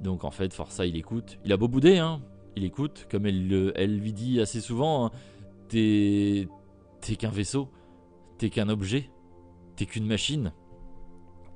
Donc 0.00 0.24
en 0.24 0.30
fait, 0.30 0.52
Forza 0.52 0.84
il 0.84 0.96
écoute. 0.96 1.38
Il 1.44 1.52
a 1.52 1.56
beau 1.56 1.68
bouder, 1.68 1.98
hein. 1.98 2.20
Il 2.56 2.64
écoute, 2.64 3.06
comme 3.10 3.26
elle, 3.26 3.98
lui 3.98 4.12
dit 4.12 4.40
assez 4.40 4.60
souvent 4.60 5.06
hein. 5.06 5.10
T'es. 5.68 6.48
qu'un 7.18 7.30
vaisseau, 7.30 7.70
t'es 8.38 8.50
qu'un 8.50 8.68
objet, 8.68 9.10
t'es 9.76 9.86
qu'une 9.86 10.06
machine. 10.06 10.52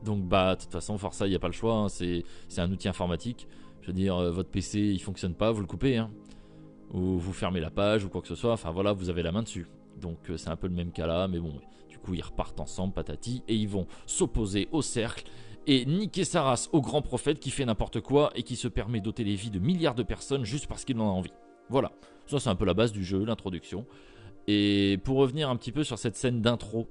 Donc 0.05 0.25
bah, 0.25 0.57
de 0.57 0.63
toute 0.63 0.73
façon, 0.73 0.97
Forza 0.97 1.27
il 1.27 1.31
n'y 1.31 1.37
a 1.37 1.39
pas 1.39 1.49
le 1.49 1.53
choix. 1.53 1.75
Hein. 1.75 1.89
C'est 1.89 2.25
un 2.57 2.71
outil 2.73 2.89
informatique. 2.89 3.49
Je 3.83 3.89
veux 3.89 3.93
dire, 3.93 4.17
euh, 4.17 4.31
votre 4.31 4.51
PC 4.51 4.81
il 4.81 5.01
fonctionne 5.01 5.35
pas, 5.35 5.53
vous 5.53 5.61
le 5.61 5.67
coupez. 5.67 5.99
Hein 5.99 6.11
ou 6.93 7.19
vous 7.19 7.33
fermez 7.33 7.61
la 7.61 7.71
page 7.71 8.05
ou 8.05 8.09
quoi 8.09 8.21
que 8.21 8.29
ce 8.29 8.35
soit, 8.35 8.53
enfin 8.53 8.71
voilà, 8.71 8.93
vous 8.93 9.11
avez 9.11 9.23
la 9.23 9.33
main 9.33 9.43
dessus. 9.43 9.67
Donc 10.01 10.31
euh, 10.31 10.37
c'est 10.37 10.51
un 10.51 10.57
peu 10.57 10.67
le 10.67 10.75
même 10.75 10.93
cas 10.93 11.07
là, 11.07 11.29
mais 11.29 11.39
bon, 11.39 11.55
du 11.89 11.99
coup 11.99 12.15
ils 12.15 12.23
repartent 12.23 12.61
ensemble, 12.61 12.93
patati, 12.93 13.43
et 13.49 13.55
ils 13.55 13.69
vont 13.69 13.87
s'opposer 14.07 14.69
au 14.73 14.83
cercle 14.83 15.25
et 15.67 15.85
niquer 15.85 16.25
sa 16.25 16.43
race 16.43 16.69
au 16.73 16.81
grand 16.81 17.03
prophète 17.03 17.39
qui 17.39 17.51
fait 17.51 17.65
n'importe 17.65 18.01
quoi 18.01 18.33
et 18.35 18.43
qui 18.43 18.57
se 18.57 18.69
permet 18.69 19.01
d'ôter 19.01 19.25
les 19.25 19.35
vies 19.35 19.51
de 19.51 19.59
milliards 19.59 19.95
de 19.95 20.03
personnes 20.03 20.45
juste 20.45 20.67
parce 20.67 20.85
qu'il 20.85 20.99
en 20.99 21.09
a 21.09 21.13
envie. 21.13 21.33
Voilà, 21.69 21.93
ça 22.27 22.41
c'est 22.41 22.49
un 22.49 22.55
peu 22.57 22.65
la 22.65 22.75
base 22.75 22.93
du 22.93 23.05
jeu, 23.05 23.25
l'introduction. 23.25 23.87
Et 24.47 24.99
pour 25.05 25.19
revenir 25.19 25.51
un 25.51 25.57
petit 25.57 25.71
peu 25.71 25.85
sur 25.85 25.99
cette 25.99 26.17
scène 26.17 26.41
d'intro, 26.41 26.89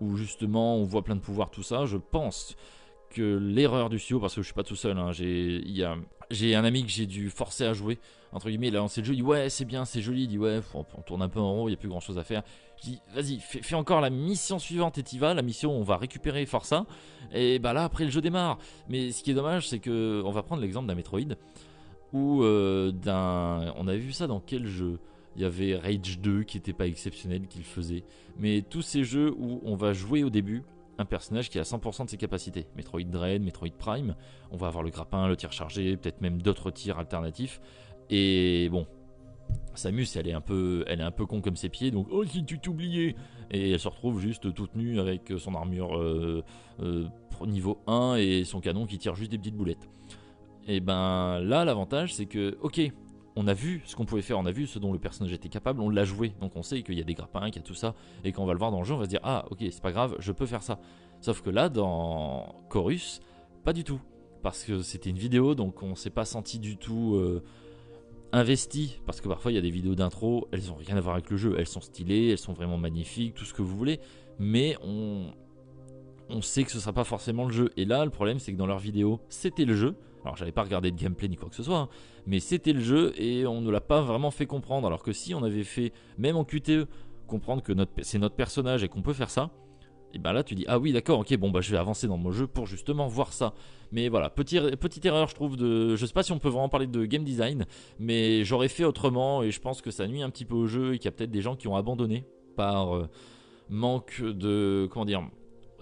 où 0.00 0.16
justement 0.16 0.76
on 0.76 0.84
voit 0.84 1.02
plein 1.02 1.16
de 1.16 1.20
pouvoirs, 1.20 1.50
tout 1.50 1.62
ça, 1.62 1.86
je 1.86 1.96
pense 1.96 2.56
que 3.10 3.38
l'erreur 3.38 3.88
du 3.88 3.98
studio, 3.98 4.20
parce 4.20 4.34
que 4.34 4.42
je 4.42 4.46
suis 4.46 4.54
pas 4.54 4.62
tout 4.62 4.76
seul, 4.76 4.98
hein, 4.98 5.12
j'ai 6.30 6.54
un 6.54 6.64
ami 6.64 6.84
que 6.84 6.90
j'ai 6.90 7.06
dû 7.06 7.30
forcer 7.30 7.64
à 7.64 7.72
jouer, 7.72 7.98
entre 8.32 8.48
guillemets, 8.48 8.68
il 8.68 8.76
a 8.76 8.80
lancé 8.80 9.00
le 9.00 9.06
jeu, 9.06 9.14
il 9.14 9.16
dit 9.16 9.22
ouais 9.22 9.48
c'est 9.48 9.64
bien, 9.64 9.84
c'est 9.84 10.02
joli, 10.02 10.24
il 10.24 10.28
dit 10.28 10.38
ouais 10.38 10.60
on, 10.74 10.84
tourne 11.02 11.22
un 11.22 11.28
peu 11.28 11.40
en 11.40 11.52
rond, 11.52 11.68
il 11.68 11.70
n'y 11.70 11.74
a 11.74 11.78
plus 11.78 11.88
grand 11.88 12.00
chose 12.00 12.18
à 12.18 12.24
faire. 12.24 12.42
Je 12.78 12.90
dis 12.90 13.00
vas-y, 13.14 13.38
fais, 13.40 13.74
encore 13.74 14.00
la 14.00 14.10
mission 14.10 14.58
suivante 14.58 14.98
et 14.98 15.02
t'y 15.02 15.18
vas, 15.18 15.34
la 15.34 15.42
mission 15.42 15.72
on 15.72 15.82
va 15.82 15.96
récupérer 15.96 16.44
Forza, 16.46 16.86
et 17.32 17.58
bah 17.58 17.72
là 17.72 17.84
après 17.84 18.04
le 18.04 18.10
jeu 18.10 18.20
démarre. 18.20 18.58
Mais 18.88 19.12
ce 19.12 19.22
qui 19.22 19.30
est 19.30 19.34
dommage 19.34 19.68
c'est 19.68 19.78
que, 19.78 20.22
on 20.24 20.30
va 20.30 20.42
prendre 20.42 20.62
l'exemple 20.62 20.86
d'un 20.86 20.94
Metroid, 20.94 21.36
ou 22.12 22.42
euh, 22.42 22.90
d'un... 22.90 23.74
On 23.76 23.86
avait 23.88 23.98
vu 23.98 24.12
ça 24.12 24.26
dans 24.26 24.40
quel 24.40 24.66
jeu? 24.66 24.98
Il 25.36 25.42
y 25.42 25.44
avait 25.44 25.76
Rage 25.76 26.18
2 26.20 26.42
qui 26.42 26.56
était 26.56 26.72
pas 26.72 26.86
exceptionnel, 26.86 27.46
qu'il 27.46 27.62
faisait. 27.62 28.02
Mais 28.38 28.62
tous 28.62 28.82
ces 28.82 29.04
jeux 29.04 29.32
où 29.38 29.60
on 29.64 29.76
va 29.76 29.92
jouer 29.92 30.24
au 30.24 30.30
début, 30.30 30.64
un 30.98 31.04
personnage 31.04 31.48
qui 31.48 31.58
a 31.58 31.62
100% 31.62 32.04
de 32.04 32.10
ses 32.10 32.16
capacités. 32.16 32.66
Metroid 32.76 33.04
Dread, 33.04 33.42
Metroid 33.42 33.72
Prime, 33.78 34.14
on 34.50 34.56
va 34.56 34.66
avoir 34.66 34.82
le 34.82 34.90
grappin, 34.90 35.28
le 35.28 35.36
tir 35.36 35.52
chargé, 35.52 35.96
peut-être 35.96 36.20
même 36.20 36.42
d'autres 36.42 36.70
tirs 36.70 36.98
alternatifs. 36.98 37.60
Et 38.10 38.68
bon, 38.70 38.86
Samus, 39.74 40.06
elle 40.16 40.28
est 40.28 40.32
un 40.32 40.40
peu, 40.40 40.84
elle 40.86 41.00
est 41.00 41.04
un 41.04 41.10
peu 41.10 41.26
con 41.26 41.40
comme 41.40 41.56
ses 41.56 41.68
pieds, 41.68 41.90
donc 41.90 42.08
oh 42.10 42.24
si 42.24 42.44
tu 42.44 42.58
t'oubliais 42.58 43.14
Et 43.50 43.70
elle 43.70 43.78
se 43.78 43.88
retrouve 43.88 44.20
juste 44.20 44.52
toute 44.52 44.74
nue 44.74 44.98
avec 44.98 45.32
son 45.38 45.54
armure 45.54 45.96
euh, 45.96 46.42
euh, 46.80 47.06
niveau 47.46 47.78
1 47.86 48.16
et 48.16 48.44
son 48.44 48.60
canon 48.60 48.86
qui 48.86 48.98
tire 48.98 49.14
juste 49.14 49.30
des 49.30 49.38
petites 49.38 49.56
boulettes. 49.56 49.88
Et 50.66 50.80
ben 50.80 51.38
là, 51.40 51.64
l'avantage 51.64 52.14
c'est 52.14 52.26
que, 52.26 52.58
ok, 52.60 52.80
on 53.38 53.46
a 53.46 53.54
vu 53.54 53.82
ce 53.86 53.94
qu'on 53.94 54.04
pouvait 54.04 54.22
faire, 54.22 54.36
on 54.36 54.46
a 54.46 54.50
vu 54.50 54.66
ce 54.66 54.80
dont 54.80 54.92
le 54.92 54.98
personnage 54.98 55.32
était 55.32 55.48
capable, 55.48 55.80
on 55.80 55.90
l'a 55.90 56.04
joué, 56.04 56.32
donc 56.40 56.56
on 56.56 56.64
sait 56.64 56.82
qu'il 56.82 56.98
y 56.98 57.00
a 57.00 57.04
des 57.04 57.14
grappins, 57.14 57.46
qu'il 57.50 57.62
y 57.62 57.64
a 57.64 57.66
tout 57.66 57.72
ça, 57.72 57.94
et 58.24 58.32
quand 58.32 58.42
on 58.42 58.46
va 58.46 58.52
le 58.52 58.58
voir 58.58 58.72
dans 58.72 58.80
le 58.80 58.84
jeu, 58.84 58.94
on 58.94 58.98
va 58.98 59.04
se 59.04 59.10
dire 59.10 59.20
ah 59.22 59.44
ok 59.52 59.58
c'est 59.60 59.80
pas 59.80 59.92
grave, 59.92 60.16
je 60.18 60.32
peux 60.32 60.44
faire 60.44 60.62
ça. 60.62 60.80
Sauf 61.20 61.40
que 61.40 61.48
là 61.48 61.68
dans 61.68 62.56
Chorus, 62.68 63.20
pas 63.62 63.72
du 63.72 63.84
tout, 63.84 64.00
parce 64.42 64.64
que 64.64 64.82
c'était 64.82 65.10
une 65.10 65.18
vidéo, 65.18 65.54
donc 65.54 65.84
on 65.84 65.94
s'est 65.94 66.10
pas 66.10 66.24
senti 66.24 66.58
du 66.58 66.78
tout 66.78 67.14
euh, 67.14 67.44
investi, 68.32 69.00
parce 69.06 69.20
que 69.20 69.28
parfois 69.28 69.52
il 69.52 69.54
y 69.54 69.58
a 69.58 69.62
des 69.62 69.70
vidéos 69.70 69.94
d'intro, 69.94 70.48
elles 70.50 70.72
ont 70.72 70.76
rien 70.76 70.96
à 70.96 71.00
voir 71.00 71.14
avec 71.14 71.30
le 71.30 71.36
jeu, 71.36 71.54
elles 71.58 71.68
sont 71.68 71.80
stylées, 71.80 72.30
elles 72.32 72.38
sont 72.38 72.54
vraiment 72.54 72.76
magnifiques, 72.76 73.34
tout 73.34 73.44
ce 73.44 73.54
que 73.54 73.62
vous 73.62 73.76
voulez, 73.76 74.00
mais 74.40 74.76
on 74.82 75.30
on 76.30 76.42
sait 76.42 76.64
que 76.64 76.70
ce 76.70 76.80
sera 76.80 76.92
pas 76.92 77.04
forcément 77.04 77.44
le 77.44 77.52
jeu. 77.52 77.70
Et 77.76 77.84
là, 77.84 78.04
le 78.04 78.10
problème, 78.10 78.38
c'est 78.38 78.52
que 78.52 78.58
dans 78.58 78.66
leur 78.66 78.78
vidéo, 78.78 79.20
c'était 79.28 79.64
le 79.64 79.74
jeu. 79.74 79.96
Alors, 80.24 80.36
j'avais 80.36 80.52
pas 80.52 80.62
regardé 80.62 80.90
de 80.90 80.96
gameplay 80.96 81.28
ni 81.28 81.36
quoi 81.36 81.48
que 81.48 81.54
ce 81.54 81.62
soit, 81.62 81.78
hein, 81.78 81.88
mais 82.26 82.40
c'était 82.40 82.72
le 82.72 82.80
jeu 82.80 83.12
et 83.16 83.46
on 83.46 83.60
ne 83.60 83.70
l'a 83.70 83.80
pas 83.80 84.00
vraiment 84.00 84.30
fait 84.30 84.46
comprendre. 84.46 84.86
Alors 84.86 85.02
que 85.02 85.12
si 85.12 85.34
on 85.34 85.42
avait 85.42 85.64
fait, 85.64 85.92
même 86.18 86.36
en 86.36 86.44
QTE, 86.44 86.86
comprendre 87.26 87.62
que 87.62 87.72
c'est 88.02 88.18
notre 88.18 88.34
personnage 88.34 88.82
et 88.82 88.88
qu'on 88.88 89.02
peut 89.02 89.12
faire 89.12 89.30
ça, 89.30 89.50
et 90.14 90.18
ben 90.18 90.32
là 90.32 90.42
tu 90.42 90.54
dis 90.54 90.64
ah 90.68 90.78
oui 90.78 90.92
d'accord 90.92 91.20
ok 91.20 91.36
bon 91.36 91.50
bah 91.50 91.60
je 91.60 91.70
vais 91.70 91.76
avancer 91.76 92.06
dans 92.06 92.16
mon 92.16 92.30
jeu 92.30 92.46
pour 92.46 92.66
justement 92.66 93.06
voir 93.08 93.32
ça 93.32 93.52
mais 93.92 94.08
voilà 94.08 94.30
petite 94.30 95.04
erreur 95.04 95.28
je 95.28 95.34
trouve 95.34 95.56
de 95.56 95.96
je 95.96 96.06
sais 96.06 96.12
pas 96.12 96.22
si 96.22 96.32
on 96.32 96.38
peut 96.38 96.48
vraiment 96.48 96.68
parler 96.68 96.86
de 96.86 97.04
game 97.04 97.24
design 97.24 97.66
mais 97.98 98.44
j'aurais 98.44 98.68
fait 98.68 98.84
autrement 98.84 99.42
et 99.42 99.50
je 99.50 99.60
pense 99.60 99.82
que 99.82 99.90
ça 99.90 100.06
nuit 100.06 100.22
un 100.22 100.30
petit 100.30 100.44
peu 100.44 100.54
au 100.54 100.66
jeu 100.66 100.94
et 100.94 100.98
qu'il 100.98 101.06
y 101.06 101.08
a 101.08 101.12
peut-être 101.12 101.30
des 101.30 101.42
gens 101.42 101.56
qui 101.56 101.68
ont 101.68 101.76
abandonné 101.76 102.24
par 102.56 102.96
euh, 102.96 103.08
manque 103.68 104.22
de 104.22 104.88
comment 104.90 105.04
dire 105.04 105.28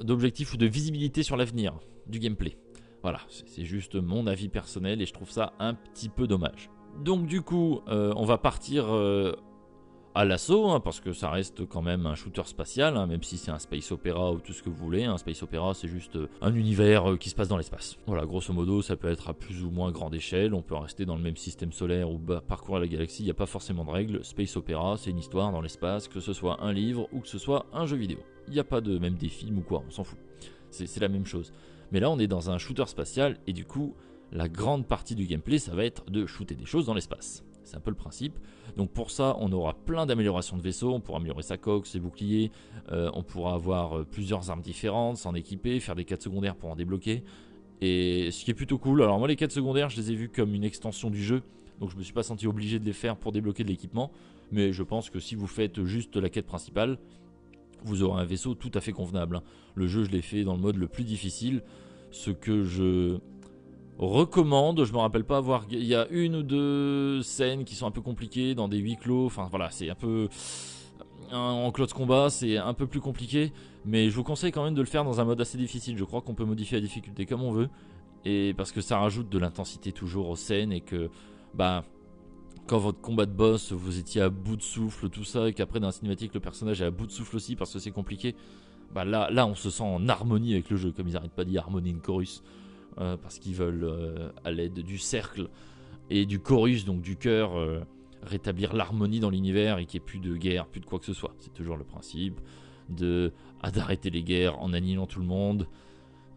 d'objectif 0.00 0.54
ou 0.54 0.56
de 0.56 0.66
visibilité 0.66 1.22
sur 1.22 1.36
l'avenir 1.36 1.78
du 2.06 2.18
gameplay. 2.18 2.56
Voilà, 3.02 3.20
c'est 3.28 3.64
juste 3.64 3.94
mon 3.94 4.26
avis 4.26 4.48
personnel 4.48 5.00
et 5.00 5.06
je 5.06 5.12
trouve 5.12 5.30
ça 5.30 5.52
un 5.58 5.74
petit 5.74 6.08
peu 6.08 6.26
dommage. 6.26 6.70
Donc 7.04 7.26
du 7.26 7.42
coup, 7.42 7.80
euh, 7.88 8.12
on 8.16 8.24
va 8.24 8.38
partir 8.38 8.92
euh, 8.92 9.32
à 10.16 10.24
l'assaut, 10.24 10.70
hein, 10.70 10.80
parce 10.80 11.00
que 11.00 11.12
ça 11.12 11.28
reste 11.28 11.66
quand 11.66 11.82
même 11.82 12.06
un 12.06 12.14
shooter 12.14 12.44
spatial, 12.46 12.96
hein, 12.96 13.06
même 13.06 13.22
si 13.22 13.36
c'est 13.36 13.50
un 13.50 13.58
space 13.58 13.92
opéra 13.92 14.32
ou 14.32 14.38
tout 14.38 14.54
ce 14.54 14.62
que 14.62 14.70
vous 14.70 14.76
voulez. 14.76 15.04
Un 15.04 15.18
space 15.18 15.42
opéra, 15.42 15.74
c'est 15.74 15.88
juste 15.88 16.16
euh, 16.16 16.26
un 16.40 16.54
univers 16.54 17.18
qui 17.20 17.28
se 17.28 17.34
passe 17.34 17.48
dans 17.48 17.58
l'espace. 17.58 17.98
Voilà, 18.06 18.24
grosso 18.24 18.50
modo, 18.54 18.80
ça 18.80 18.96
peut 18.96 19.10
être 19.10 19.28
à 19.28 19.34
plus 19.34 19.62
ou 19.62 19.70
moins 19.70 19.92
grande 19.92 20.14
échelle. 20.14 20.54
On 20.54 20.62
peut 20.62 20.74
rester 20.74 21.04
dans 21.04 21.16
le 21.16 21.22
même 21.22 21.36
système 21.36 21.70
solaire 21.70 22.10
ou 22.10 22.18
parcourir 22.48 22.80
la 22.80 22.88
galaxie. 22.88 23.24
Il 23.24 23.26
n'y 23.26 23.30
a 23.30 23.34
pas 23.34 23.44
forcément 23.44 23.84
de 23.84 23.90
règles. 23.90 24.24
Space 24.24 24.56
opéra, 24.56 24.96
c'est 24.96 25.10
une 25.10 25.18
histoire 25.18 25.52
dans 25.52 25.60
l'espace, 25.60 26.08
que 26.08 26.20
ce 26.20 26.32
soit 26.32 26.64
un 26.64 26.72
livre 26.72 27.08
ou 27.12 27.20
que 27.20 27.28
ce 27.28 27.38
soit 27.38 27.66
un 27.74 27.84
jeu 27.84 27.98
vidéo. 27.98 28.18
Il 28.48 28.54
n'y 28.54 28.60
a 28.60 28.64
pas 28.64 28.80
de 28.80 28.98
même 28.98 29.16
des 29.16 29.28
films 29.28 29.58
ou 29.58 29.62
quoi, 29.62 29.82
on 29.86 29.90
s'en 29.90 30.04
fout. 30.04 30.18
C'est 30.70 31.00
la 31.00 31.08
même 31.08 31.26
chose. 31.26 31.52
Mais 31.92 32.00
là, 32.00 32.10
on 32.10 32.18
est 32.18 32.26
dans 32.26 32.48
un 32.48 32.56
shooter 32.56 32.86
spatial 32.86 33.36
et 33.46 33.52
du 33.52 33.66
coup, 33.66 33.94
la 34.32 34.48
grande 34.48 34.86
partie 34.86 35.14
du 35.14 35.26
gameplay, 35.26 35.58
ça 35.58 35.74
va 35.74 35.84
être 35.84 36.10
de 36.10 36.24
shooter 36.24 36.54
des 36.54 36.64
choses 36.64 36.86
dans 36.86 36.94
l'espace. 36.94 37.44
C'est 37.66 37.76
un 37.76 37.80
peu 37.80 37.90
le 37.90 37.96
principe. 37.96 38.38
Donc 38.76 38.90
pour 38.90 39.10
ça, 39.10 39.36
on 39.40 39.50
aura 39.52 39.74
plein 39.74 40.06
d'améliorations 40.06 40.56
de 40.56 40.62
vaisseau. 40.62 40.92
On 40.92 41.00
pourra 41.00 41.18
améliorer 41.18 41.42
sa 41.42 41.56
coque, 41.56 41.86
ses 41.86 41.98
boucliers. 41.98 42.50
Euh, 42.92 43.10
on 43.14 43.22
pourra 43.22 43.54
avoir 43.54 43.98
euh, 43.98 44.04
plusieurs 44.04 44.50
armes 44.50 44.62
différentes, 44.62 45.16
s'en 45.16 45.34
équiper, 45.34 45.80
faire 45.80 45.96
des 45.96 46.04
quêtes 46.04 46.22
secondaires 46.22 46.54
pour 46.54 46.70
en 46.70 46.76
débloquer. 46.76 47.24
Et 47.80 48.30
ce 48.30 48.44
qui 48.44 48.50
est 48.50 48.54
plutôt 48.54 48.78
cool. 48.78 49.02
Alors 49.02 49.18
moi, 49.18 49.28
les 49.28 49.36
quêtes 49.36 49.52
secondaires, 49.52 49.90
je 49.90 49.96
les 49.96 50.12
ai 50.12 50.14
vues 50.14 50.28
comme 50.28 50.54
une 50.54 50.64
extension 50.64 51.10
du 51.10 51.22
jeu. 51.22 51.42
Donc 51.80 51.90
je 51.90 51.96
me 51.96 52.02
suis 52.02 52.14
pas 52.14 52.22
senti 52.22 52.46
obligé 52.46 52.78
de 52.78 52.84
les 52.84 52.92
faire 52.92 53.16
pour 53.16 53.32
débloquer 53.32 53.64
de 53.64 53.68
l'équipement. 53.68 54.10
Mais 54.52 54.72
je 54.72 54.82
pense 54.82 55.10
que 55.10 55.18
si 55.18 55.34
vous 55.34 55.48
faites 55.48 55.84
juste 55.84 56.16
la 56.16 56.30
quête 56.30 56.46
principale, 56.46 56.98
vous 57.82 58.02
aurez 58.02 58.22
un 58.22 58.24
vaisseau 58.24 58.54
tout 58.54 58.70
à 58.74 58.80
fait 58.80 58.92
convenable. 58.92 59.42
Le 59.74 59.86
jeu, 59.86 60.04
je 60.04 60.10
l'ai 60.10 60.22
fait 60.22 60.44
dans 60.44 60.54
le 60.54 60.60
mode 60.60 60.76
le 60.76 60.86
plus 60.86 61.04
difficile. 61.04 61.62
Ce 62.10 62.30
que 62.30 62.62
je 62.62 63.18
recommande, 63.98 64.84
je 64.84 64.92
me 64.92 64.98
rappelle 64.98 65.24
pas 65.24 65.38
avoir. 65.38 65.64
Il 65.70 65.84
y 65.84 65.94
a 65.94 66.06
une 66.10 66.36
ou 66.36 66.42
deux 66.42 67.22
scènes 67.22 67.64
qui 67.64 67.74
sont 67.74 67.86
un 67.86 67.90
peu 67.90 68.02
compliquées 68.02 68.54
dans 68.54 68.68
des 68.68 68.78
huis 68.78 68.96
clos. 68.96 69.26
Enfin 69.26 69.48
voilà, 69.50 69.70
c'est 69.70 69.90
un 69.90 69.94
peu. 69.94 70.28
En 71.32 71.72
close 71.72 71.92
combat, 71.92 72.30
c'est 72.30 72.56
un 72.56 72.74
peu 72.74 72.86
plus 72.86 73.00
compliqué. 73.00 73.52
Mais 73.84 74.10
je 74.10 74.16
vous 74.16 74.22
conseille 74.24 74.52
quand 74.52 74.64
même 74.64 74.74
de 74.74 74.80
le 74.80 74.86
faire 74.86 75.04
dans 75.04 75.20
un 75.20 75.24
mode 75.24 75.40
assez 75.40 75.58
difficile. 75.58 75.96
Je 75.98 76.04
crois 76.04 76.20
qu'on 76.20 76.34
peut 76.34 76.44
modifier 76.44 76.78
la 76.78 76.82
difficulté 76.82 77.26
comme 77.26 77.42
on 77.42 77.52
veut. 77.52 77.68
Et 78.24 78.54
parce 78.56 78.72
que 78.72 78.80
ça 78.80 78.98
rajoute 78.98 79.28
de 79.28 79.38
l'intensité 79.38 79.92
toujours 79.92 80.28
aux 80.28 80.36
scènes 80.36 80.72
et 80.72 80.80
que. 80.80 81.10
Bah 81.54 81.84
quand 82.66 82.78
votre 82.78 83.00
combat 83.00 83.26
de 83.26 83.32
boss, 83.32 83.72
vous 83.72 83.98
étiez 83.98 84.20
à 84.20 84.28
bout 84.28 84.56
de 84.56 84.62
souffle, 84.62 85.08
tout 85.08 85.24
ça, 85.24 85.48
et 85.48 85.52
qu'après 85.52 85.80
dans 85.80 85.86
la 85.86 85.92
cinématique 85.92 86.34
le 86.34 86.40
personnage 86.40 86.82
est 86.82 86.86
à 86.86 86.90
bout 86.90 87.06
de 87.06 87.12
souffle 87.12 87.36
aussi 87.36 87.54
parce 87.54 87.72
que 87.72 87.78
c'est 87.78 87.92
compliqué, 87.92 88.34
bah 88.92 89.04
là, 89.04 89.30
là 89.30 89.46
on 89.46 89.54
se 89.54 89.70
sent 89.70 89.84
en 89.84 90.08
harmonie 90.08 90.54
avec 90.54 90.70
le 90.70 90.76
jeu, 90.76 90.92
comme 90.92 91.06
ils 91.08 91.14
n'arrêtent 91.14 91.32
pas 91.34 91.44
de 91.44 91.50
dire 91.50 91.62
harmonie 91.62 91.90
in 91.90 91.98
chorus, 91.98 92.42
euh, 92.98 93.16
parce 93.16 93.38
qu'ils 93.38 93.54
veulent, 93.54 93.84
euh, 93.84 94.30
à 94.44 94.50
l'aide 94.50 94.80
du 94.80 94.96
cercle 94.96 95.48
et 96.08 96.24
du 96.24 96.40
chorus, 96.40 96.86
donc 96.86 97.02
du 97.02 97.16
cœur, 97.16 97.58
euh, 97.58 97.80
rétablir 98.22 98.74
l'harmonie 98.74 99.20
dans 99.20 99.28
l'univers 99.28 99.78
et 99.78 99.84
qu'il 99.84 100.00
n'y 100.00 100.04
ait 100.04 100.06
plus 100.06 100.18
de 100.18 100.34
guerre, 100.34 100.66
plus 100.66 100.80
de 100.80 100.86
quoi 100.86 100.98
que 100.98 101.04
ce 101.04 101.12
soit. 101.12 101.34
C'est 101.38 101.52
toujours 101.52 101.76
le 101.76 101.84
principe 101.84 102.40
ah, 103.62 103.70
d'arrêter 103.70 104.10
les 104.10 104.22
guerres 104.22 104.58
en 104.60 104.72
annihilant 104.72 105.06
tout 105.06 105.20
le 105.20 105.26
monde, 105.26 105.66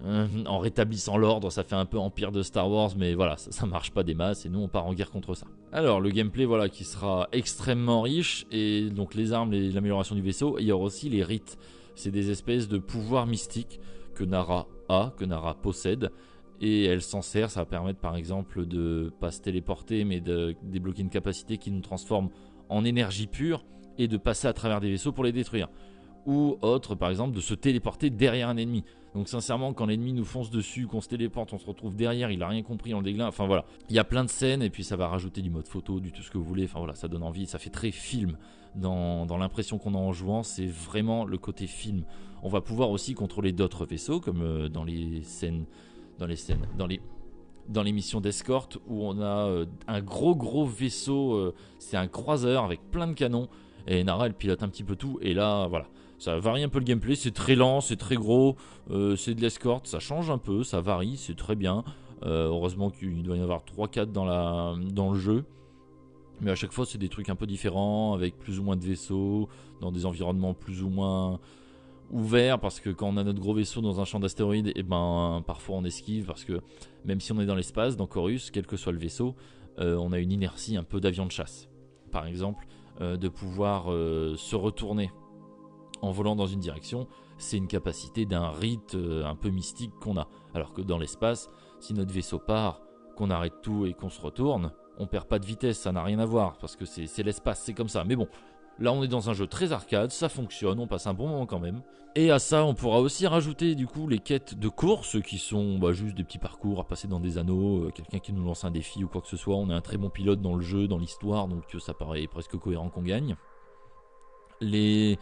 en 0.01 0.59
rétablissant 0.59 1.17
l'ordre, 1.17 1.51
ça 1.51 1.63
fait 1.63 1.75
un 1.75 1.85
peu 1.85 1.99
empire 1.99 2.31
de 2.31 2.41
Star 2.41 2.71
Wars, 2.71 2.91
mais 2.97 3.13
voilà, 3.13 3.35
ça, 3.37 3.65
marche 3.65 3.91
pas 3.91 4.03
des 4.03 4.15
masses 4.15 4.45
et 4.45 4.49
nous 4.49 4.59
on 4.59 4.69
part 4.69 4.85
en 4.85 4.93
guerre 4.93 5.11
contre 5.11 5.35
ça. 5.35 5.45
Alors 5.73 5.99
le 5.99 6.09
gameplay 6.09 6.45
voilà 6.45 6.69
qui 6.69 6.85
sera 6.85 7.27
extrêmement 7.33 8.01
riche 8.01 8.47
et 8.49 8.89
donc 8.89 9.13
les 9.13 9.33
armes, 9.33 9.51
l'amélioration 9.51 10.15
du 10.15 10.21
vaisseau, 10.21 10.57
il 10.57 10.67
y 10.67 10.71
aura 10.71 10.85
aussi 10.85 11.09
les 11.09 11.23
rites. 11.23 11.57
C'est 11.95 12.11
des 12.11 12.31
espèces 12.31 12.69
de 12.69 12.77
pouvoirs 12.77 13.27
mystiques 13.27 13.79
que 14.15 14.23
Nara 14.23 14.67
a, 14.87 15.13
que 15.17 15.25
Nara 15.25 15.53
possède 15.53 16.11
et 16.61 16.85
elle 16.85 17.01
s'en 17.01 17.21
sert. 17.21 17.49
Ça 17.49 17.61
va 17.61 17.65
permettre 17.65 17.99
par 17.99 18.15
exemple 18.15 18.65
de 18.65 19.11
pas 19.19 19.31
se 19.31 19.41
téléporter 19.41 20.03
mais 20.03 20.19
de 20.19 20.55
débloquer 20.63 21.01
une 21.01 21.09
capacité 21.09 21.57
qui 21.57 21.71
nous 21.71 21.81
transforme 21.81 22.29
en 22.69 22.85
énergie 22.85 23.27
pure 23.27 23.65
et 23.97 24.07
de 24.07 24.17
passer 24.17 24.47
à 24.47 24.53
travers 24.53 24.79
des 24.79 24.89
vaisseaux 24.89 25.11
pour 25.11 25.23
les 25.23 25.31
détruire. 25.31 25.69
Ou 26.25 26.57
autre 26.61 26.95
par 26.95 27.09
exemple 27.09 27.35
de 27.35 27.41
se 27.41 27.53
téléporter 27.53 28.09
derrière 28.09 28.49
un 28.49 28.57
ennemi. 28.57 28.83
Donc 29.15 29.27
sincèrement, 29.27 29.73
quand 29.73 29.87
l'ennemi 29.87 30.13
nous 30.13 30.25
fonce 30.25 30.51
dessus, 30.51 30.85
qu'on 30.85 31.01
se 31.01 31.09
téléporte, 31.09 31.51
on 31.53 31.57
se 31.57 31.65
retrouve 31.65 31.95
derrière, 31.95 32.29
il 32.29 32.43
a 32.43 32.47
rien 32.47 32.61
compris, 32.61 32.93
on 32.93 32.99
le 32.99 33.05
déglingue. 33.05 33.29
Enfin 33.29 33.47
voilà, 33.47 33.65
il 33.89 33.95
y 33.95 33.99
a 33.99 34.03
plein 34.03 34.23
de 34.23 34.29
scènes 34.29 34.61
et 34.61 34.69
puis 34.69 34.83
ça 34.83 34.95
va 34.95 35.07
rajouter 35.07 35.41
du 35.41 35.49
mode 35.49 35.67
photo, 35.67 35.99
du 35.99 36.11
tout 36.11 36.21
ce 36.21 36.29
que 36.29 36.37
vous 36.37 36.43
voulez. 36.43 36.65
Enfin 36.65 36.79
voilà, 36.79 36.93
ça 36.93 37.07
donne 37.07 37.23
envie, 37.23 37.47
ça 37.47 37.57
fait 37.57 37.71
très 37.71 37.91
film 37.91 38.37
dans, 38.75 39.37
l'impression 39.37 39.77
qu'on 39.77 39.95
a 39.95 39.97
en 39.97 40.11
jouant. 40.11 40.43
C'est 40.43 40.67
vraiment 40.67 41.25
le 41.25 41.37
côté 41.37 41.65
film. 41.65 42.03
On 42.43 42.49
va 42.49 42.61
pouvoir 42.61 42.91
aussi 42.91 43.15
contrôler 43.15 43.51
d'autres 43.51 43.85
vaisseaux 43.85 44.19
comme 44.19 44.41
euh, 44.41 44.69
dans 44.69 44.83
les 44.83 45.23
scènes, 45.23 45.65
dans 46.19 46.27
les 46.27 46.35
scènes, 46.35 46.67
dans 46.77 47.83
les 47.83 47.91
missions 47.91 48.21
d'escorte 48.21 48.77
où 48.87 49.05
on 49.05 49.19
a 49.21 49.47
euh, 49.47 49.65
un 49.87 50.01
gros 50.01 50.35
gros 50.35 50.65
vaisseau, 50.65 51.33
euh, 51.33 51.55
c'est 51.79 51.97
un 51.97 52.07
croiseur 52.07 52.65
avec 52.65 52.81
plein 52.91 53.07
de 53.07 53.13
canons 53.13 53.47
et 53.87 54.03
Nara 54.03 54.27
elle 54.27 54.33
pilote 54.33 54.61
un 54.61 54.67
petit 54.67 54.83
peu 54.83 54.95
tout 54.95 55.17
et 55.21 55.33
là 55.33 55.67
voilà 55.67 55.87
ça 56.17 56.37
varie 56.37 56.63
un 56.63 56.69
peu 56.69 56.79
le 56.79 56.85
gameplay, 56.85 57.15
c'est 57.15 57.31
très 57.31 57.55
lent, 57.55 57.79
c'est 57.79 57.95
très 57.95 58.17
gros, 58.17 58.57
euh, 58.91 59.15
c'est 59.15 59.33
de 59.33 59.41
l'escorte, 59.41 59.87
ça 59.87 59.99
change 59.99 60.29
un 60.29 60.37
peu, 60.37 60.63
ça 60.63 60.81
varie, 60.81 61.15
c'est 61.15 61.37
très 61.37 61.55
bien. 61.55 61.83
Heureusement 62.21 62.89
qu'il 62.89 63.23
doit 63.23 63.37
y 63.37 63.41
avoir 63.41 63.61
3-4 63.61 64.11
dans, 64.11 64.75
dans 64.75 65.13
le 65.13 65.17
jeu. 65.17 65.45
Mais 66.41 66.51
à 66.51 66.55
chaque 66.55 66.73
fois, 66.73 66.85
c'est 66.85 66.97
des 66.97 67.07
trucs 67.07 67.29
un 67.29 67.35
peu 67.35 67.47
différents, 67.47 68.13
avec 68.13 68.37
plus 68.37 68.59
ou 68.59 68.63
moins 68.63 68.75
de 68.75 68.83
vaisseaux, 68.83 69.47
dans 69.79 69.93
des 69.93 70.05
environnements 70.05 70.53
plus 70.53 70.83
ou 70.83 70.89
moins 70.89 71.39
ouverts, 72.11 72.59
parce 72.59 72.79
que 72.79 72.89
quand 72.89 73.07
on 73.07 73.17
a 73.17 73.23
notre 73.23 73.39
gros 73.39 73.53
vaisseau 73.53 73.81
dans 73.81 73.99
un 73.99 74.05
champ 74.05 74.19
d'astéroïdes, 74.19 74.67
et 74.67 74.73
eh 74.77 74.83
ben 74.83 75.43
parfois 75.45 75.77
on 75.77 75.83
esquive, 75.83 76.25
parce 76.25 76.43
que 76.43 76.61
même 77.05 77.19
si 77.19 77.31
on 77.31 77.39
est 77.39 77.45
dans 77.45 77.55
l'espace, 77.55 77.97
dans 77.97 78.07
Chorus, 78.07 78.51
quel 78.51 78.65
que 78.65 78.77
soit 78.77 78.91
le 78.91 78.99
vaisseau, 78.99 79.35
euh, 79.79 79.95
on 79.97 80.11
a 80.11 80.19
une 80.19 80.31
inertie 80.31 80.77
un 80.77 80.83
peu 80.83 80.99
d'avion 80.99 81.25
de 81.25 81.31
chasse. 81.31 81.69
Par 82.11 82.25
exemple, 82.25 82.65
de 82.99 83.29
pouvoir 83.29 83.85
se 83.85 84.55
retourner 84.57 85.09
en 86.01 86.11
volant 86.11 86.35
dans 86.35 86.47
une 86.47 86.59
direction, 86.59 87.07
c'est 87.37 87.57
une 87.57 87.67
capacité 87.67 88.25
d'un 88.25 88.51
rite 88.51 88.95
euh, 88.95 89.25
un 89.25 89.35
peu 89.35 89.49
mystique 89.49 89.93
qu'on 90.01 90.17
a. 90.17 90.27
Alors 90.53 90.73
que 90.73 90.81
dans 90.81 90.97
l'espace, 90.97 91.49
si 91.79 91.93
notre 91.93 92.13
vaisseau 92.13 92.39
part, 92.39 92.81
qu'on 93.15 93.29
arrête 93.29 93.61
tout 93.61 93.85
et 93.85 93.93
qu'on 93.93 94.09
se 94.09 94.21
retourne, 94.21 94.71
on 94.97 95.07
perd 95.07 95.25
pas 95.27 95.39
de 95.39 95.45
vitesse, 95.45 95.79
ça 95.79 95.91
n'a 95.91 96.03
rien 96.03 96.19
à 96.19 96.25
voir, 96.25 96.57
parce 96.57 96.75
que 96.75 96.85
c'est 96.85 97.23
l'espace, 97.23 97.61
c'est 97.63 97.73
comme 97.73 97.87
ça. 97.87 98.03
Mais 98.03 98.15
bon, 98.15 98.27
là 98.79 98.93
on 98.93 99.03
est 99.03 99.07
dans 99.07 99.29
un 99.29 99.33
jeu 99.33 99.47
très 99.47 99.71
arcade, 99.71 100.11
ça 100.11 100.29
fonctionne, 100.29 100.79
on 100.79 100.87
passe 100.87 101.07
un 101.07 101.13
bon 101.13 101.27
moment 101.27 101.45
quand 101.45 101.59
même. 101.59 101.81
Et 102.15 102.31
à 102.31 102.39
ça, 102.39 102.65
on 102.65 102.73
pourra 102.73 102.99
aussi 102.99 103.27
rajouter 103.27 103.75
du 103.75 103.85
coup 103.85 104.07
les 104.07 104.17
quêtes 104.19 104.57
de 104.57 104.67
course, 104.67 105.21
qui 105.21 105.37
sont 105.37 105.77
bah, 105.77 105.93
juste 105.93 106.15
des 106.15 106.23
petits 106.23 106.39
parcours 106.39 106.79
à 106.79 106.83
passer 106.83 107.07
dans 107.07 107.19
des 107.19 107.37
anneaux, 107.37 107.85
euh, 107.85 107.91
quelqu'un 107.91 108.19
qui 108.19 108.33
nous 108.33 108.43
lance 108.43 108.63
un 108.63 108.71
défi 108.71 109.03
ou 109.03 109.07
quoi 109.07 109.21
que 109.21 109.27
ce 109.27 109.37
soit. 109.37 109.55
On 109.55 109.69
est 109.69 109.73
un 109.73 109.81
très 109.81 109.97
bon 109.97 110.09
pilote 110.09 110.41
dans 110.41 110.55
le 110.55 110.61
jeu, 110.61 110.87
dans 110.87 110.97
l'histoire, 110.97 111.47
donc 111.47 111.63
ça 111.79 111.93
paraît 111.93 112.25
presque 112.27 112.57
cohérent 112.57 112.89
qu'on 112.89 113.03
gagne. 113.03 113.35
Les 114.61 115.17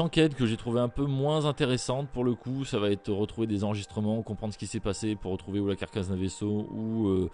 enquêtes 0.00 0.34
que 0.34 0.46
j'ai 0.46 0.56
trouvé 0.56 0.80
un 0.80 0.88
peu 0.88 1.04
moins 1.04 1.44
intéressantes 1.44 2.08
pour 2.08 2.24
le 2.24 2.34
coup, 2.34 2.64
ça 2.64 2.78
va 2.78 2.90
être 2.90 3.12
retrouver 3.12 3.46
des 3.46 3.62
enregistrements, 3.62 4.22
comprendre 4.22 4.52
ce 4.52 4.58
qui 4.58 4.66
s'est 4.66 4.80
passé 4.80 5.14
pour 5.14 5.30
retrouver 5.30 5.60
où 5.60 5.68
la 5.68 5.76
carcasse 5.76 6.08
d'un 6.08 6.16
vaisseau 6.16 6.66
ou 6.72 7.08
euh, 7.08 7.30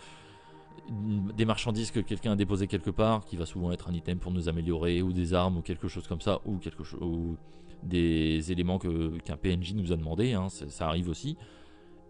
des 0.89 1.45
marchandises 1.45 1.91
que 1.91 2.01
quelqu'un 2.01 2.33
a 2.33 2.37
déposées 2.37 2.67
quelque 2.67 2.91
part, 2.91 3.25
qui 3.25 3.37
va 3.37 3.47
souvent 3.47 3.73
être 3.73 3.89
un 3.89 3.95
item 3.95 4.19
pour 4.19 4.33
nous 4.33 4.49
améliorer, 4.49 5.03
ou 5.03 5.13
des 5.13 5.35
armes 5.35 5.59
ou 5.59 5.63
quelque 5.63 5.89
chose 5.89 6.07
comme 6.07 6.21
ça, 6.21 6.41
ou 6.45 6.59
quelque 6.59 6.83
ou 7.01 7.37
des 7.83 8.51
éléments 8.51 8.79
qu'un 8.79 9.37
PNJ 9.37 9.75
nous 9.75 9.93
a 9.93 9.97
demandé, 9.97 10.33
hein, 10.33 10.49
ça 10.49 10.89
arrive 10.89 11.09
aussi. 11.09 11.37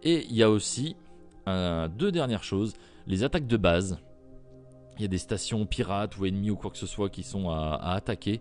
Et 0.03 0.25
il 0.29 0.37
y 0.37 0.43
a 0.43 0.51
aussi 0.51 0.97
deux 1.47 2.13
dernières 2.13 2.45
choses, 2.45 2.75
les 3.07 3.23
attaques 3.23 3.47
de 3.47 3.57
base 3.57 3.99
il 4.97 5.03
y 5.03 5.05
a 5.05 5.09
des 5.09 5.19
stations 5.19 5.67
pirates 5.67 6.17
ou 6.19 6.27
ennemis 6.27 6.51
ou 6.51 6.57
quoi 6.57 6.71
que 6.71 6.79
ce 6.79 6.87
soit 6.87 7.11
qui 7.11 7.23
sont 7.23 7.51
à, 7.51 7.75
à 7.75 7.95
attaquer, 7.95 8.41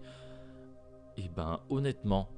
et 1.17 1.29
ben 1.35 1.59
honnêtement, 1.69 2.29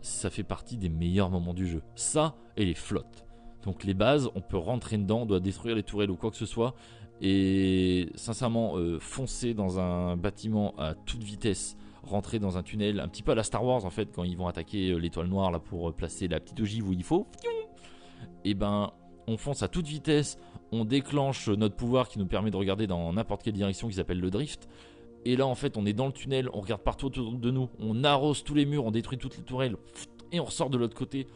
ça 0.00 0.30
fait 0.30 0.42
partie 0.42 0.76
des 0.76 0.88
meilleurs 0.88 1.30
moments 1.30 1.54
du 1.54 1.66
jeu. 1.66 1.82
Ça 1.94 2.34
et 2.56 2.64
les 2.64 2.74
flottes. 2.74 3.24
Donc 3.64 3.84
les 3.84 3.94
bases, 3.94 4.30
on 4.34 4.40
peut 4.40 4.58
rentrer 4.58 4.98
dedans, 4.98 5.22
on 5.22 5.26
doit 5.26 5.40
détruire 5.40 5.76
les 5.76 5.82
tourelles 5.82 6.10
ou 6.10 6.16
quoi 6.16 6.30
que 6.30 6.36
ce 6.36 6.46
soit. 6.46 6.74
Et 7.20 8.08
sincèrement, 8.14 8.76
euh, 8.76 8.98
foncer 8.98 9.54
dans 9.54 9.78
un 9.78 10.16
bâtiment 10.16 10.74
à 10.78 10.94
toute 10.94 11.22
vitesse, 11.22 11.76
rentrer 12.02 12.38
dans 12.38 12.58
un 12.58 12.62
tunnel, 12.62 12.98
un 13.00 13.08
petit 13.08 13.22
peu 13.22 13.32
à 13.32 13.34
la 13.34 13.44
Star 13.44 13.64
Wars 13.64 13.84
en 13.84 13.90
fait, 13.90 14.10
quand 14.12 14.24
ils 14.24 14.36
vont 14.36 14.48
attaquer 14.48 14.90
euh, 14.90 14.96
l'étoile 14.96 15.28
noire 15.28 15.50
là 15.52 15.60
pour 15.60 15.88
euh, 15.88 15.92
placer 15.92 16.26
la 16.26 16.40
petite 16.40 16.58
ogive 16.60 16.88
où 16.88 16.92
il 16.92 17.04
faut. 17.04 17.26
Et 18.44 18.54
ben, 18.54 18.90
on 19.28 19.36
fonce 19.36 19.62
à 19.62 19.68
toute 19.68 19.86
vitesse, 19.86 20.36
on 20.72 20.84
déclenche 20.84 21.48
notre 21.48 21.76
pouvoir 21.76 22.08
qui 22.08 22.18
nous 22.18 22.26
permet 22.26 22.50
de 22.50 22.56
regarder 22.56 22.88
dans 22.88 23.12
n'importe 23.12 23.44
quelle 23.44 23.54
direction 23.54 23.88
qui 23.88 23.94
s'appelle 23.94 24.20
le 24.20 24.30
drift. 24.30 24.68
Et 25.24 25.36
là 25.36 25.46
en 25.46 25.54
fait, 25.54 25.76
on 25.76 25.86
est 25.86 25.92
dans 25.92 26.06
le 26.06 26.12
tunnel, 26.12 26.48
on 26.52 26.60
regarde 26.60 26.82
partout 26.82 27.06
autour 27.06 27.32
de 27.32 27.50
nous, 27.52 27.68
on 27.78 28.02
arrose 28.02 28.42
tous 28.42 28.54
les 28.54 28.66
murs, 28.66 28.84
on 28.84 28.90
détruit 28.90 29.18
toutes 29.18 29.36
les 29.36 29.44
tourelles, 29.44 29.76
et 30.32 30.40
on 30.40 30.44
ressort 30.44 30.70
de 30.70 30.78
l'autre 30.78 30.96
côté. 30.96 31.28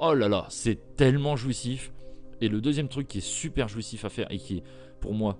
Oh 0.00 0.14
là 0.14 0.28
là, 0.28 0.46
c'est 0.48 0.96
tellement 0.96 1.36
jouissif. 1.36 1.92
Et 2.40 2.48
le 2.48 2.60
deuxième 2.60 2.88
truc 2.88 3.08
qui 3.08 3.18
est 3.18 3.26
super 3.26 3.68
jouissif 3.68 4.04
à 4.04 4.08
faire 4.08 4.30
et 4.30 4.38
qui 4.38 4.58
est 4.58 4.62
pour 5.04 5.12
moi 5.12 5.36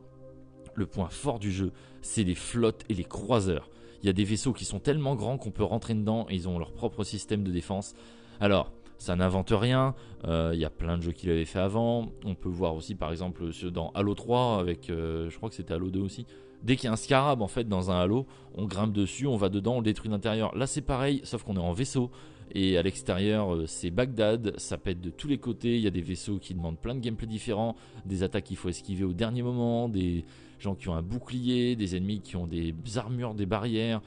le 0.74 0.84
point 0.84 1.08
fort 1.08 1.38
du 1.38 1.50
jeu, 1.50 1.72
c'est 2.02 2.22
les 2.22 2.34
flottes 2.34 2.84
et 2.90 2.94
les 2.94 3.04
croiseurs. 3.04 3.70
Il 4.02 4.06
y 4.06 4.10
a 4.10 4.12
des 4.12 4.24
vaisseaux 4.24 4.52
qui 4.52 4.66
sont 4.66 4.78
tellement 4.78 5.14
grands 5.16 5.38
qu'on 5.38 5.52
peut 5.52 5.64
rentrer 5.64 5.94
dedans 5.94 6.26
et 6.28 6.34
ils 6.34 6.50
ont 6.50 6.58
leur 6.58 6.72
propre 6.72 7.02
système 7.02 7.42
de 7.42 7.50
défense. 7.50 7.94
Alors, 8.40 8.72
ça 8.98 9.16
n'invente 9.16 9.54
rien, 9.56 9.94
euh, 10.26 10.50
il 10.52 10.60
y 10.60 10.66
a 10.66 10.70
plein 10.70 10.98
de 10.98 11.02
jeux 11.02 11.12
qui 11.12 11.28
l'avaient 11.28 11.46
fait 11.46 11.60
avant. 11.60 12.12
On 12.26 12.34
peut 12.34 12.50
voir 12.50 12.74
aussi 12.74 12.94
par 12.94 13.10
exemple 13.10 13.42
dans 13.70 13.90
Halo 13.92 14.14
3 14.14 14.60
avec, 14.60 14.90
euh, 14.90 15.30
je 15.30 15.36
crois 15.38 15.48
que 15.48 15.54
c'était 15.54 15.72
Halo 15.72 15.90
2 15.90 16.00
aussi. 16.00 16.26
Dès 16.62 16.76
qu'il 16.76 16.84
y 16.84 16.88
a 16.88 16.92
un 16.92 16.96
scarab 16.96 17.40
en 17.40 17.48
fait 17.48 17.66
dans 17.66 17.90
un 17.90 17.98
Halo, 17.98 18.26
on 18.54 18.66
grimpe 18.66 18.92
dessus, 18.92 19.26
on 19.26 19.38
va 19.38 19.48
dedans, 19.48 19.76
on 19.76 19.82
détruit 19.82 20.10
l'intérieur. 20.10 20.54
Là 20.54 20.66
c'est 20.66 20.82
pareil, 20.82 21.22
sauf 21.24 21.42
qu'on 21.42 21.56
est 21.56 21.58
en 21.58 21.72
vaisseau. 21.72 22.10
Et 22.52 22.76
à 22.76 22.82
l'extérieur, 22.82 23.54
euh, 23.54 23.66
c'est 23.66 23.90
Bagdad, 23.90 24.54
ça 24.58 24.78
pète 24.78 25.00
de 25.00 25.10
tous 25.10 25.28
les 25.28 25.38
côtés. 25.38 25.76
Il 25.76 25.82
y 25.82 25.86
a 25.86 25.90
des 25.90 26.02
vaisseaux 26.02 26.38
qui 26.38 26.54
demandent 26.54 26.78
plein 26.78 26.94
de 26.94 27.00
gameplay 27.00 27.26
différents, 27.26 27.76
des 28.04 28.22
attaques 28.22 28.44
qu'il 28.44 28.56
faut 28.56 28.68
esquiver 28.68 29.04
au 29.04 29.12
dernier 29.12 29.42
moment, 29.42 29.88
des 29.88 30.24
gens 30.58 30.74
qui 30.74 30.88
ont 30.88 30.94
un 30.94 31.02
bouclier, 31.02 31.76
des 31.76 31.96
ennemis 31.96 32.20
qui 32.20 32.36
ont 32.36 32.46
des 32.46 32.74
armures, 32.96 33.34
des 33.34 33.46
barrières, 33.46 34.00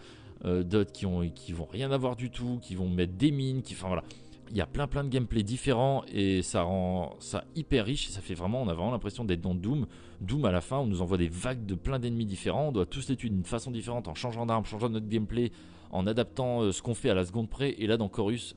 euh, 0.45 0.63
d'autres 0.63 0.91
qui, 0.91 1.05
ont, 1.05 1.27
qui 1.33 1.51
vont 1.51 1.65
rien 1.65 1.91
avoir 1.91 2.15
du 2.15 2.29
tout, 2.29 2.59
qui 2.61 2.75
vont 2.75 2.87
mettre 2.87 3.13
des 3.13 3.31
mines, 3.31 3.61
enfin 3.71 3.87
voilà. 3.87 4.03
Il 4.49 4.55
y 4.55 4.61
a 4.61 4.65
plein 4.65 4.87
plein 4.87 5.03
de 5.03 5.09
gameplay 5.09 5.43
différents 5.43 6.05
et 6.07 6.41
ça 6.41 6.61
rend 6.61 7.17
ça 7.19 7.43
hyper 7.55 7.83
riche 7.83 8.07
et 8.07 8.11
ça 8.11 8.21
fait 8.21 8.33
vraiment, 8.33 8.61
on 8.61 8.69
a 8.69 8.73
vraiment 8.73 8.91
l'impression 8.91 9.25
d'être 9.25 9.41
dans 9.41 9.55
Doom. 9.55 9.87
Doom 10.21 10.45
à 10.45 10.51
la 10.51 10.61
fin, 10.61 10.77
on 10.77 10.85
nous 10.85 11.01
envoie 11.01 11.17
des 11.17 11.27
vagues 11.27 11.65
de 11.65 11.75
plein 11.75 11.99
d'ennemis 11.99 12.25
différents, 12.25 12.69
on 12.69 12.71
doit 12.71 12.85
tous 12.85 13.09
les 13.09 13.17
tuer 13.17 13.29
d'une 13.29 13.43
façon 13.43 13.71
différente 13.71 14.07
en 14.07 14.15
changeant 14.15 14.45
d'arme, 14.45 14.63
changeant 14.63 14.89
notre 14.89 15.09
gameplay, 15.09 15.51
en 15.91 16.07
adaptant 16.07 16.61
euh, 16.61 16.71
ce 16.71 16.81
qu'on 16.81 16.95
fait 16.95 17.09
à 17.09 17.13
la 17.13 17.25
seconde 17.25 17.49
près. 17.49 17.75
Et 17.79 17.87
là, 17.87 17.97
dans 17.97 18.09
Chorus, 18.09 18.55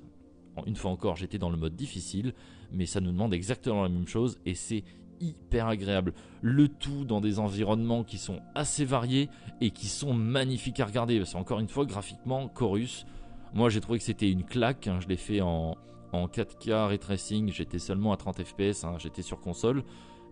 une 0.67 0.77
fois 0.77 0.91
encore, 0.91 1.17
j'étais 1.17 1.39
dans 1.39 1.51
le 1.51 1.57
mode 1.57 1.77
difficile, 1.77 2.35
mais 2.73 2.87
ça 2.87 3.01
nous 3.01 3.13
demande 3.13 3.35
exactement 3.35 3.83
la 3.83 3.89
même 3.89 4.07
chose 4.07 4.39
et 4.47 4.55
c'est 4.55 4.85
hyper 5.21 5.67
agréable. 5.67 6.15
Le 6.41 6.69
tout 6.69 7.05
dans 7.05 7.21
des 7.21 7.39
environnements 7.39 8.05
qui 8.05 8.19
sont 8.19 8.41
assez 8.55 8.85
variés 8.85 9.29
et 9.61 9.71
qui 9.71 9.87
sont 9.87 10.15
magnifiques 10.15 10.81
à 10.81 10.87
regarder. 10.87 11.19
Parce 11.19 11.35
encore 11.35 11.61
une 11.61 11.69
fois, 11.69 11.85
graphiquement, 11.85 12.49
Chorus, 12.49 13.05
moi 13.53 13.69
j'ai 13.69 13.81
trouvé 13.81 13.99
que 13.99 14.05
c'était 14.05 14.31
une 14.31 14.45
claque. 14.45 14.87
Hein. 14.87 14.99
Je 15.01 15.09
l'ai 15.09 15.17
fait 15.17 15.41
en, 15.41 15.77
4K 16.13 16.89
ray 16.89 16.99
tracing, 16.99 17.53
j'étais 17.53 17.79
seulement 17.79 18.13
à 18.13 18.17
30 18.17 18.43
FPS, 18.43 18.83
hein. 18.85 18.97
j'étais 18.99 19.23
sur 19.23 19.41
console. 19.41 19.85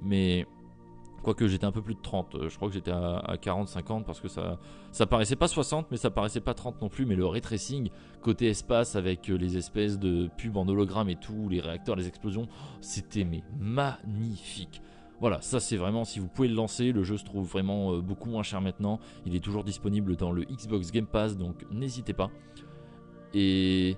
Mais 0.02 0.46
Quoique 1.22 1.48
j'étais 1.48 1.64
un 1.64 1.72
peu 1.72 1.82
plus 1.82 1.94
de 1.94 2.00
30, 2.00 2.34
euh, 2.34 2.48
je 2.48 2.56
crois 2.56 2.68
que 2.68 2.74
j'étais 2.74 2.92
à, 2.92 3.36
40-50 3.42 4.04
parce 4.04 4.20
que 4.20 4.28
ça, 4.28 4.58
ça 4.92 5.06
paraissait 5.06 5.36
pas 5.36 5.48
60 5.48 5.88
mais 5.90 5.96
ça 5.96 6.10
paraissait 6.10 6.40
pas 6.40 6.54
30 6.54 6.80
non 6.80 6.88
plus. 6.88 7.06
Mais 7.06 7.16
le 7.16 7.26
ray 7.26 7.40
tracing 7.40 7.90
côté 8.22 8.48
espace 8.48 8.96
avec 8.96 9.28
euh, 9.28 9.36
les 9.36 9.56
espèces 9.56 9.98
de 9.98 10.30
pubs 10.38 10.56
en 10.56 10.68
hologramme 10.68 11.08
et 11.08 11.16
tout, 11.16 11.48
les 11.48 11.60
réacteurs, 11.60 11.96
les 11.96 12.06
explosions, 12.06 12.46
c'était 12.80 13.24
mais 13.24 13.42
magnifique. 13.58 14.80
Voilà, 15.20 15.40
ça 15.40 15.58
c'est 15.58 15.76
vraiment, 15.76 16.04
si 16.04 16.20
vous 16.20 16.28
pouvez 16.28 16.46
le 16.46 16.54
lancer, 16.54 16.92
le 16.92 17.02
jeu 17.02 17.16
se 17.16 17.24
trouve 17.24 17.46
vraiment 17.46 17.94
euh, 17.94 18.00
beaucoup 18.00 18.30
moins 18.30 18.44
cher 18.44 18.60
maintenant. 18.60 19.00
Il 19.26 19.34
est 19.34 19.40
toujours 19.40 19.64
disponible 19.64 20.14
dans 20.14 20.30
le 20.30 20.44
Xbox 20.44 20.92
Game 20.92 21.06
Pass, 21.06 21.36
donc 21.36 21.66
n'hésitez 21.72 22.12
pas. 22.12 22.30
Et 23.34 23.96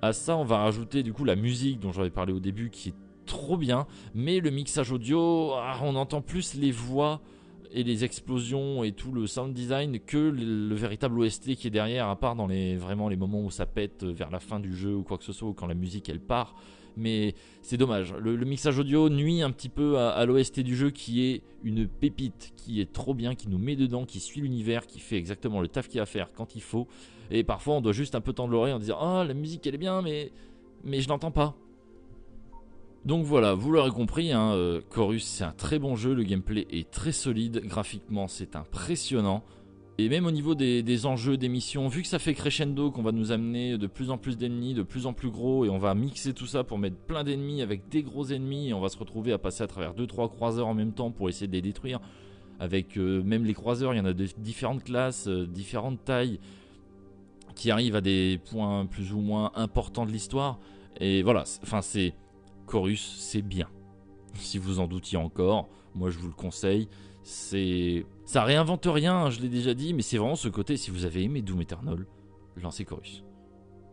à 0.00 0.12
ça, 0.12 0.36
on 0.36 0.44
va 0.44 0.58
rajouter 0.58 1.02
du 1.02 1.12
coup 1.12 1.24
la 1.24 1.36
musique 1.36 1.80
dont 1.80 1.92
j'avais 1.92 2.10
parlé 2.10 2.32
au 2.32 2.40
début 2.40 2.70
qui 2.70 2.90
est 2.90 2.94
trop 3.28 3.56
bien, 3.56 3.86
mais 4.14 4.40
le 4.40 4.50
mixage 4.50 4.90
audio, 4.90 5.52
ah, 5.54 5.78
on 5.84 5.94
entend 5.94 6.20
plus 6.20 6.54
les 6.54 6.72
voix 6.72 7.20
et 7.70 7.84
les 7.84 8.02
explosions 8.02 8.82
et 8.82 8.92
tout 8.92 9.12
le 9.12 9.26
sound 9.26 9.52
design 9.52 10.00
que 10.00 10.16
le, 10.16 10.74
véritable 10.74 11.20
OST 11.20 11.54
qui 11.54 11.66
est 11.66 11.70
derrière, 11.70 12.08
à 12.08 12.16
part 12.16 12.34
dans 12.34 12.46
les 12.46 12.76
vraiment 12.76 13.08
les 13.08 13.16
moments 13.16 13.42
où 13.42 13.50
ça 13.50 13.66
pète 13.66 14.04
vers 14.04 14.30
la 14.30 14.40
fin 14.40 14.58
du 14.58 14.74
jeu 14.74 14.94
ou 14.94 15.02
quoi 15.02 15.18
que 15.18 15.24
ce 15.24 15.32
soit, 15.32 15.48
ou 15.48 15.52
quand 15.52 15.66
la 15.66 15.74
musique 15.74 16.08
elle 16.08 16.20
part. 16.20 16.56
Mais 16.96 17.34
c'est 17.62 17.76
dommage. 17.76 18.12
Le, 18.14 18.36
mixage 18.44 18.78
audio 18.78 19.08
nuit 19.08 19.42
un 19.42 19.52
petit 19.52 19.68
peu 19.68 19.98
à, 19.98 20.24
l'OST 20.24 20.60
du 20.60 20.74
jeu 20.74 20.90
qui 20.90 21.26
est 21.26 21.42
une 21.62 21.86
pépite, 21.86 22.52
qui 22.56 22.80
est 22.80 22.92
trop 22.92 23.14
bien, 23.14 23.36
qui 23.36 23.48
nous 23.48 23.58
met 23.58 23.76
dedans, 23.76 24.04
qui 24.04 24.18
suit 24.18 24.40
l'univers, 24.40 24.84
qui 24.84 24.98
fait 24.98 25.16
exactement 25.16 25.60
le 25.60 25.68
taf 25.68 25.86
qu'il 25.86 25.98
y 25.98 26.00
a 26.00 26.04
à 26.04 26.06
faire 26.06 26.32
quand 26.32 26.56
il 26.56 26.62
faut. 26.62 26.88
Et 27.30 27.44
parfois 27.44 27.74
on 27.74 27.80
doit 27.80 27.92
juste 27.92 28.16
un 28.16 28.20
peu 28.20 28.32
tendre 28.32 28.50
l'oreille 28.50 28.72
en 28.72 28.80
disant 28.80 28.96
Ah, 29.00 29.24
la 29.24 29.34
musique 29.34 29.64
elle 29.66 29.74
est 29.74 29.78
bien, 29.78 30.02
mais, 30.02 30.32
mais 30.82 31.00
je 31.00 31.08
n'entends 31.08 31.30
pas. 31.30 31.54
Donc 33.04 33.24
voilà, 33.24 33.54
vous 33.54 33.70
l'aurez 33.70 33.90
compris, 33.90 34.32
hein, 34.32 34.52
euh, 34.52 34.80
Chorus 34.90 35.24
c'est 35.24 35.44
un 35.44 35.52
très 35.52 35.78
bon 35.78 35.96
jeu, 35.96 36.14
le 36.14 36.24
gameplay 36.24 36.66
est 36.70 36.90
très 36.90 37.12
solide, 37.12 37.62
graphiquement 37.64 38.28
c'est 38.28 38.56
impressionnant. 38.56 39.44
Et 40.00 40.08
même 40.08 40.26
au 40.26 40.30
niveau 40.30 40.54
des, 40.54 41.06
enjeux, 41.06 41.36
des 41.36 41.48
missions, 41.48 41.88
vu 41.88 42.02
que 42.02 42.08
ça 42.08 42.20
fait 42.20 42.34
crescendo, 42.34 42.92
qu'on 42.92 43.02
va 43.02 43.10
nous 43.10 43.32
amener 43.32 43.76
de 43.76 43.88
plus 43.88 44.10
en 44.10 44.16
plus 44.18 44.36
d'ennemis, 44.36 44.72
de 44.72 44.84
plus 44.84 45.06
en 45.06 45.12
plus 45.12 45.28
gros, 45.28 45.64
et 45.64 45.68
on 45.68 45.78
va 45.78 45.92
mixer 45.96 46.34
tout 46.34 46.46
ça 46.46 46.62
pour 46.62 46.78
mettre 46.78 46.96
plein 46.96 47.24
d'ennemis 47.24 47.62
avec 47.62 47.88
des 47.88 48.04
gros 48.04 48.26
ennemis, 48.26 48.68
et 48.68 48.74
on 48.74 48.80
va 48.80 48.90
se 48.90 48.98
retrouver 48.98 49.32
à 49.32 49.38
passer 49.38 49.64
à 49.64 49.66
travers 49.66 49.94
2-3 49.94 50.30
croiseurs 50.30 50.68
en 50.68 50.74
même 50.74 50.92
temps 50.92 51.10
pour 51.10 51.28
essayer 51.28 51.48
de 51.48 51.52
les 51.52 51.62
détruire. 51.62 51.98
Avec 52.60 52.96
euh, 52.96 53.24
même 53.24 53.44
les 53.44 53.54
croiseurs, 53.54 53.92
il 53.92 53.96
y 53.96 54.00
en 54.00 54.04
a 54.04 54.12
de 54.12 54.28
différentes 54.38 54.84
classes, 54.84 55.26
euh, 55.26 55.48
différentes 55.48 56.04
tailles, 56.04 56.38
qui 57.56 57.72
arrivent 57.72 57.96
à 57.96 58.00
des 58.00 58.40
points 58.50 58.86
plus 58.86 59.12
ou 59.12 59.18
moins 59.18 59.50
importants 59.56 60.06
de 60.06 60.12
l'histoire. 60.12 60.60
Et 61.00 61.22
voilà, 61.22 61.42
enfin 61.64 61.82
c'est 61.82 62.14
Chorus, 62.68 63.16
c'est 63.18 63.42
bien. 63.42 63.68
Si 64.34 64.58
vous 64.58 64.78
en 64.80 64.86
doutiez 64.86 65.18
encore, 65.18 65.68
moi 65.94 66.10
je 66.10 66.18
vous 66.18 66.28
le 66.28 66.34
conseille. 66.34 66.88
C'est, 67.22 68.06
ça 68.24 68.44
réinvente 68.44 68.86
rien, 68.86 69.14
hein, 69.14 69.30
je 69.30 69.40
l'ai 69.40 69.48
déjà 69.48 69.74
dit, 69.74 69.92
mais 69.92 70.02
c'est 70.02 70.18
vraiment 70.18 70.36
ce 70.36 70.48
côté. 70.48 70.76
Si 70.76 70.90
vous 70.90 71.04
avez 71.04 71.24
aimé 71.24 71.42
Doom 71.42 71.62
Eternal, 71.62 72.06
lancez 72.56 72.84
Chorus. 72.84 73.24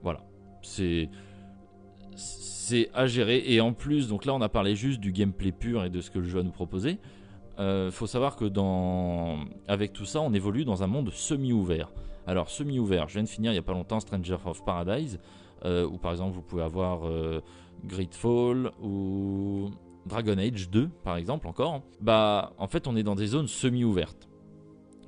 Voilà, 0.04 0.26
c'est 0.62 1.10
c'est 2.16 2.90
à 2.94 3.06
gérer 3.06 3.44
et 3.46 3.62
en 3.62 3.74
plus, 3.74 4.08
donc 4.08 4.26
là 4.26 4.34
on 4.34 4.42
a 4.42 4.50
parlé 4.50 4.76
juste 4.76 5.00
du 5.00 5.12
gameplay 5.12 5.52
pur 5.52 5.84
et 5.84 5.90
de 5.90 6.02
ce 6.02 6.10
que 6.10 6.20
le 6.20 6.26
jeu 6.26 6.40
a 6.40 6.44
nous 6.44 6.52
proposer. 6.52 7.00
Euh, 7.60 7.92
faut 7.92 8.08
savoir 8.08 8.36
que 8.36 8.46
dans 8.46 9.40
avec 9.68 9.94
tout 9.94 10.06
ça, 10.06 10.22
on 10.22 10.34
évolue 10.34 10.66
dans 10.66 10.84
un 10.84 10.88
monde 10.88 11.12
semi-ouvert. 11.12 11.92
Alors 12.28 12.50
semi-ouvert, 12.50 13.08
je 13.08 13.16
viens 13.16 13.24
de 13.24 13.30
finir 13.30 13.52
il 13.52 13.56
y 13.56 13.60
a 13.60 13.64
pas 13.64 13.74
longtemps 13.74 14.00
Stranger 14.00 14.38
of 14.46 14.64
Paradise, 14.66 15.20
euh, 15.64 15.86
où 15.86 15.98
par 15.98 16.12
exemple 16.12 16.34
vous 16.34 16.42
pouvez 16.42 16.64
avoir 16.64 17.08
euh, 17.08 17.42
Gridfall 17.86 18.72
ou 18.82 19.70
Dragon 20.06 20.38
Age 20.38 20.70
2 20.70 20.90
par 21.04 21.18
exemple 21.18 21.48
encore, 21.48 21.82
bah 22.02 22.54
en 22.58 22.68
fait 22.68 22.88
on 22.88 22.96
est 22.96 23.04
dans 23.04 23.16
des 23.16 23.28
zones 23.28 23.48
semi-ouvertes. 23.48 24.30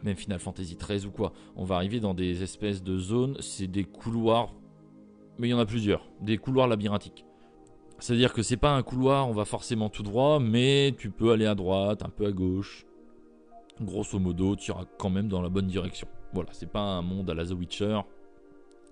Même 0.03 0.15
Final 0.15 0.39
Fantasy 0.39 0.77
13 0.77 1.07
ou 1.07 1.11
quoi, 1.11 1.33
on 1.55 1.63
va 1.63 1.75
arriver 1.75 1.99
dans 1.99 2.13
des 2.13 2.43
espèces 2.43 2.83
de 2.83 2.97
zones, 2.97 3.37
c'est 3.39 3.67
des 3.67 3.83
couloirs, 3.83 4.53
mais 5.39 5.47
il 5.47 5.51
y 5.51 5.53
en 5.53 5.59
a 5.59 5.65
plusieurs, 5.65 6.07
des 6.21 6.37
couloirs 6.37 6.67
labyrinthiques. 6.67 7.25
C'est-à-dire 7.99 8.31
que 8.31 8.43
c'est 8.43 8.57
pas 8.57 8.75
un 8.75 8.83
couloir, 8.83 9.27
on 9.27 9.33
va 9.33 9.45
forcément 9.45 9.89
tout 9.89 10.03
droit, 10.03 10.39
mais 10.39 10.93
tu 10.99 11.09
peux 11.09 11.31
aller 11.31 11.47
à 11.47 11.55
droite, 11.55 12.03
un 12.03 12.09
peu 12.09 12.27
à 12.27 12.31
gauche. 12.31 12.85
Grosso 13.81 14.19
modo, 14.19 14.55
tu 14.55 14.71
iras 14.71 14.85
quand 14.99 15.09
même 15.09 15.27
dans 15.27 15.41
la 15.41 15.49
bonne 15.49 15.67
direction. 15.67 16.07
Voilà, 16.33 16.49
c'est 16.51 16.71
pas 16.71 16.81
un 16.81 17.01
monde 17.01 17.29
à 17.31 17.33
la 17.33 17.45
The 17.45 17.53
Witcher, 17.53 18.01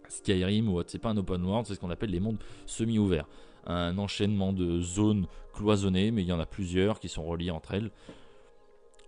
Skyrim 0.08 0.70
ou 0.70 0.78
autre, 0.78 0.90
c'est 0.90 1.00
pas 1.00 1.10
un 1.10 1.18
open 1.18 1.44
world, 1.44 1.68
c'est 1.68 1.76
ce 1.76 1.80
qu'on 1.80 1.90
appelle 1.90 2.12
les 2.12 2.20
mondes 2.20 2.40
semi-ouverts 2.66 3.28
un 3.66 3.97
enchaînement 3.97 4.53
de 4.53 4.80
zones 4.82 5.28
cloisonnées, 5.53 6.11
mais 6.11 6.24
il 6.24 6.28
y 6.28 6.34
en 6.34 6.39
a 6.39 6.45
plusieurs 6.45 6.99
qui 6.99 7.09
sont 7.09 7.24
reliées 7.24 7.51
entre 7.51 7.74
elles. 7.74 7.91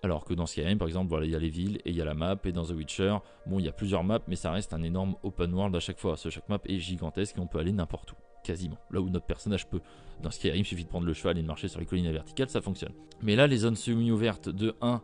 Alors 0.04 0.26
que 0.26 0.34
dans 0.34 0.46
Skyrim, 0.46 0.78
par 0.78 0.88
exemple, 0.88 1.10
voilà, 1.10 1.26
il 1.26 1.32
y 1.32 1.36
a 1.36 1.40
les 1.40 1.50
villes 1.50 1.78
et 1.84 1.90
il 1.90 1.96
y 1.96 2.02
a 2.02 2.06
la 2.06 2.14
map, 2.14 2.38
et 2.44 2.52
dans 2.52 2.66
The 2.66 2.72
Witcher, 2.72 3.18
bon, 3.48 3.60
il 3.60 3.66
y 3.66 3.68
a 3.68 3.72
plusieurs 3.72 4.04
maps, 4.04 4.22
mais 4.28 4.36
ça 4.36 4.52
reste 4.52 4.74
un 4.74 4.84
énorme 4.84 5.16
open 5.24 5.54
world 5.54 5.76
à 5.76 5.80
chaque 5.80 6.00
fois. 6.00 6.16
chaque 6.16 6.48
map 6.50 6.60
est 6.66 6.80
gigantesque 6.80 7.38
et 7.38 7.40
on 7.40 7.48
peut 7.48 7.60
aller 7.60 7.72
n'importe 7.72 8.12
où, 8.12 8.16
quasiment. 8.44 8.78
Là 8.92 9.02
où 9.02 9.10
notre 9.10 9.26
personnage 9.26 9.68
peut. 9.68 9.82
Dans 10.22 10.32
Skyrim, 10.32 10.62
il 10.62 10.66
suffit 10.66 10.84
de 10.84 10.90
prendre 10.90 11.06
le 11.06 11.14
cheval 11.14 11.38
et 11.38 11.42
de 11.42 11.48
marcher 11.48 11.68
sur 11.68 11.80
les 11.80 11.86
collines 11.86 12.12
verticales, 12.12 12.50
ça 12.50 12.62
fonctionne. 12.62 12.94
Mais 13.22 13.36
là, 13.36 13.48
les 13.48 13.58
zones 13.58 13.76
semi-ouvertes 13.76 14.50
de 14.50 14.76
1, 14.82 15.02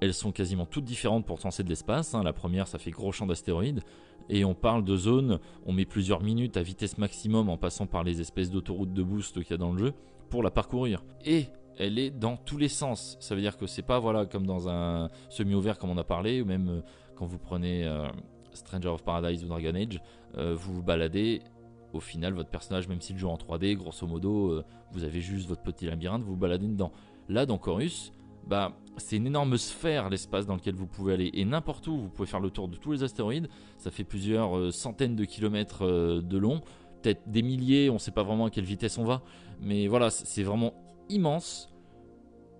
elles 0.00 0.14
sont 0.14 0.32
quasiment 0.32 0.66
toutes 0.66 0.84
différentes 0.84 1.26
pour 1.26 1.38
c'est 1.50 1.62
de 1.62 1.68
l'espace. 1.68 2.14
Hein. 2.14 2.22
La 2.22 2.32
première, 2.32 2.68
ça 2.68 2.78
fait 2.78 2.90
gros 2.90 3.12
champ 3.12 3.26
d'astéroïdes 3.26 3.80
et 4.28 4.44
on 4.44 4.54
parle 4.54 4.84
de 4.84 4.96
zones, 4.96 5.38
on 5.66 5.72
met 5.72 5.86
plusieurs 5.86 6.22
minutes 6.22 6.56
à 6.56 6.62
vitesse 6.62 6.98
maximum 6.98 7.48
en 7.48 7.56
passant 7.56 7.86
par 7.86 8.04
les 8.04 8.20
espèces 8.20 8.50
d'autoroutes 8.50 8.92
de 8.92 9.02
boost 9.02 9.42
qu'il 9.42 9.50
y 9.50 9.54
a 9.54 9.56
dans 9.56 9.72
le 9.72 9.78
jeu 9.78 9.94
pour 10.28 10.42
la 10.42 10.50
parcourir. 10.50 11.02
Et 11.24 11.46
elle 11.78 11.98
est 11.98 12.10
dans 12.10 12.36
tous 12.36 12.58
les 12.58 12.68
sens. 12.68 13.16
Ça 13.20 13.34
veut 13.34 13.40
dire 13.40 13.56
que 13.56 13.66
c'est 13.66 13.82
pas 13.82 13.98
voilà 13.98 14.26
comme 14.26 14.46
dans 14.46 14.68
un 14.68 15.08
semi-ouvert 15.30 15.78
comme 15.78 15.90
on 15.90 15.98
a 15.98 16.04
parlé, 16.04 16.42
ou 16.42 16.44
même 16.44 16.68
euh, 16.68 16.80
quand 17.16 17.26
vous 17.26 17.38
prenez 17.38 17.86
euh, 17.86 18.06
Stranger 18.52 18.88
of 18.88 19.02
Paradise 19.02 19.44
ou 19.44 19.48
Dragon 19.48 19.74
Age, 19.74 20.00
euh, 20.36 20.54
vous 20.54 20.74
vous 20.74 20.82
baladez. 20.82 21.40
Au 21.94 22.00
final, 22.00 22.34
votre 22.34 22.50
personnage, 22.50 22.86
même 22.86 23.00
s'il 23.00 23.16
joue 23.16 23.30
en 23.30 23.36
3D, 23.36 23.74
grosso 23.74 24.06
modo, 24.06 24.62
vous 24.92 25.04
avez 25.04 25.22
juste 25.22 25.48
votre 25.48 25.62
petit 25.62 25.86
labyrinthe, 25.86 26.22
vous 26.22 26.32
vous 26.32 26.36
baladez 26.36 26.66
dedans. 26.66 26.92
Là, 27.30 27.46
dans 27.46 27.56
Chorus, 27.56 28.12
bah, 28.46 28.72
c'est 28.96 29.16
une 29.16 29.26
énorme 29.26 29.56
sphère 29.58 30.08
l'espace 30.08 30.46
dans 30.46 30.54
lequel 30.54 30.74
vous 30.74 30.86
pouvez 30.86 31.14
aller 31.14 31.30
et 31.34 31.44
n'importe 31.44 31.86
où 31.86 31.96
vous 31.96 32.08
pouvez 32.08 32.28
faire 32.28 32.40
le 32.40 32.50
tour 32.50 32.68
de 32.68 32.76
tous 32.76 32.92
les 32.92 33.02
astéroïdes. 33.02 33.48
Ça 33.76 33.90
fait 33.90 34.04
plusieurs 34.04 34.72
centaines 34.72 35.16
de 35.16 35.24
kilomètres 35.24 35.84
de 36.20 36.38
long, 36.38 36.62
peut-être 37.02 37.22
des 37.26 37.42
milliers, 37.42 37.90
on 37.90 37.94
ne 37.94 37.98
sait 37.98 38.10
pas 38.10 38.22
vraiment 38.22 38.46
à 38.46 38.50
quelle 38.50 38.64
vitesse 38.64 38.98
on 38.98 39.04
va, 39.04 39.22
mais 39.60 39.86
voilà, 39.86 40.10
c'est 40.10 40.42
vraiment 40.42 40.74
immense. 41.08 41.68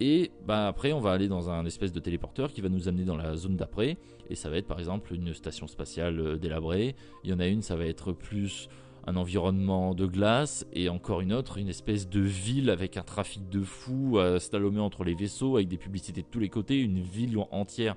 Et 0.01 0.31
bah 0.47 0.69
après, 0.69 0.93
on 0.93 1.01
va 1.01 1.13
aller 1.13 1.29
dans 1.29 1.51
un 1.51 1.67
espèce 1.67 1.93
de 1.93 1.99
téléporteur 1.99 2.53
qui 2.53 2.61
va 2.61 2.69
nous 2.69 2.89
amener 2.89 3.05
dans 3.05 3.17
la 3.17 3.37
zone 3.37 3.57
d'après. 3.57 3.99
Et 4.31 4.37
ça 4.37 4.49
va 4.49 4.57
être 4.57 4.67
par 4.67 4.79
exemple 4.79 5.13
une 5.13 5.35
station 5.35 5.67
spatiale 5.67 6.21
euh, 6.21 6.37
délabrée. 6.37 6.95
Il 7.25 7.31
y 7.31 7.33
en 7.33 7.41
a 7.41 7.47
une, 7.47 7.63
ça 7.63 7.75
va 7.75 7.85
être 7.85 8.13
plus 8.13 8.69
un 9.07 9.17
environnement 9.17 9.95
de 9.95 10.07
glace. 10.07 10.67
Et 10.73 10.89
encore 10.89 11.21
une 11.21 11.33
autre, 11.33 11.59
une 11.59 11.69
espèce 11.69 12.09
de 12.09 12.21
ville 12.21 12.71
avec 12.71 12.97
un 12.97 13.03
trafic 13.03 13.49
de 13.49 13.63
fou 13.63 14.19
à 14.19 14.41
slalomer 14.41 14.81
entre 14.81 15.05
les 15.05 15.15
vaisseaux, 15.15 15.57
avec 15.57 15.69
des 15.69 15.79
publicités 15.79 16.23
de 16.23 16.27
tous 16.31 16.41
les 16.41 16.49
côtés. 16.49 16.79
Une 16.79 17.01
ville 17.01 17.39
entière, 17.51 17.97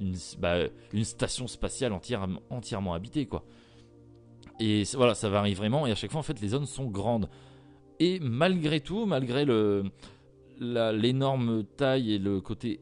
une, 0.00 0.16
bah, 0.38 0.66
station 1.02 1.46
spatiale 1.46 1.92
entière, 1.92 2.26
entièrement 2.50 2.94
habitée 2.94 3.26
quoi. 3.26 3.44
Et 4.60 4.82
voilà, 4.94 5.14
ça 5.14 5.28
varie 5.30 5.54
vraiment. 5.54 5.86
Et 5.86 5.90
à 5.90 5.94
chaque 5.94 6.10
fois, 6.10 6.20
en 6.20 6.24
fait, 6.24 6.40
les 6.40 6.48
zones 6.48 6.66
sont 6.66 6.86
grandes. 6.86 7.28
Et 7.98 8.20
malgré 8.20 8.80
tout, 8.80 9.06
malgré 9.06 9.46
l'énorme 10.58 11.64
taille 11.76 12.12
et 12.12 12.18
le 12.18 12.40
côté 12.40 12.80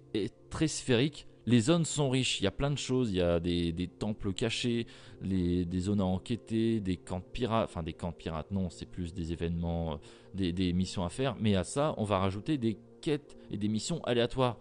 très 0.50 0.66
sphérique, 0.66 1.26
les 1.48 1.60
zones 1.60 1.86
sont 1.86 2.10
riches. 2.10 2.40
Il 2.40 2.44
y 2.44 2.46
a 2.46 2.50
plein 2.50 2.70
de 2.70 2.78
choses. 2.78 3.10
Il 3.10 3.16
y 3.16 3.22
a 3.22 3.40
des, 3.40 3.90
temples 3.98 4.32
cachés, 4.34 4.86
des 5.22 5.80
zones 5.80 6.00
à 6.00 6.04
enquêter, 6.04 6.80
des 6.80 6.96
camps 6.96 7.20
de 7.20 7.24
pirates. 7.24 7.68
Enfin, 7.70 7.82
des 7.82 7.94
camps 7.94 8.10
de 8.10 8.16
pirates, 8.16 8.50
non, 8.50 8.68
c'est 8.68 8.86
plus 8.86 9.14
des 9.14 9.32
événements, 9.32 9.94
euh, 9.94 10.52
des, 10.52 10.72
missions 10.74 11.04
à 11.04 11.08
faire. 11.08 11.36
Mais 11.40 11.56
à 11.56 11.64
ça, 11.64 11.94
on 11.96 12.04
va 12.04 12.18
rajouter 12.18 12.58
des 12.58 12.78
quêtes 13.00 13.38
et 13.50 13.56
des 13.56 13.68
missions 13.68 14.04
aléatoires. 14.04 14.58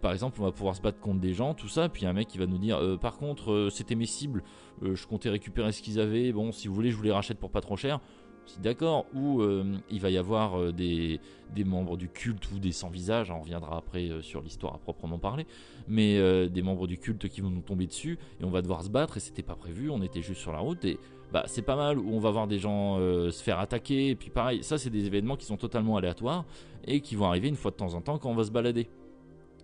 Par 0.00 0.12
exemple, 0.12 0.40
on 0.40 0.44
va 0.44 0.52
pouvoir 0.52 0.74
se 0.74 0.80
battre 0.80 0.98
contre 0.98 1.20
des 1.20 1.34
gens, 1.34 1.52
tout 1.52 1.68
ça, 1.68 1.90
puis 1.90 2.06
un 2.06 2.14
mec 2.14 2.26
qui 2.26 2.38
va 2.38 2.46
nous 2.46 2.56
dire 2.56 2.78
euh, 2.78 2.96
par 2.96 3.18
contre, 3.18 3.52
euh, 3.52 3.68
c'était 3.68 3.94
mes 3.94 4.06
cibles, 4.06 4.42
je 4.80 5.06
comptais 5.06 5.28
récupérer 5.28 5.72
ce 5.72 5.82
qu'ils 5.82 6.00
avaient, 6.00 6.32
bon, 6.32 6.52
si 6.52 6.68
vous 6.68 6.74
voulez, 6.74 6.90
je 6.90 6.96
vous 6.96 7.02
les 7.02 7.12
rachète 7.12 7.38
pour 7.38 7.50
pas 7.50 7.60
trop 7.60 7.76
cher 7.76 8.00
d'accord, 8.58 9.06
ou 9.14 9.40
euh, 9.40 9.64
il 9.90 10.00
va 10.00 10.10
y 10.10 10.18
avoir 10.18 10.58
euh, 10.58 10.72
des, 10.72 11.20
membres 11.64 11.96
du 11.96 12.08
culte 12.08 12.50
ou 12.52 12.58
des 12.58 12.72
sans-visage, 12.72 13.30
on 13.30 13.40
reviendra 13.40 13.78
après 13.78 14.08
euh, 14.08 14.22
sur 14.22 14.42
l'histoire 14.42 14.74
à 14.74 14.78
proprement 14.78 15.18
parler, 15.18 15.46
mais 15.88 16.18
des 16.48 16.62
membres 16.62 16.86
du 16.86 16.98
culte 16.98 17.28
qui 17.28 17.40
vont 17.40 17.50
nous 17.50 17.62
tomber 17.62 17.86
dessus 17.86 18.18
et 18.40 18.44
on 18.44 18.50
va 18.50 18.62
devoir 18.62 18.82
se 18.82 18.88
battre 18.88 19.16
et 19.16 19.20
c'était 19.20 19.42
pas 19.42 19.54
prévu, 19.54 19.90
on 19.90 20.02
était 20.02 20.22
juste 20.22 20.40
sur 20.40 20.52
la 20.52 20.58
route 20.58 20.84
et 20.84 20.98
bah 21.32 21.44
c'est 21.46 21.62
pas 21.62 21.76
mal 21.76 21.98
où 21.98 22.12
on 22.12 22.20
va 22.20 22.30
voir 22.30 22.46
des 22.46 22.58
gens 22.58 22.96
se 22.98 23.42
faire 23.42 23.58
attaquer 23.58 24.10
et 24.10 24.14
puis 24.14 24.30
pareil, 24.30 24.62
ça 24.62 24.78
c'est 24.78 24.90
des 24.90 25.06
événements 25.06 25.36
qui 25.36 25.46
sont 25.46 25.56
totalement 25.56 25.96
aléatoires 25.96 26.44
et 26.86 27.00
qui 27.00 27.16
vont 27.16 27.26
arriver 27.26 27.48
une 27.48 27.56
fois 27.56 27.72
de 27.72 27.76
temps 27.76 27.94
en 27.94 28.00
temps 28.00 28.18
quand 28.18 28.30
on 28.30 28.34
va 28.34 28.44
se 28.44 28.52
balader. 28.52 28.88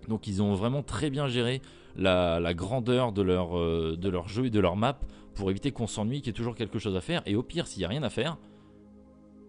Donc 0.09 0.27
ils 0.27 0.43
ont 0.43 0.55
vraiment 0.55 0.83
très 0.83 1.11
bien 1.11 1.29
géré 1.29 1.63
la, 1.97 2.55
grandeur 2.55 3.13
de 3.13 3.23
leur, 3.23 3.55
de 3.55 4.09
leur 4.09 4.29
jeu 4.29 4.47
et 4.47 4.51
de 4.51 4.61
leur 4.61 4.75
map 4.75 4.99
pour 5.37 5.51
éviter 5.51 5.71
qu'on 5.71 5.87
s'ennuie, 5.87 6.19
qu'il 6.19 6.29
y 6.29 6.31
ait 6.31 6.33
toujours 6.33 6.57
quelque 6.57 6.81
chose 6.81 6.97
à 6.97 7.01
faire. 7.01 7.23
Et 7.27 7.37
au 7.37 7.43
pire, 7.43 7.69
s'il 7.69 7.81
n'y 7.81 7.85
a 7.85 7.89
rien 7.89 8.03
à 8.03 8.11
faire, 8.11 8.37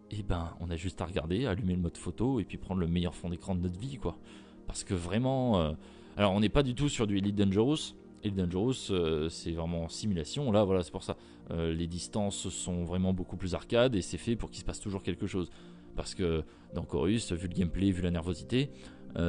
et 0.09 0.17
eh 0.19 0.23
ben 0.23 0.53
on 0.61 0.69
a 0.69 0.77
juste 0.77 1.01
à 1.01 1.05
regarder, 1.05 1.45
allumer 1.45 1.73
le 1.73 1.81
mode 1.81 1.97
photo 1.97 2.39
et 2.39 2.45
puis 2.45 2.57
prendre 2.57 2.79
le 2.79 2.87
meilleur 2.87 3.13
fond 3.13 3.29
d'écran 3.29 3.55
de 3.55 3.61
notre 3.61 3.77
vie 3.77 3.97
quoi. 3.97 4.17
Parce 4.65 4.83
que 4.83 4.93
vraiment, 4.93 5.59
euh, 5.59 5.73
alors 6.15 6.31
on 6.33 6.39
n'est 6.39 6.49
pas 6.49 6.63
du 6.63 6.75
tout 6.75 6.87
sur 6.87 7.07
du 7.07 7.17
Elite 7.17 7.35
Dangerous. 7.35 7.93
Elite 8.23 8.37
Dangerous 8.37 8.91
euh, 8.91 9.27
c'est 9.27 9.51
vraiment 9.51 9.83
en 9.83 9.89
simulation. 9.89 10.49
Là 10.51 10.63
voilà 10.63 10.83
c'est 10.83 10.91
pour 10.91 11.03
ça. 11.03 11.17
Euh, 11.51 11.73
les 11.73 11.87
distances 11.87 12.47
sont 12.47 12.85
vraiment 12.85 13.11
beaucoup 13.11 13.35
plus 13.35 13.53
arcades 13.53 13.95
et 13.95 14.01
c'est 14.01 14.17
fait 14.17 14.37
pour 14.37 14.49
qu'il 14.49 14.61
se 14.61 14.65
passe 14.65 14.79
toujours 14.79 15.03
quelque 15.03 15.27
chose. 15.27 15.49
Parce 15.97 16.15
que 16.15 16.43
dans 16.73 16.83
Chorus, 16.83 17.33
vu 17.33 17.47
le 17.49 17.53
gameplay, 17.53 17.91
vu 17.91 18.01
la 18.01 18.11
nervosité, 18.11 18.69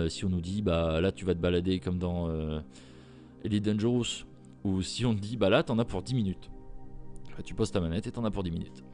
si 0.08 0.26
on 0.26 0.28
nous 0.28 0.40
dit 0.42 0.62
bah 0.62 1.00
là 1.00 1.10
tu 1.10 1.24
vas 1.24 1.34
te 1.34 1.40
balader 1.40 1.80
comme 1.80 1.98
dans 1.98 2.28
Elite 3.42 3.64
Dangerous, 3.64 4.26
ou 4.64 4.82
si 4.82 5.06
on 5.06 5.14
te 5.14 5.20
dit 5.20 5.36
bah 5.36 5.48
là 5.48 5.62
t'en 5.62 5.78
as 5.78 5.84
pour 5.84 6.02
10 6.02 6.14
minutes, 6.14 6.50
bah, 7.30 7.42
tu 7.42 7.54
poses 7.54 7.72
ta 7.72 7.80
manette 7.80 8.06
et 8.06 8.12
t'en 8.12 8.24
as 8.24 8.30
pour 8.30 8.42
10 8.42 8.50
minutes 8.50 8.84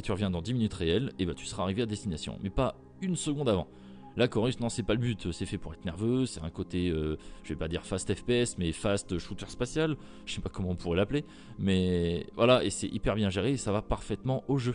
et 0.00 0.02
tu 0.02 0.12
reviens 0.12 0.30
dans 0.30 0.40
10 0.40 0.54
minutes 0.54 0.72
réelles, 0.72 1.12
et 1.18 1.26
bah 1.26 1.34
tu 1.34 1.44
seras 1.44 1.62
arrivé 1.62 1.82
à 1.82 1.86
destination. 1.86 2.38
Mais 2.42 2.48
pas 2.48 2.74
une 3.02 3.16
seconde 3.16 3.50
avant. 3.50 3.68
La 4.16 4.28
Chorus, 4.28 4.58
non, 4.58 4.70
c'est 4.70 4.82
pas 4.82 4.94
le 4.94 4.98
but, 4.98 5.30
c'est 5.30 5.44
fait 5.44 5.58
pour 5.58 5.74
être 5.74 5.84
nerveux, 5.84 6.24
c'est 6.24 6.42
un 6.42 6.48
côté, 6.48 6.88
euh, 6.88 7.18
je 7.44 7.50
vais 7.50 7.58
pas 7.58 7.68
dire 7.68 7.84
fast 7.84 8.12
FPS, 8.12 8.56
mais 8.56 8.72
fast 8.72 9.18
shooter 9.18 9.44
spatial, 9.46 9.96
je 10.24 10.34
sais 10.34 10.40
pas 10.40 10.48
comment 10.48 10.70
on 10.70 10.74
pourrait 10.74 10.96
l'appeler, 10.96 11.26
mais 11.58 12.26
voilà, 12.34 12.64
et 12.64 12.70
c'est 12.70 12.88
hyper 12.88 13.14
bien 13.14 13.28
géré, 13.28 13.52
et 13.52 13.56
ça 13.58 13.72
va 13.72 13.82
parfaitement 13.82 14.42
au 14.48 14.56
jeu. 14.56 14.74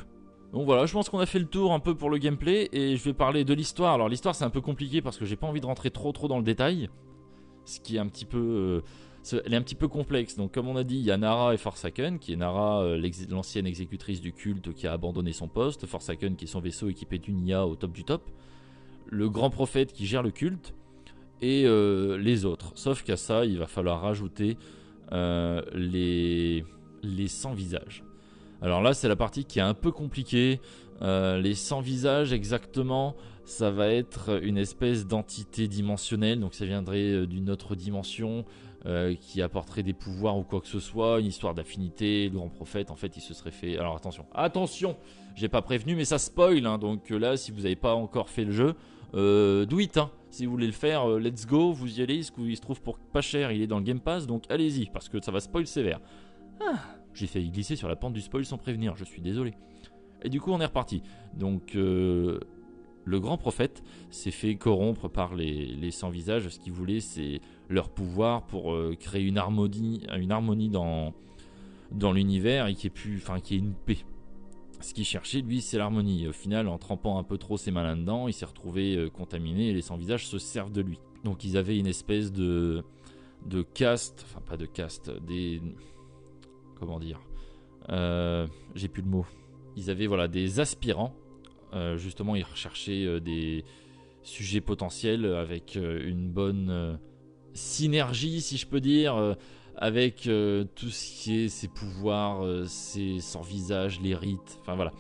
Donc 0.53 0.65
voilà, 0.65 0.85
je 0.85 0.93
pense 0.93 1.09
qu'on 1.09 1.19
a 1.19 1.25
fait 1.25 1.39
le 1.39 1.47
tour 1.47 1.73
un 1.73 1.79
peu 1.79 1.95
pour 1.95 2.11
le 2.11 2.19
gameplay, 2.19 2.69
et 2.71 2.95
je 2.95 3.03
vais 3.03 3.13
parler 3.13 3.43
de 3.43 3.53
l'histoire. 3.55 3.95
Alors 3.95 4.09
l'histoire 4.09 4.35
c'est 4.35 4.45
un 4.45 4.51
peu 4.51 4.61
compliqué 4.61 5.01
parce 5.01 5.17
que 5.17 5.25
j'ai 5.25 5.35
pas 5.35 5.47
envie 5.47 5.59
de 5.59 5.65
rentrer 5.65 5.89
trop 5.89 6.11
trop 6.11 6.27
dans 6.27 6.37
le 6.37 6.43
détail, 6.43 6.87
ce 7.65 7.79
qui 7.79 7.95
est 7.95 7.99
un 7.99 8.07
petit 8.07 8.25
peu... 8.25 8.37
Euh, 8.37 8.81
elle 9.33 9.53
est 9.53 9.57
un 9.57 9.61
petit 9.61 9.75
peu 9.75 9.87
complexe. 9.87 10.35
Donc, 10.35 10.53
comme 10.53 10.67
on 10.67 10.75
a 10.75 10.83
dit, 10.83 10.97
il 10.97 11.03
y 11.03 11.11
a 11.11 11.17
Nara 11.17 11.53
et 11.53 11.57
Forsaken, 11.57 12.19
qui 12.19 12.33
est 12.33 12.35
Nara, 12.35 12.81
euh, 12.81 13.09
l'ancienne 13.29 13.65
exécutrice 13.65 14.21
du 14.21 14.33
culte 14.33 14.73
qui 14.73 14.87
a 14.87 14.93
abandonné 14.93 15.33
son 15.33 15.47
poste, 15.47 15.85
Forsaken 15.85 16.35
qui 16.35 16.45
est 16.45 16.47
son 16.47 16.59
vaisseau 16.59 16.89
équipé 16.89 17.17
d'une 17.17 17.45
IA 17.45 17.65
au 17.65 17.75
top 17.75 17.91
du 17.91 18.03
top, 18.03 18.29
le 19.07 19.29
grand 19.29 19.49
prophète 19.49 19.93
qui 19.93 20.05
gère 20.05 20.23
le 20.23 20.31
culte, 20.31 20.73
et 21.41 21.63
euh, 21.65 22.17
les 22.17 22.45
autres. 22.45 22.71
Sauf 22.75 23.03
qu'à 23.03 23.17
ça, 23.17 23.45
il 23.45 23.57
va 23.57 23.67
falloir 23.67 24.01
rajouter 24.01 24.57
euh, 25.11 25.61
les, 25.73 26.63
les 27.03 27.27
100 27.27 27.53
visages. 27.53 28.03
Alors 28.61 28.81
là, 28.81 28.93
c'est 28.93 29.07
la 29.07 29.15
partie 29.15 29.45
qui 29.45 29.59
est 29.59 29.63
un 29.63 29.73
peu 29.73 29.91
compliquée. 29.91 30.59
les 31.01 31.55
100 31.55 31.81
visages, 31.81 32.31
exactement, 32.31 33.15
ça 33.43 33.69
va 33.69 33.89
être 33.89 34.41
une 34.43 34.57
espèce 34.57 35.05
d'entité 35.05 35.67
dimensionnelle, 35.67 36.39
donc 36.39 36.53
ça 36.53 36.65
viendrait 36.65 37.27
d'une 37.27 37.49
autre 37.49 37.75
dimension. 37.75 38.45
Euh, 38.87 39.15
qui 39.15 39.41
apporterait 39.41 39.81
des 39.81 39.93
pouvoirs 39.93 40.37
ou 40.37 40.43
quoi 40.43 40.61
que 40.61 40.67
ce 40.67 40.79
soit, 40.79 41.19
une 41.19 41.25
histoire 41.25 41.55
d'affinité, 41.55 42.29
le 42.29 42.35
grand 42.35 42.49
prophète, 42.49 42.91
en 42.91 42.95
fait, 42.95 43.17
il 43.17 43.21
se 43.21 43.33
serait 43.33 43.49
fait... 43.49 43.79
Alors 43.79 43.95
attention, 43.95 44.27
attention 44.31 44.95
J'ai 45.33 45.47
pas 45.47 45.63
prévenu, 45.63 45.95
mais 45.95 46.05
ça 46.05 46.19
spoil, 46.19 46.63
hein, 46.67 46.77
donc 46.77 47.11
euh, 47.11 47.17
là, 47.17 47.35
si 47.35 47.51
vous 47.51 47.61
n'avez 47.61 47.75
pas 47.75 47.95
encore 47.95 48.29
fait 48.29 48.43
le 48.43 48.51
jeu, 48.51 48.75
euh, 49.15 49.65
do 49.65 49.79
hein. 49.79 50.11
Si 50.29 50.45
vous 50.45 50.51
voulez 50.51 50.67
le 50.67 50.71
faire, 50.71 51.09
euh, 51.09 51.19
let's 51.19 51.47
go, 51.47 51.71
vous 51.71 51.99
y 51.99 52.03
allez, 52.03 52.17
il 52.37 52.55
se 52.55 52.61
trouve 52.61 52.79
pour 52.79 52.99
pas 52.99 53.21
cher, 53.21 53.51
il 53.51 53.63
est 53.63 53.67
dans 53.67 53.79
le 53.79 53.83
Game 53.83 53.99
Pass, 53.99 54.27
donc 54.27 54.43
allez-y, 54.51 54.85
parce 54.91 55.09
que 55.09 55.19
ça 55.19 55.31
va 55.31 55.39
spoil 55.39 55.65
sévère. 55.65 55.99
Ah, 56.61 56.77
j'ai 57.15 57.25
failli 57.25 57.49
glisser 57.49 57.75
sur 57.75 57.87
la 57.87 57.95
pente 57.95 58.13
du 58.13 58.21
spoil 58.21 58.45
sans 58.45 58.59
prévenir, 58.59 58.95
je 58.95 59.03
suis 59.03 59.23
désolé. 59.23 59.55
Et 60.21 60.29
du 60.29 60.39
coup, 60.39 60.51
on 60.51 60.61
est 60.61 60.65
reparti. 60.65 61.01
Donc, 61.33 61.75
le 63.05 63.19
grand 63.19 63.37
prophète 63.37 63.83
s'est 64.09 64.31
fait 64.31 64.55
corrompre 64.55 65.07
par 65.07 65.35
les, 65.35 65.67
les 65.67 65.91
sans 65.91 66.09
visages. 66.09 66.49
Ce 66.49 66.59
qu'il 66.59 66.73
voulait, 66.73 66.99
c'est 66.99 67.39
leur 67.69 67.89
pouvoir 67.89 68.45
pour 68.47 68.73
euh, 68.73 68.95
créer 68.99 69.23
une 69.23 69.37
harmonie, 69.37 70.05
une 70.11 70.71
dans, 71.91 72.11
l'univers 72.11 72.67
et 72.67 72.73
qui 72.73 72.87
est 72.87 72.91
plus, 72.91 73.17
enfin 73.17 73.37
une 73.51 73.73
paix. 73.73 73.99
Ce 74.81 74.93
qu'il 74.93 75.05
cherchait, 75.05 75.41
lui, 75.41 75.61
c'est 75.61 75.77
l'harmonie. 75.77 76.27
Au 76.27 76.33
final, 76.33 76.67
en 76.67 76.77
trempant 76.77 77.17
un 77.17 77.23
peu 77.23 77.37
trop 77.37 77.57
ses 77.57 77.71
mains 77.71 77.83
là-dedans, 77.83 78.27
il 78.27 78.33
s'est 78.33 78.45
retrouvé 78.45 78.95
euh, 78.95 79.09
contaminé 79.09 79.69
et 79.69 79.73
les 79.73 79.81
sans-visages 79.81 80.27
se 80.27 80.39
servent 80.39 80.71
de 80.71 80.81
lui. 80.81 80.99
Donc 81.23 81.43
ils 81.43 81.57
avaient 81.57 81.77
une 81.77 81.87
espèce 81.87 82.31
de, 82.31 82.83
de 83.45 83.61
caste, 83.61 84.25
enfin 84.27 84.41
pas 84.41 84.57
de 84.57 84.65
caste, 84.65 85.11
des... 85.25 85.61
Comment 86.79 86.99
dire 86.99 87.21
euh, 87.89 88.47
J'ai 88.75 88.89
plus 88.89 89.01
le 89.01 89.09
mot. 89.09 89.25
Ils 89.77 89.89
avaient 89.89 90.07
voilà, 90.07 90.27
des 90.27 90.59
aspirants. 90.59 91.13
Justement, 91.97 92.35
ils 92.35 92.43
recherchaient 92.43 93.19
des 93.19 93.65
sujets 94.23 94.61
potentiels 94.61 95.25
avec 95.25 95.75
une 95.75 96.29
bonne 96.29 96.97
synergie, 97.55 98.41
si 98.41 98.57
je 98.57 98.67
peux 98.67 98.81
dire, 98.81 99.15
euh, 99.15 99.33
avec 99.77 100.27
euh, 100.27 100.65
tout 100.75 100.89
ce 100.89 101.23
qui 101.23 101.45
est 101.45 101.49
ses 101.49 101.67
pouvoirs, 101.67 102.45
euh, 102.45 102.65
ses 102.65 103.19
sans 103.19 103.41
visage, 103.41 103.99
les 104.01 104.13
rites, 104.13 104.59
enfin 104.61 104.75
voilà. 104.75 104.91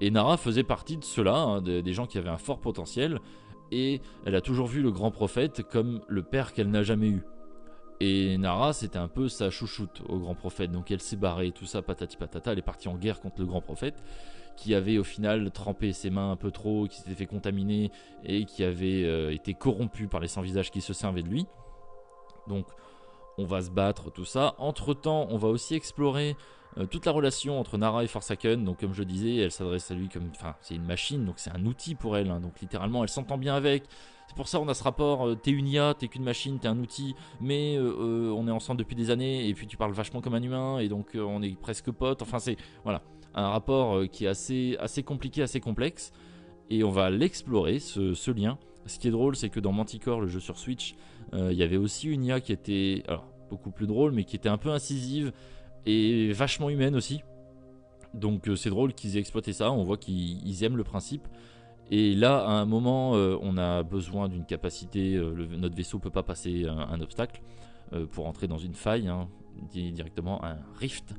Et 0.00 0.10
Nara 0.10 0.36
faisait 0.36 0.64
partie 0.64 0.96
de 0.96 1.04
cela, 1.04 1.36
hein, 1.36 1.62
des 1.62 1.92
gens 1.92 2.06
qui 2.06 2.18
avaient 2.18 2.28
un 2.28 2.38
fort 2.38 2.60
potentiel, 2.60 3.20
et 3.70 4.00
elle 4.26 4.34
a 4.34 4.40
toujours 4.40 4.66
vu 4.66 4.82
le 4.82 4.90
grand 4.90 5.12
prophète 5.12 5.62
comme 5.62 6.02
le 6.08 6.24
père 6.24 6.52
qu'elle 6.52 6.70
n'a 6.70 6.82
jamais 6.82 7.08
eu. 7.08 7.22
Et 8.00 8.36
Nara, 8.36 8.72
c'était 8.72 8.98
un 8.98 9.06
peu 9.06 9.28
sa 9.28 9.50
chouchoute 9.50 10.02
au 10.08 10.18
grand 10.18 10.34
prophète, 10.34 10.72
donc 10.72 10.90
elle 10.90 11.00
s'est 11.00 11.16
barrée, 11.16 11.52
tout 11.52 11.66
ça, 11.66 11.82
patati 11.82 12.16
patata, 12.16 12.50
elle 12.50 12.58
est 12.58 12.62
partie 12.62 12.88
en 12.88 12.96
guerre 12.96 13.20
contre 13.20 13.38
le 13.38 13.46
grand 13.46 13.60
prophète, 13.60 14.02
qui 14.56 14.74
avait 14.74 14.98
au 14.98 15.04
final 15.04 15.50
trempé 15.50 15.92
ses 15.92 16.10
mains 16.10 16.30
un 16.32 16.36
peu 16.36 16.50
trop, 16.50 16.86
qui 16.86 16.96
s'était 16.98 17.14
fait 17.14 17.26
contaminer, 17.26 17.90
et 18.24 18.44
qui 18.44 18.64
avait 18.64 19.34
été 19.34 19.54
corrompu 19.54 20.08
par 20.08 20.20
les 20.20 20.28
sans-visages 20.28 20.70
qui 20.70 20.80
se 20.80 20.92
servaient 20.92 21.22
de 21.22 21.28
lui. 21.28 21.46
Donc, 22.48 22.66
on 23.38 23.44
va 23.44 23.62
se 23.62 23.70
battre, 23.70 24.10
tout 24.10 24.24
ça. 24.24 24.54
Entre 24.58 24.94
temps, 24.94 25.26
on 25.30 25.38
va 25.38 25.48
aussi 25.48 25.74
explorer 25.74 26.36
euh, 26.78 26.86
toute 26.86 27.06
la 27.06 27.12
relation 27.12 27.58
entre 27.58 27.78
Nara 27.78 28.04
et 28.04 28.06
Forsaken. 28.06 28.64
Donc, 28.64 28.80
comme 28.80 28.94
je 28.94 29.02
disais, 29.02 29.36
elle 29.36 29.50
s'adresse 29.50 29.90
à 29.90 29.94
lui 29.94 30.08
comme. 30.08 30.30
Enfin, 30.34 30.54
c'est 30.60 30.74
une 30.74 30.84
machine, 30.84 31.24
donc 31.24 31.34
c'est 31.38 31.50
un 31.50 31.64
outil 31.64 31.94
pour 31.94 32.16
elle. 32.16 32.30
hein. 32.30 32.40
donc, 32.40 32.60
littéralement, 32.60 33.02
elle 33.02 33.08
s'entend 33.08 33.38
bien 33.38 33.54
avec. 33.54 33.84
C'est 34.28 34.36
pour 34.36 34.48
ça 34.48 34.60
on 34.60 34.68
a 34.68 34.74
ce 34.74 34.82
rapport. 34.82 35.26
euh, 35.28 35.34
t'es 35.34 35.50
une 35.50 35.66
IA, 35.66 35.94
t'es 35.94 36.08
qu'une 36.08 36.24
machine, 36.24 36.58
t'es 36.58 36.68
un 36.68 36.78
outil, 36.78 37.14
mais 37.40 37.76
euh, 37.76 37.82
euh, 37.82 38.34
on 38.36 38.46
est 38.48 38.52
ensemble 38.52 38.78
depuis 38.78 38.96
des 38.96 39.10
années. 39.10 39.48
Et 39.48 39.54
puis, 39.54 39.66
tu 39.66 39.76
parles 39.76 39.92
vachement 39.92 40.20
comme 40.20 40.34
un 40.34 40.42
humain, 40.42 40.78
et 40.78 40.88
donc 40.88 41.14
euh, 41.14 41.22
on 41.22 41.42
est 41.42 41.58
presque 41.58 41.90
potes. 41.90 42.22
Enfin, 42.22 42.38
c'est. 42.38 42.56
Voilà. 42.84 43.02
Un 43.34 43.48
rapport 43.48 43.96
euh, 43.96 44.06
qui 44.06 44.24
est 44.24 44.28
assez, 44.28 44.76
assez 44.80 45.02
compliqué, 45.02 45.42
assez 45.42 45.60
complexe. 45.60 46.12
Et 46.70 46.84
on 46.84 46.90
va 46.90 47.10
l'explorer, 47.10 47.78
ce, 47.78 48.14
ce 48.14 48.30
lien. 48.30 48.58
Ce 48.86 48.98
qui 48.98 49.08
est 49.08 49.10
drôle, 49.10 49.36
c'est 49.36 49.48
que 49.48 49.60
dans 49.60 49.72
Manticore, 49.72 50.20
le 50.20 50.26
jeu 50.26 50.40
sur 50.40 50.58
Switch, 50.58 50.94
euh, 51.34 51.52
il 51.52 51.58
y 51.58 51.62
avait 51.62 51.76
aussi 51.76 52.08
une 52.08 52.24
IA 52.24 52.40
qui 52.40 52.52
était 52.52 53.04
beaucoup 53.50 53.70
plus 53.70 53.86
drôle, 53.86 54.12
mais 54.12 54.24
qui 54.24 54.36
était 54.36 54.48
un 54.48 54.58
peu 54.58 54.70
incisive 54.70 55.32
et 55.86 56.32
vachement 56.32 56.68
humaine 56.70 56.96
aussi. 56.96 57.22
Donc 58.14 58.48
euh, 58.48 58.56
c'est 58.56 58.70
drôle 58.70 58.92
qu'ils 58.92 59.16
aient 59.16 59.20
exploité 59.20 59.52
ça, 59.52 59.70
on 59.70 59.84
voit 59.84 59.96
qu'ils 59.96 60.46
ils 60.46 60.64
aiment 60.64 60.76
le 60.76 60.84
principe. 60.84 61.26
Et 61.90 62.14
là, 62.14 62.38
à 62.38 62.52
un 62.52 62.64
moment, 62.64 63.10
on 63.10 63.58
a 63.58 63.82
besoin 63.82 64.28
d'une 64.30 64.46
capacité, 64.46 65.20
notre 65.58 65.76
vaisseau 65.76 65.98
peut 65.98 66.10
pas 66.10 66.22
passer 66.22 66.64
un, 66.66 67.00
obstacle 67.02 67.42
pour 68.12 68.26
entrer 68.26 68.46
dans 68.46 68.56
une 68.56 68.72
faille, 68.72 69.08
hein, 69.08 69.28
di- 69.70 69.92
directement 69.92 70.42
un 70.42 70.56
rift. 70.78 71.14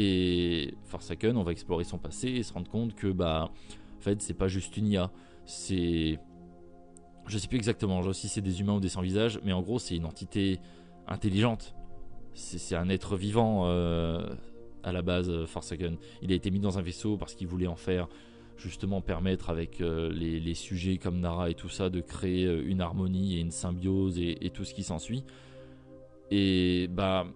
Et 0.00 0.74
Forsaken, 0.84 1.36
on 1.36 1.42
va 1.42 1.50
explorer 1.50 1.82
son 1.82 1.98
passé 1.98 2.28
et 2.28 2.44
se 2.44 2.52
rendre 2.52 2.70
compte 2.70 2.94
que, 2.94 3.08
bah, 3.08 3.50
en 3.98 4.00
fait, 4.00 4.22
c'est 4.22 4.32
pas 4.32 4.46
juste 4.46 4.76
une 4.76 4.86
IA, 4.86 5.10
c'est 5.44 6.20
je 7.26 7.36
sais 7.36 7.48
plus 7.48 7.56
exactement, 7.56 8.00
genre 8.00 8.14
si 8.14 8.28
c'est 8.28 8.40
des 8.40 8.60
humains 8.60 8.74
ou 8.74 8.80
des 8.80 8.88
sans 8.88 9.02
visage, 9.02 9.40
mais 9.44 9.52
en 9.52 9.60
gros 9.60 9.78
c'est 9.78 9.96
une 9.96 10.06
entité 10.06 10.60
intelligente. 11.06 11.74
C'est 12.32 12.76
un 12.76 12.88
être 12.88 13.16
vivant 13.16 13.64
euh, 13.66 14.24
à 14.84 14.92
la 14.92 15.02
base, 15.02 15.28
euh, 15.28 15.44
Forsaken. 15.44 15.96
Il 16.22 16.30
a 16.30 16.34
été 16.36 16.50
mis 16.52 16.60
dans 16.60 16.78
un 16.78 16.82
vaisseau 16.82 17.16
parce 17.16 17.34
qu'il 17.34 17.48
voulait 17.48 17.66
en 17.66 17.76
faire 17.76 18.08
justement 18.56 19.00
permettre 19.00 19.50
avec 19.50 19.80
euh, 19.80 20.10
les, 20.12 20.54
sujets 20.54 20.96
comme 20.98 21.18
Nara 21.20 21.50
et 21.50 21.54
tout 21.54 21.68
ça 21.68 21.90
de 21.90 22.00
créer 22.00 22.44
une 22.44 22.80
harmonie 22.80 23.36
et 23.36 23.40
une 23.40 23.50
symbiose 23.50 24.18
et, 24.18 24.46
et 24.46 24.50
tout 24.50 24.64
ce 24.64 24.72
qui 24.72 24.84
s'ensuit. 24.84 25.24
Et 26.30 26.88
bah 26.88 27.26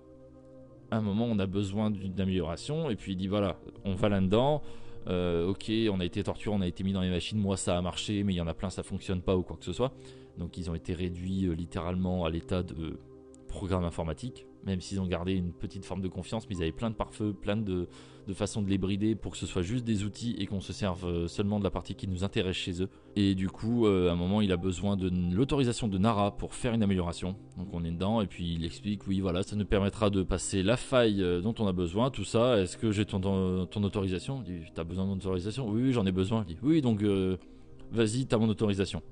un 0.96 1.00
moment 1.00 1.26
on 1.26 1.38
a 1.38 1.46
besoin 1.46 1.90
d'une 1.90 2.20
amélioration 2.20 2.90
et 2.90 2.96
puis 2.96 3.12
il 3.12 3.16
dit 3.16 3.28
voilà 3.28 3.56
on 3.84 3.94
va 3.94 4.08
là-dedans. 4.08 4.62
Euh, 5.08 5.48
ok, 5.48 5.70
on 5.90 6.00
a 6.00 6.04
été 6.04 6.22
torturé, 6.22 6.54
on 6.54 6.60
a 6.60 6.66
été 6.66 6.84
mis 6.84 6.92
dans 6.92 7.00
les 7.00 7.10
machines. 7.10 7.38
Moi, 7.38 7.56
ça 7.56 7.76
a 7.76 7.82
marché, 7.82 8.22
mais 8.22 8.34
il 8.34 8.36
y 8.36 8.40
en 8.40 8.46
a 8.46 8.54
plein, 8.54 8.70
ça 8.70 8.82
fonctionne 8.82 9.20
pas 9.20 9.36
ou 9.36 9.42
quoi 9.42 9.56
que 9.56 9.64
ce 9.64 9.72
soit. 9.72 9.92
Donc, 10.38 10.56
ils 10.56 10.70
ont 10.70 10.74
été 10.74 10.94
réduits 10.94 11.46
euh, 11.46 11.54
littéralement 11.54 12.24
à 12.24 12.30
l'état 12.30 12.62
de 12.62 12.98
programme 13.48 13.84
informatique, 13.84 14.46
même 14.64 14.80
s'ils 14.80 15.00
ont 15.00 15.06
gardé 15.06 15.32
une 15.32 15.52
petite 15.52 15.84
forme 15.84 16.02
de 16.02 16.08
confiance, 16.08 16.48
mais 16.48 16.56
ils 16.56 16.62
avaient 16.62 16.72
plein 16.72 16.90
de 16.90 16.94
pare-feux, 16.94 17.32
plein 17.32 17.56
de, 17.56 17.88
de 18.26 18.32
façons 18.32 18.62
de 18.62 18.68
les 18.68 18.78
brider 18.78 19.14
pour 19.14 19.32
que 19.32 19.38
ce 19.38 19.46
soit 19.46 19.62
juste 19.62 19.84
des 19.84 20.04
outils 20.04 20.36
et 20.38 20.46
qu'on 20.46 20.60
se 20.60 20.72
serve 20.72 21.04
euh, 21.04 21.28
seulement 21.28 21.58
de 21.58 21.64
la 21.64 21.70
partie 21.70 21.94
qui 21.94 22.06
nous 22.06 22.24
intéresse 22.24 22.56
chez 22.56 22.82
eux. 22.82 22.88
Et 23.16 23.34
du 23.34 23.48
coup, 23.48 23.86
euh, 23.86 24.08
à 24.08 24.12
un 24.12 24.16
moment, 24.16 24.40
il 24.40 24.52
a 24.52 24.56
besoin 24.56 24.96
de 24.96 25.10
l'autorisation 25.34 25.88
de 25.88 25.98
Nara 25.98 26.36
pour 26.36 26.54
faire 26.54 26.74
une 26.74 26.82
amélioration. 26.82 27.36
Donc, 27.56 27.68
on 27.72 27.84
est 27.84 27.90
dedans, 27.90 28.20
et 28.20 28.26
puis 28.26 28.54
il 28.54 28.64
explique 28.64 29.06
oui, 29.06 29.20
voilà, 29.20 29.42
ça 29.42 29.56
nous 29.56 29.64
permettra 29.64 30.10
de 30.10 30.22
passer 30.22 30.62
la 30.62 30.76
faille 30.76 31.22
euh, 31.22 31.40
dont 31.40 31.54
on 31.58 31.66
a 31.66 31.72
besoin, 31.72 32.10
tout 32.10 32.24
ça. 32.24 32.58
Est-ce 32.58 32.76
que 32.76 32.92
j'ai 32.92 33.04
ton, 33.04 33.20
ton, 33.20 33.66
ton 33.66 33.82
autorisation? 33.82 34.42
Il 34.46 34.60
dit 34.60 34.70
T'as 34.74 34.84
besoin 34.84 35.06
d'autorisation? 35.06 35.68
Oui, 35.68 35.82
oui, 35.82 35.92
j'en 35.92 36.06
ai 36.06 36.12
besoin. 36.12 36.44
Il 36.48 36.54
dit 36.54 36.60
Oui, 36.62 36.80
donc 36.80 37.04
vas-y, 37.90 38.26
t'as 38.26 38.38
mon 38.38 38.48
autorisation. 38.48 39.02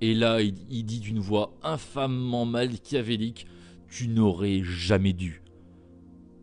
Et 0.00 0.14
là, 0.14 0.42
il, 0.42 0.54
il 0.68 0.84
dit 0.84 0.98
d'une 0.98 1.20
voix 1.20 1.52
infamement 1.62 2.44
machiavélique 2.44 3.46
Tu 3.92 4.08
n'aurais 4.08 4.62
jamais 4.62 5.12
dû. 5.12 5.42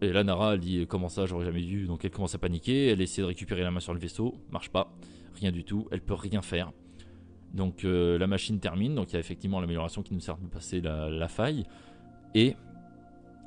Et 0.02 0.14
là, 0.14 0.24
Nara, 0.24 0.54
elle 0.54 0.60
dit 0.60 0.86
Comment 0.88 1.10
ça, 1.10 1.26
j'aurais 1.26 1.46
jamais 1.46 1.64
dû? 1.64 1.88
Donc 1.88 2.06
elle 2.06 2.12
commence 2.12 2.36
à 2.36 2.38
paniquer, 2.38 2.90
elle 2.90 3.02
essaie 3.02 3.24
de 3.24 3.26
récupérer 3.26 3.64
la 3.64 3.72
main 3.72 3.80
sur 3.80 3.92
le 3.92 4.00
vaisseau, 4.00 4.36
marche 4.52 4.70
pas, 4.70 4.96
rien 5.34 5.52
du 5.52 5.64
tout, 5.64 5.88
elle 5.90 6.02
peut 6.02 6.14
rien 6.14 6.44
faire. 6.44 6.72
Donc 7.56 7.86
euh, 7.86 8.20
la 8.20 8.28
machine 8.28 8.60
termine, 8.60 8.94
donc 8.94 9.10
il 9.10 9.14
y 9.14 9.16
a 9.16 9.20
effectivement 9.20 9.60
l'amélioration 9.60 10.04
qui 10.04 10.14
nous 10.14 10.20
sert 10.20 10.38
de 10.38 10.46
passer 10.46 10.80
la, 10.80 11.28
faille. 11.28 11.66
Et 12.36 12.56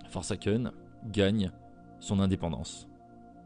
Forsaken 0.09 0.73
gagne 1.13 1.53
son 2.01 2.19
indépendance. 2.19 2.89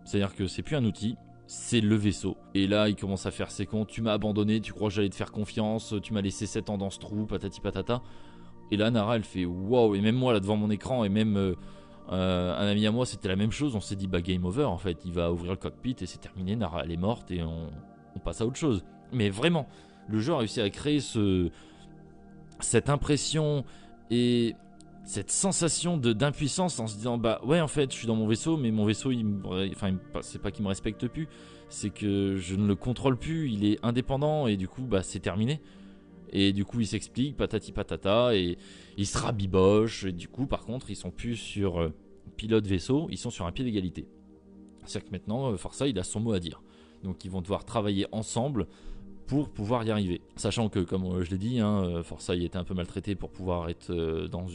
C'est-à-dire 0.07 0.35
que 0.35 0.47
c'est 0.47 0.63
plus 0.63 0.77
un 0.77 0.87
outil, 0.87 1.17
c'est 1.47 1.83
le 1.83 1.97
vaisseau. 1.97 2.39
Et 2.55 2.67
là, 2.67 2.89
il 2.89 2.97
commence 2.97 3.27
à 3.27 3.31
faire 3.31 3.51
ses 3.51 3.67
comptes. 3.67 3.89
Tu 3.89 4.01
m'as 4.01 4.15
abandonné, 4.15 4.63
tu 4.63 4.73
crois 4.73 4.89
que 4.89 4.95
j'allais 4.95 5.11
te 5.11 5.17
faire 5.17 5.33
confiance, 5.33 5.95
tu 6.03 6.15
m'as 6.15 6.23
laissé 6.23 6.47
7 6.47 6.71
ans 6.71 6.79
dans 6.79 6.89
ce 6.89 6.99
trou, 6.99 7.27
patati 7.27 7.61
patata. 7.61 8.03
Et 8.71 8.77
là, 8.77 8.91
Nara, 8.91 9.17
elle 9.17 9.25
fait 9.25 9.45
waouh. 9.45 9.95
Et 9.95 10.01
même 10.01 10.17
moi, 10.17 10.33
là, 10.33 10.41
devant 10.41 10.57
mon 10.57 10.71
écran, 10.71 11.05
et 11.05 11.09
même 11.09 11.37
euh, 11.37 11.55
euh, 12.11 12.57
un 12.57 12.67
ami 12.67 12.87
à 12.87 12.91
moi, 12.91 13.07
c'était 13.07 13.29
la 13.29 13.37
même 13.37 13.53
chose. 13.53 13.75
On 13.77 13.81
s'est 13.81 13.97
dit, 13.97 14.07
bah, 14.07 14.21
game 14.21 14.45
over, 14.45 14.65
en 14.65 14.79
fait. 14.79 15.05
Il 15.05 15.13
va 15.13 15.33
ouvrir 15.33 15.53
le 15.53 15.57
cockpit 15.57 15.97
et 16.01 16.07
c'est 16.07 16.19
terminé. 16.21 16.57
Nara, 16.57 16.83
elle 16.85 16.93
est 16.93 16.97
morte 16.97 17.31
et 17.31 17.43
on, 17.43 17.71
passe 18.25 18.41
à 18.41 18.47
autre 18.47 18.57
chose. 18.57 18.85
Mais 19.13 19.29
vraiment, 19.29 19.69
le 20.09 20.19
jeu 20.21 20.33
a 20.33 20.39
réussi 20.39 20.61
à 20.61 20.71
créer 20.71 21.01
ce, 21.01 21.51
cette 22.61 22.89
impression 22.89 23.65
et 24.11 24.57
cette 25.05 25.31
sensation 25.31 25.97
d'impuissance 25.97 26.81
en 26.81 26.89
se 26.89 26.97
disant 26.97 27.17
bah 27.17 27.41
ouais 27.45 27.61
en 27.61 27.69
fait 27.69 27.93
je 27.93 27.97
suis 27.97 28.09
dans 28.09 28.17
mon 28.17 28.27
vaisseau 28.27 28.57
mais 28.57 28.73
mon 28.73 28.85
vaisseau 28.85 29.13
il 29.13 29.25
me- 29.25 29.71
enfin 29.71 29.95
c'est 30.21 30.43
pas 30.43 30.51
qu'il 30.51 30.65
me 30.65 30.69
respecte 30.69 31.07
plus 31.07 31.29
c'est 31.69 31.91
que 31.91 32.37
je 32.37 32.57
ne 32.57 32.67
le 32.67 32.75
contrôle 32.75 33.17
plus 33.17 33.49
il 33.49 33.65
est 33.65 33.79
indépendant 33.85 34.49
et 34.49 34.57
du 34.57 34.67
coup 34.67 34.83
bah 34.83 35.05
c'est 35.05 35.21
terminé 35.21 35.61
et 36.33 36.53
du 36.53 36.65
coup 36.65 36.81
il 36.81 36.87
s'explique 36.87 37.37
patati 37.37 37.73
patata 37.73 38.35
et 38.35 38.57
il 38.97 39.07
se 39.07 39.19
rabiboche 39.19 40.05
et 40.05 40.13
du 40.13 40.29
coup 40.29 40.47
par 40.47 40.65
contre 40.65 40.91
ils 40.91 40.97
sont 40.97 41.11
plus 41.11 41.37
sur 41.37 41.81
euh, 41.81 41.93
pilote 42.37 42.67
vaisseau 42.67 43.09
ils 43.11 43.19
sont 43.19 43.31
sur 43.31 43.47
un 43.47 43.53
pied 43.53 43.65
d'égalité 43.65 44.07
c'est 44.85 44.99
à 44.99 45.01
dire 45.01 45.09
que 45.09 45.13
maintenant 45.13 45.53
euh, 45.53 45.87
il 45.87 45.99
a 45.99 46.05
son 46.05 46.21
mot 46.21 46.33
à 46.33 46.41
dire 46.41 46.63
donc 47.03 47.25
ils 47.25 47.31
vont 47.31 47.41
devoir 47.41 47.65
travailler 47.65 48.07
ensemble 48.13 48.67
pour 49.27 49.49
pouvoir 49.49 49.83
y 49.83 49.91
arriver. 49.91 50.21
Sachant 50.37 50.69
que, 50.69 50.79
comme 50.79 51.05
euh, 51.05 51.25
je 51.25 51.33
l'ai 51.33 51.39
dit, 51.39 51.59
hein, 51.59 52.01
il 52.29 52.45
était 52.45 52.59
un 52.59 52.63
peu 52.63 52.75
maltraité 52.75 53.17
pour 53.17 53.31
pouvoir 53.31 53.69
être 53.69 53.93
dans, 54.29 54.47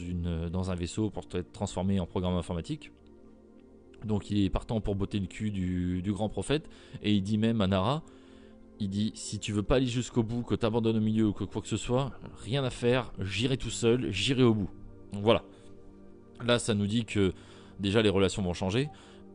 dans 0.50 0.70
un 0.70 0.74
vaisseau, 0.74 1.10
pour 1.10 1.24
être 1.34 1.52
transformé 1.52 2.00
en 2.00 2.06
programme 2.06 2.36
informatique. 2.36 2.90
Donc 4.04 4.30
il 4.30 4.44
est 4.44 4.50
partant 4.50 4.80
pour 4.80 4.94
botter 4.94 5.18
le 5.18 5.26
cul 5.26 5.50
du, 5.50 6.02
du 6.02 6.12
grand 6.12 6.28
prophète, 6.28 6.68
et 7.02 7.12
il 7.12 7.22
dit 7.22 7.38
même 7.38 7.60
à 7.60 7.66
Nara, 7.66 8.02
il 8.82 8.88
dit, 8.88 9.12
si 9.14 9.38
tu 9.38 9.52
veux 9.52 9.62
pas 9.62 9.76
aller 9.76 9.86
jusqu'au 9.86 10.22
bout, 10.22 10.42
que 10.42 10.54
t'abandonnes 10.54 10.96
au 10.96 11.00
milieu 11.00 11.28
ou 11.28 11.32
que 11.32 11.44
quoi 11.44 11.62
que 11.62 11.68
ce 11.68 11.76
soit, 11.76 12.10
rien 12.44 12.64
à 12.64 12.70
faire, 12.70 13.12
j'irai 13.20 13.56
tout 13.56 13.70
seul, 13.70 14.10
j'irai 14.10 14.42
au 14.42 14.54
bout. 14.54 14.70
Donc 15.12 15.22
voilà. 15.22 15.44
Là, 16.44 16.58
ça 16.58 16.74
nous 16.74 16.86
dit 16.86 17.04
que 17.04 17.32
déjà 17.78 18.02
les 18.02 18.08
relations 18.08 18.42
vont 18.42 18.54
changer, 18.54 18.88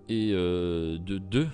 et 0.10 0.32
euh, 0.34 0.98
de 0.98 1.18
deux, 1.18 1.48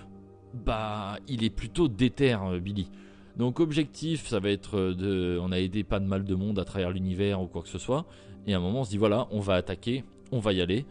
bah 0.54 1.18
il 1.28 1.44
est 1.44 1.50
plutôt 1.50 1.88
déter, 1.88 2.34
euh, 2.34 2.60
Billy. 2.60 2.90
Donc 3.38 3.60
objectif, 3.60 4.28
ça 4.28 4.40
va 4.40 4.50
être 4.50 4.78
euh, 4.78 4.94
de, 4.94 5.40
on 5.40 5.52
a 5.52 5.60
aidé 5.60 5.84
pas 5.84 6.00
de 6.00 6.06
mal 6.06 6.24
de 6.24 6.36
monde 6.36 6.60
à 6.60 6.66
travers 6.66 6.92
l'univers 6.92 7.42
ou 7.42 7.48
quoi 7.48 7.62
que 7.62 7.70
ce 7.70 7.80
soit. 7.80 8.06
Et 8.48 8.54
à 8.54 8.58
un 8.58 8.60
moment, 8.60 8.82
on 8.82 8.84
se 8.84 8.90
dit 8.90 8.98
voilà, 8.98 9.28
on 9.32 9.40
va 9.40 9.54
attaquer, 9.56 10.04
on 10.32 10.40
va 10.40 10.54
y 10.54 10.62
aller. 10.62 10.86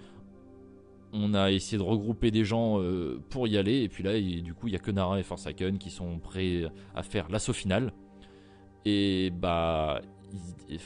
On 1.13 1.35
a 1.35 1.51
essayé 1.51 1.77
de 1.77 1.83
regrouper 1.83 2.31
des 2.31 2.45
gens 2.45 2.81
euh, 2.81 3.21
pour 3.29 3.47
y 3.47 3.59
aller. 3.59 3.83
Et 3.83 3.89
puis 3.89 4.03
là, 4.03 4.19
du 4.41 4.55
coup, 4.55 4.69
il 4.69 4.73
y 4.73 4.77
a 4.77 4.79
que 4.79 4.91
Nara 4.91 5.19
et 5.21 5.23
Forsaken 5.23 5.77
qui 5.79 5.91
sont 5.91 6.19
prêts 6.19 6.65
à 6.95 7.03
faire 7.03 7.29
l'assaut 7.29 7.53
final. 7.53 7.93
Et 8.85 9.31
bah, 9.31 10.01
il- 10.33 10.79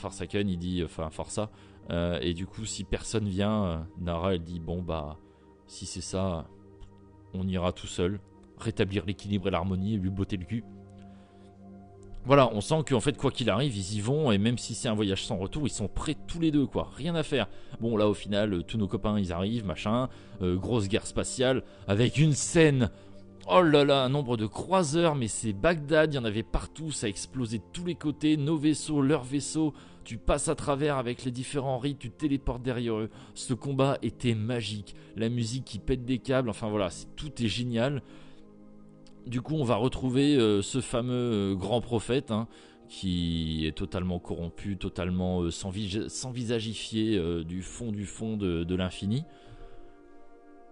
il 0.49 0.59
dit, 0.59 0.83
enfin 0.83 1.09
Forza. 1.09 1.49
euh, 1.91 2.19
et 2.21 2.33
du 2.33 2.45
coup, 2.45 2.65
si 2.65 2.83
personne 2.83 3.27
vient, 3.29 3.63
euh, 3.65 3.77
Nara, 4.01 4.35
elle 4.35 4.43
dit 4.43 4.59
bon 4.59 4.81
bah, 4.81 5.17
si 5.67 5.85
c'est 5.85 6.01
ça, 6.01 6.45
on 7.33 7.47
ira 7.47 7.71
tout 7.71 7.87
seul, 7.87 8.19
rétablir 8.57 9.05
l'équilibre 9.05 9.47
et 9.47 9.51
l'harmonie 9.51 9.93
et 9.93 9.97
lui 9.97 10.09
botter 10.09 10.35
le 10.37 10.43
cul. 10.45 10.63
Voilà, 12.27 12.49
on 12.53 12.59
sent 12.59 12.83
qu'en 12.85 12.99
fait, 12.99 13.15
quoi 13.15 13.31
qu'il 13.31 13.49
arrive, 13.49 13.77
ils 13.77 13.95
y 13.95 14.01
vont, 14.01 14.33
et 14.33 14.37
même 14.37 14.57
si 14.57 14.75
c'est 14.75 14.89
un 14.89 14.93
voyage 14.93 15.25
sans 15.25 15.37
retour, 15.37 15.65
ils 15.65 15.71
sont 15.71 15.87
prêts 15.87 16.17
tous 16.27 16.41
les 16.41 16.51
deux, 16.51 16.67
quoi. 16.67 16.91
Rien 16.97 17.15
à 17.15 17.23
faire. 17.23 17.47
Bon, 17.79 17.95
là, 17.95 18.09
au 18.09 18.13
final, 18.13 18.53
euh, 18.53 18.63
tous 18.63 18.77
nos 18.77 18.87
copains, 18.89 19.17
ils 19.17 19.31
arrivent, 19.31 19.65
machin. 19.65 20.09
euh, 20.41 20.57
grosse 20.57 20.89
guerre 20.89 21.07
spatiale, 21.07 21.63
avec 21.87 22.17
une 22.17 22.33
scène. 22.33 22.89
Oh 23.49 23.61
là 23.61 23.85
là, 23.85 24.03
un 24.03 24.09
nombre 24.09 24.35
de 24.35 24.45
croiseurs, 24.45 25.15
mais 25.15 25.29
c'est 25.29 25.53
Bagdad, 25.53 26.13
il 26.13 26.17
y 26.17 26.19
en 26.19 26.25
avait 26.25 26.43
partout, 26.43 26.91
ça 26.91 27.05
a 27.05 27.09
explosé 27.09 27.59
de 27.59 27.63
tous 27.71 27.85
les 27.85 27.95
côtés, 27.95 28.35
nos 28.35 28.57
vaisseaux, 28.57 29.01
leurs 29.01 29.23
vaisseaux. 29.23 29.73
Tu 30.03 30.17
passes 30.17 30.49
à 30.49 30.55
travers 30.55 30.97
avec 30.97 31.23
les 31.23 31.31
différents 31.31 31.79
rites, 31.79 31.99
tu 31.99 32.11
te 32.11 32.19
téléportes 32.19 32.61
derrière 32.61 32.95
eux. 32.95 33.09
Ce 33.35 33.53
combat 33.53 33.99
était 34.01 34.35
magique. 34.35 34.95
La 35.15 35.29
musique 35.29 35.63
qui 35.63 35.79
pète 35.79 36.03
des 36.03 36.19
câbles, 36.19 36.49
enfin 36.49 36.67
voilà, 36.69 36.89
tout 37.15 37.41
est 37.41 37.47
génial. 37.47 38.01
Du 39.27 39.41
coup, 39.41 39.55
on 39.55 39.65
va 39.65 39.75
retrouver 39.75 40.37
euh, 40.37 40.61
ce 40.61 40.79
fameux 40.79 41.51
euh, 41.51 41.55
grand 41.55 41.81
prophète 41.81 42.31
hein, 42.31 42.47
qui 42.87 43.65
est 43.67 43.75
totalement 43.75 44.19
corrompu, 44.19 44.77
totalement 44.77 45.41
euh, 45.41 45.51
sans, 45.51 45.69
vis- 45.69 46.09
sans 46.09 46.31
visagifié 46.31 47.19
du 47.43 47.61
fond 47.61 47.91
du 47.91 48.05
fond 48.05 48.37
de, 48.37 48.75
l'infini. 48.75 49.25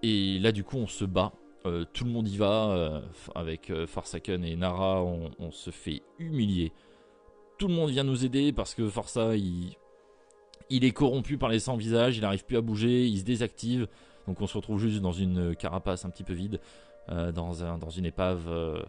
Et 0.04 0.40
là, 0.40 0.54
du 0.54 0.64
coup, 0.64 0.78
on 0.78 0.88
se 0.88 1.06
bat. 1.06 1.34
Tout 1.94 2.06
le 2.06 2.12
monde 2.12 2.30
y 2.30 2.38
va. 2.38 3.02
avec 3.34 3.74
Forsaken 3.88 4.46
et 4.46 4.56
Nara, 4.56 5.04
on, 5.04 5.52
se 5.52 5.72
fait 5.72 6.04
humilier. 6.20 6.72
Tout 7.58 7.68
le 7.68 7.74
monde 7.74 7.90
vient 7.90 8.04
nous 8.04 8.24
aider 8.24 8.54
parce 8.54 8.76
que 8.76 8.88
Forza, 8.88 9.36
il, 9.36 9.76
est 10.70 10.92
corrompu 10.92 11.38
par 11.38 11.50
les 11.50 11.60
sans 11.60 11.76
visages, 11.76 12.18
il 12.18 12.22
n'arrive 12.22 12.46
plus 12.46 12.58
à 12.58 12.62
bouger, 12.62 13.08
il 13.08 13.18
se 13.18 13.24
désactive. 13.24 13.88
Donc 14.28 14.42
on 14.42 14.48
se 14.48 14.56
retrouve 14.56 14.80
juste 14.80 15.02
dans 15.02 15.12
une 15.12 15.56
carapace 15.56 16.06
un 16.06 16.12
petit 16.12 16.24
peu 16.24 16.34
vide, 16.34 16.60
euh, 17.10 17.32
dans, 17.32 17.64
un, 17.64 17.78
dans 17.78 17.90
une 17.90 18.06
épave 18.06 18.46
euh, 18.48 18.82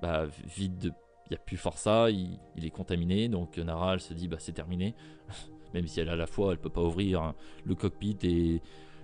bah, 0.00 0.26
vide 0.44 0.78
de... 0.78 0.92
Il 1.26 1.34
n'y 1.34 1.36
a 1.36 1.40
plus 1.40 1.56
Força, 1.56 2.10
il, 2.10 2.38
est 2.62 2.70
contaminé, 2.70 3.28
donc 3.28 3.56
Nara 3.56 3.94
elle 3.94 4.00
se 4.00 4.12
dit 4.12 4.28
bah 4.28 4.36
c'est 4.38 4.52
terminé. 4.52 4.94
Même 5.74 5.86
si 5.86 6.00
elle 6.00 6.10
a 6.10 6.16
la 6.16 6.26
foi, 6.26 6.52
elle 6.52 6.58
peut 6.58 6.68
pas 6.68 6.82
ouvrir 6.82 7.32
le 7.64 7.74
cockpit 7.74 8.18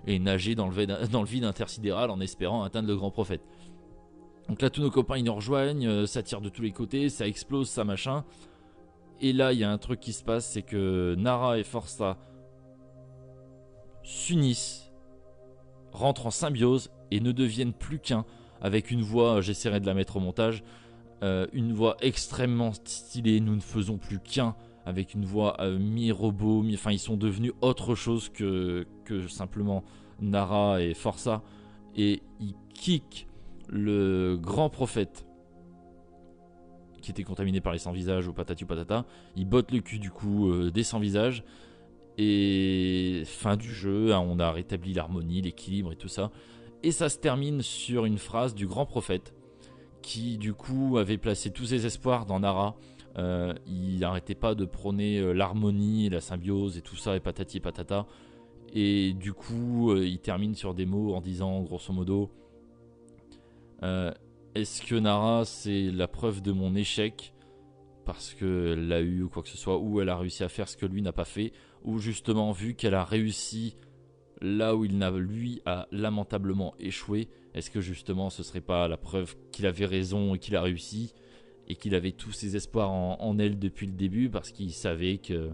et, 0.06 0.18
nager 0.18 0.54
dans 0.54 0.66
le, 0.66 0.74
vide, 0.74 0.98
dans 1.10 1.22
le 1.22 1.26
vide 1.26 1.44
intersidéral 1.44 2.10
en 2.10 2.20
espérant 2.20 2.64
atteindre 2.64 2.88
le 2.88 2.96
grand 2.96 3.10
prophète. 3.10 3.40
Donc 4.48 4.62
là 4.62 4.70
tous 4.70 4.80
nos 4.80 4.90
copains 4.90 5.18
ils 5.18 5.24
nous 5.24 5.34
rejoignent, 5.34 5.86
euh, 5.86 6.06
ça 6.06 6.22
tire 6.22 6.40
de 6.40 6.48
tous 6.48 6.62
les 6.62 6.72
côtés, 6.72 7.08
ça 7.08 7.26
explose, 7.26 7.68
ça 7.68 7.84
machin. 7.84 8.24
Et 9.20 9.32
là 9.32 9.52
il 9.52 9.58
y 9.58 9.64
a 9.64 9.70
un 9.70 9.78
truc 9.78 10.00
qui 10.00 10.12
se 10.12 10.24
passe, 10.24 10.46
c'est 10.46 10.62
que 10.62 11.14
Nara 11.18 11.58
et 11.58 11.64
Força 11.64 12.16
s'unissent, 14.02 14.90
rentrent 15.92 16.26
en 16.26 16.30
symbiose 16.30 16.90
et 17.10 17.20
ne 17.20 17.32
deviennent 17.32 17.74
plus 17.74 17.98
qu'un 17.98 18.24
avec 18.60 18.90
une 18.90 19.02
voix, 19.02 19.40
j'essaierai 19.40 19.80
de 19.80 19.86
la 19.86 19.94
mettre 19.94 20.16
au 20.16 20.20
montage, 20.20 20.62
euh, 21.22 21.46
une 21.52 21.72
voix 21.72 21.96
extrêmement 22.00 22.72
stylée, 22.72 23.40
nous 23.40 23.56
ne 23.56 23.60
faisons 23.60 23.98
plus 23.98 24.20
qu'un, 24.20 24.54
avec 24.86 25.14
une 25.14 25.24
voix 25.24 25.56
euh, 25.60 25.78
mi-robot, 25.78 26.62
mi 26.62 26.74
enfin 26.74 26.92
ils 26.92 26.98
sont 26.98 27.16
devenus 27.16 27.52
autre 27.60 27.94
chose 27.94 28.28
que, 28.28 28.86
que 29.04 29.26
simplement 29.28 29.84
Nara 30.20 30.80
et 30.80 30.94
Forza, 30.94 31.42
et 31.96 32.22
ils 32.40 32.54
kick 32.74 33.26
le 33.68 34.38
grand 34.40 34.70
prophète 34.70 35.26
qui 37.02 37.10
était 37.10 37.24
contaminé 37.24 37.60
par 37.60 37.72
les 37.72 37.78
sans-visages 37.78 38.26
ou 38.28 38.32
patati 38.32 38.64
patata, 38.64 39.04
il 39.36 39.46
botte 39.46 39.72
le 39.72 39.80
cul 39.80 39.98
du 39.98 40.10
coup 40.10 40.50
euh, 40.50 40.70
des 40.70 40.82
sans-visages, 40.82 41.44
et 42.18 43.22
fin 43.26 43.56
du 43.56 43.72
jeu, 43.72 44.12
hein, 44.12 44.24
on 44.26 44.40
a 44.40 44.50
rétabli 44.50 44.92
l'harmonie, 44.92 45.40
l'équilibre 45.40 45.92
et 45.92 45.96
tout 45.96 46.08
ça. 46.08 46.32
Et 46.82 46.92
ça 46.92 47.08
se 47.08 47.18
termine 47.18 47.62
sur 47.62 48.04
une 48.04 48.18
phrase 48.18 48.54
du 48.54 48.66
grand 48.66 48.86
prophète 48.86 49.34
qui 50.02 50.38
du 50.38 50.54
coup 50.54 50.96
avait 50.98 51.18
placé 51.18 51.50
tous 51.50 51.66
ses 51.66 51.86
espoirs 51.86 52.24
dans 52.24 52.40
Nara. 52.40 52.76
Euh, 53.18 53.52
il 53.66 53.98
n'arrêtait 53.98 54.36
pas 54.36 54.54
de 54.54 54.64
prôner 54.64 55.18
euh, 55.18 55.32
l'harmonie, 55.32 56.08
la 56.08 56.20
symbiose 56.20 56.78
et 56.78 56.82
tout 56.82 56.96
ça, 56.96 57.16
et 57.16 57.20
patati 57.20 57.56
et 57.56 57.60
patata. 57.60 58.06
Et 58.72 59.12
du 59.14 59.32
coup, 59.32 59.90
euh, 59.90 60.06
il 60.06 60.20
termine 60.20 60.54
sur 60.54 60.72
des 60.72 60.86
mots 60.86 61.14
en 61.14 61.20
disant, 61.20 61.62
grosso 61.62 61.92
modo, 61.92 62.30
est-ce 64.54 64.82
que 64.82 64.94
Nara 64.94 65.44
c'est 65.44 65.90
la 65.90 66.08
preuve 66.08 66.42
de 66.42 66.52
mon 66.52 66.74
échec 66.74 67.32
parce 68.04 68.32
qu'elle 68.32 68.88
l'a 68.88 69.00
eu 69.00 69.22
ou 69.22 69.28
quoi 69.28 69.42
que 69.42 69.50
ce 69.50 69.58
soit, 69.58 69.76
ou 69.76 70.00
elle 70.00 70.08
a 70.08 70.16
réussi 70.16 70.42
à 70.42 70.48
faire 70.48 70.66
ce 70.66 70.78
que 70.78 70.86
lui 70.86 71.02
n'a 71.02 71.12
pas 71.12 71.26
fait, 71.26 71.52
ou 71.84 71.98
justement 71.98 72.52
vu 72.52 72.74
qu'elle 72.74 72.94
a 72.94 73.04
réussi 73.04 73.76
là 74.40 74.76
où 74.76 74.84
il 74.84 74.98
n'a 74.98 75.10
lui 75.10 75.60
a 75.64 75.88
lamentablement 75.90 76.74
échoué, 76.78 77.28
est-ce 77.54 77.70
que 77.70 77.80
justement 77.80 78.30
ce 78.30 78.42
serait 78.42 78.60
pas 78.60 78.88
la 78.88 78.96
preuve 78.96 79.36
qu'il 79.52 79.66
avait 79.66 79.86
raison 79.86 80.34
et 80.34 80.38
qu'il 80.38 80.56
a 80.56 80.62
réussi 80.62 81.12
et 81.66 81.74
qu'il 81.74 81.94
avait 81.94 82.12
tous 82.12 82.32
ses 82.32 82.56
espoirs 82.56 82.90
en, 82.90 83.38
elle 83.38 83.58
depuis 83.58 83.86
le 83.86 83.92
début 83.92 84.30
parce 84.30 84.52
qu'il 84.52 84.72
savait 84.72 85.18
que 85.18 85.50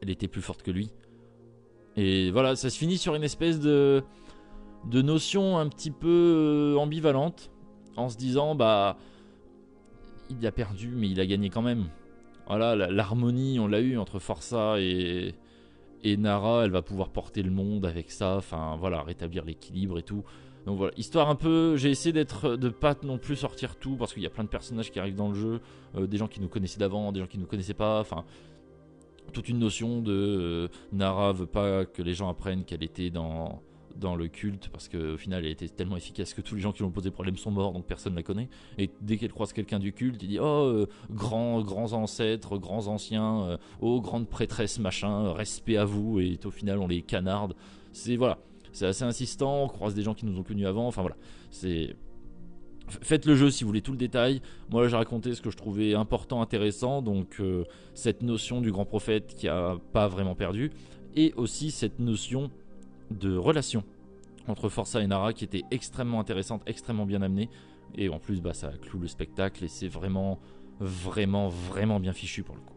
elle 0.00 0.10
était 0.10 0.28
plus 0.28 0.42
forte 0.42 0.62
que 0.62 0.70
lui? 0.70 0.90
Et 1.96 2.30
voilà, 2.30 2.54
ça 2.56 2.70
se 2.70 2.78
finit 2.78 2.98
sur 2.98 3.14
une 3.14 3.24
espèce 3.24 3.60
de 3.60 4.02
de 4.86 5.02
notion 5.02 5.58
un 5.58 5.68
petit 5.68 5.90
peu 5.90 6.74
euh, 6.74 6.76
ambivalente 6.76 7.50
en 7.96 8.08
se 8.08 8.16
disant 8.16 8.54
bah 8.54 8.96
il 10.30 10.46
a 10.46 10.52
perdu 10.52 10.92
mais 10.94 11.08
il 11.08 11.20
a 11.20 11.26
gagné 11.26 11.50
quand 11.50 11.62
même. 11.62 11.86
Voilà, 12.46 12.74
l'harmonie 12.74 13.58
on 13.60 13.66
l'a 13.66 13.80
eu 13.80 13.98
entre 13.98 14.18
Forza 14.18 14.80
et 14.80 15.34
et 16.04 16.16
Nara, 16.16 16.64
elle 16.64 16.70
va 16.70 16.82
pouvoir 16.82 17.10
porter 17.10 17.42
le 17.42 17.50
monde 17.50 17.84
avec 17.84 18.10
ça, 18.10 18.36
enfin 18.36 18.76
voilà, 18.78 19.02
rétablir 19.02 19.44
l'équilibre 19.44 19.98
et 19.98 20.02
tout. 20.02 20.24
Donc 20.66 20.76
voilà, 20.76 20.92
histoire 20.96 21.28
un 21.28 21.34
peu, 21.34 21.76
j'ai 21.76 21.90
essayé 21.90 22.12
d'être, 22.12 22.56
de 22.56 22.68
pas 22.68 22.94
non 23.02 23.18
plus 23.18 23.36
sortir 23.36 23.76
tout 23.76 23.96
parce 23.96 24.12
qu'il 24.12 24.22
y 24.22 24.26
a 24.26 24.30
plein 24.30 24.44
de 24.44 24.48
personnages 24.48 24.90
qui 24.90 24.98
arrivent 24.98 25.16
dans 25.16 25.28
le 25.28 25.34
jeu, 25.34 25.60
euh, 25.96 26.06
des 26.06 26.18
gens 26.18 26.28
qui 26.28 26.40
nous 26.40 26.48
connaissaient 26.48 26.78
d'avant, 26.78 27.10
des 27.10 27.20
gens 27.20 27.26
qui 27.26 27.38
nous 27.38 27.46
connaissaient 27.46 27.74
pas, 27.74 28.00
enfin 28.00 28.24
toute 29.32 29.48
une 29.48 29.58
notion 29.58 30.00
de 30.00 30.12
euh, 30.12 30.68
Nara 30.92 31.32
veut 31.32 31.46
pas 31.46 31.84
que 31.84 32.02
les 32.02 32.14
gens 32.14 32.28
apprennent 32.28 32.64
qu'elle 32.64 32.82
était 32.82 33.10
dans 33.10 33.62
dans 33.98 34.16
le 34.16 34.28
culte 34.28 34.68
parce 34.68 34.88
qu'au 34.88 35.16
final 35.16 35.44
elle 35.44 35.50
était 35.50 35.68
tellement 35.68 35.96
efficace 35.96 36.34
que 36.34 36.40
tous 36.40 36.54
les 36.54 36.60
gens 36.60 36.72
qui 36.72 36.82
l'ont 36.82 36.90
posé 36.90 37.10
problème 37.10 37.36
sont 37.36 37.50
morts 37.50 37.72
donc 37.72 37.86
personne 37.86 38.14
la 38.14 38.22
connaît. 38.22 38.48
Et 38.78 38.90
dès 39.00 39.16
qu'elle 39.16 39.32
croise 39.32 39.52
quelqu'un 39.52 39.78
du 39.78 39.92
culte 39.92 40.22
il 40.22 40.28
dit 40.28 40.38
oh 40.38 40.44
euh, 40.44 40.86
grands 41.10 41.62
grands 41.62 41.92
ancêtres 41.92 42.58
grands 42.58 42.86
anciens 42.86 43.42
euh, 43.42 43.56
oh 43.80 44.00
grande 44.00 44.28
prêtresse 44.28 44.78
machin 44.78 45.32
respect 45.32 45.76
à 45.76 45.84
vous. 45.84 46.20
Et 46.20 46.38
au 46.44 46.50
final 46.50 46.78
on 46.78 46.86
les 46.86 47.02
canarde. 47.02 47.54
C'est 47.92 48.16
voilà. 48.16 48.38
C'est 48.72 48.86
assez 48.86 49.04
insistant 49.04 49.64
on 49.64 49.68
croise 49.68 49.94
des 49.94 50.02
gens 50.02 50.14
qui 50.14 50.26
nous 50.26 50.38
ont 50.38 50.44
connus 50.44 50.66
avant 50.66 50.86
enfin 50.86 51.02
voilà. 51.02 51.16
C'est 51.50 51.96
Faites 53.02 53.26
le 53.26 53.34
jeu 53.34 53.50
si 53.50 53.64
vous 53.64 53.68
voulez 53.68 53.82
tout 53.82 53.92
le 53.92 53.98
détail. 53.98 54.40
Moi 54.70 54.88
j'ai 54.88 54.96
raconté 54.96 55.34
ce 55.34 55.42
que 55.42 55.50
je 55.50 55.56
trouvais 55.56 55.94
important, 55.94 56.40
intéressant, 56.40 57.02
donc 57.02 57.36
euh, 57.40 57.64
cette 57.94 58.22
notion 58.22 58.60
du 58.60 58.72
grand 58.72 58.86
prophète 58.86 59.34
qui 59.34 59.46
a 59.46 59.76
pas 59.92 60.08
vraiment 60.08 60.34
perdu, 60.34 60.70
et 61.14 61.34
aussi 61.36 61.70
cette 61.70 61.98
notion 61.98 62.50
de 63.10 63.36
relation 63.36 63.84
entre 64.46 64.68
Forza 64.68 65.02
et 65.02 65.06
Nara 65.06 65.32
qui 65.32 65.44
était 65.44 65.64
extrêmement 65.70 66.20
intéressante, 66.20 66.62
extrêmement 66.66 67.06
bien 67.06 67.22
amenée. 67.22 67.48
Et 67.96 68.08
en 68.08 68.18
plus, 68.18 68.40
bah, 68.40 68.54
ça 68.54 68.70
cloue 68.82 68.98
le 68.98 69.08
spectacle 69.08 69.64
et 69.64 69.68
c'est 69.68 69.88
vraiment, 69.88 70.38
vraiment, 70.80 71.48
vraiment 71.48 72.00
bien 72.00 72.12
fichu 72.12 72.42
pour 72.42 72.54
le 72.54 72.60
coup. 72.62 72.74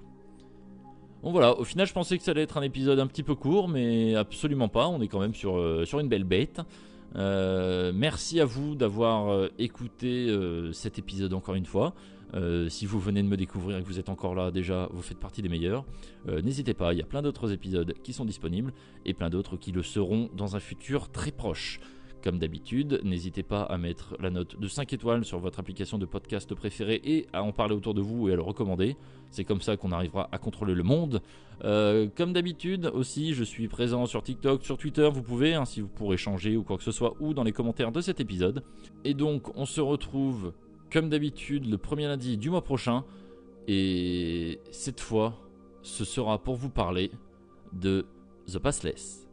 Bon 1.23 1.31
voilà, 1.31 1.55
au 1.59 1.63
final 1.63 1.85
je 1.85 1.93
pensais 1.93 2.17
que 2.17 2.23
ça 2.23 2.31
allait 2.31 2.41
être 2.41 2.57
un 2.57 2.63
épisode 2.63 2.99
un 2.99 3.05
petit 3.05 3.21
peu 3.21 3.35
court, 3.35 3.67
mais 3.67 4.15
absolument 4.15 4.69
pas, 4.69 4.87
on 4.87 5.01
est 5.01 5.07
quand 5.07 5.19
même 5.19 5.35
sur, 5.35 5.57
euh, 5.57 5.85
une 5.99 6.07
belle 6.07 6.23
bête. 6.23 6.61
Euh, 7.15 7.91
merci 7.93 8.39
à 8.39 8.45
vous 8.45 8.73
d'avoir 8.73 9.29
euh, 9.31 9.49
écouté 9.59 10.35
cet 10.73 10.97
épisode 10.97 11.33
encore 11.33 11.55
une 11.55 11.65
fois. 11.65 11.93
Euh, 12.33 12.69
si 12.69 12.85
vous 12.85 12.99
venez 12.99 13.21
de 13.21 13.27
me 13.27 13.37
découvrir 13.37 13.77
et 13.77 13.81
que 13.81 13.87
vous 13.87 13.99
êtes 13.99 14.09
encore 14.09 14.35
là 14.35 14.51
déjà, 14.51 14.89
vous 14.91 15.01
faites 15.01 15.19
partie 15.19 15.41
des 15.41 15.49
meilleurs. 15.49 15.85
Euh, 16.27 16.41
n'hésitez 16.41 16.73
pas, 16.73 16.93
il 16.93 16.99
y 16.99 17.01
a 17.01 17.05
plein 17.05 17.21
d'autres 17.21 17.51
épisodes 17.51 17.93
qui 18.03 18.13
sont 18.13 18.25
disponibles 18.25 18.73
et 19.05 19.13
plein 19.13 19.29
d'autres 19.29 19.57
qui 19.57 19.71
le 19.71 19.83
seront 19.83 20.29
dans 20.35 20.55
un 20.55 20.59
futur 20.59 21.09
très 21.09 21.31
proche. 21.31 21.79
Comme 22.23 22.37
d'habitude, 22.37 23.01
n'hésitez 23.03 23.41
pas 23.41 23.63
à 23.63 23.79
mettre 23.79 24.15
la 24.19 24.29
note 24.29 24.59
de 24.59 24.67
5 24.67 24.93
étoiles 24.93 25.25
sur 25.25 25.39
votre 25.39 25.59
application 25.59 25.97
de 25.97 26.05
podcast 26.05 26.53
préférée 26.53 27.01
et 27.03 27.25
à 27.33 27.41
en 27.41 27.51
parler 27.51 27.73
autour 27.73 27.95
de 27.95 28.01
vous 28.01 28.29
et 28.29 28.33
à 28.33 28.35
le 28.35 28.43
recommander. 28.43 28.95
C'est 29.31 29.43
comme 29.43 29.61
ça 29.61 29.75
qu'on 29.75 29.91
arrivera 29.91 30.29
à 30.31 30.37
contrôler 30.37 30.75
le 30.75 30.83
monde. 30.83 31.21
Euh, 31.63 32.07
comme 32.15 32.31
d'habitude 32.31 32.91
aussi, 32.93 33.33
je 33.33 33.43
suis 33.43 33.67
présent 33.67 34.05
sur 34.05 34.21
TikTok, 34.21 34.63
sur 34.63 34.77
Twitter, 34.77 35.09
vous 35.11 35.23
pouvez, 35.23 35.55
hein, 35.55 35.65
si 35.65 35.81
vous 35.81 35.87
pourrez 35.87 36.17
changer 36.17 36.57
ou 36.57 36.63
quoi 36.63 36.77
que 36.77 36.83
ce 36.83 36.91
soit, 36.91 37.15
ou 37.19 37.33
dans 37.33 37.43
les 37.43 37.53
commentaires 37.53 37.91
de 37.91 38.01
cet 38.01 38.19
épisode. 38.19 38.63
Et 39.03 39.15
donc, 39.15 39.57
on 39.57 39.65
se 39.65 39.81
retrouve 39.81 40.53
comme 40.91 41.09
d'habitude 41.09 41.65
le 41.65 41.77
premier 41.77 42.07
lundi 42.07 42.37
du 42.37 42.49
mois 42.49 42.63
prochain. 42.63 43.03
Et 43.67 44.59
cette 44.71 44.99
fois, 44.99 45.39
ce 45.81 46.03
sera 46.05 46.43
pour 46.43 46.55
vous 46.55 46.69
parler 46.69 47.11
de 47.73 48.05
The 48.47 48.59
Passless. 48.59 49.27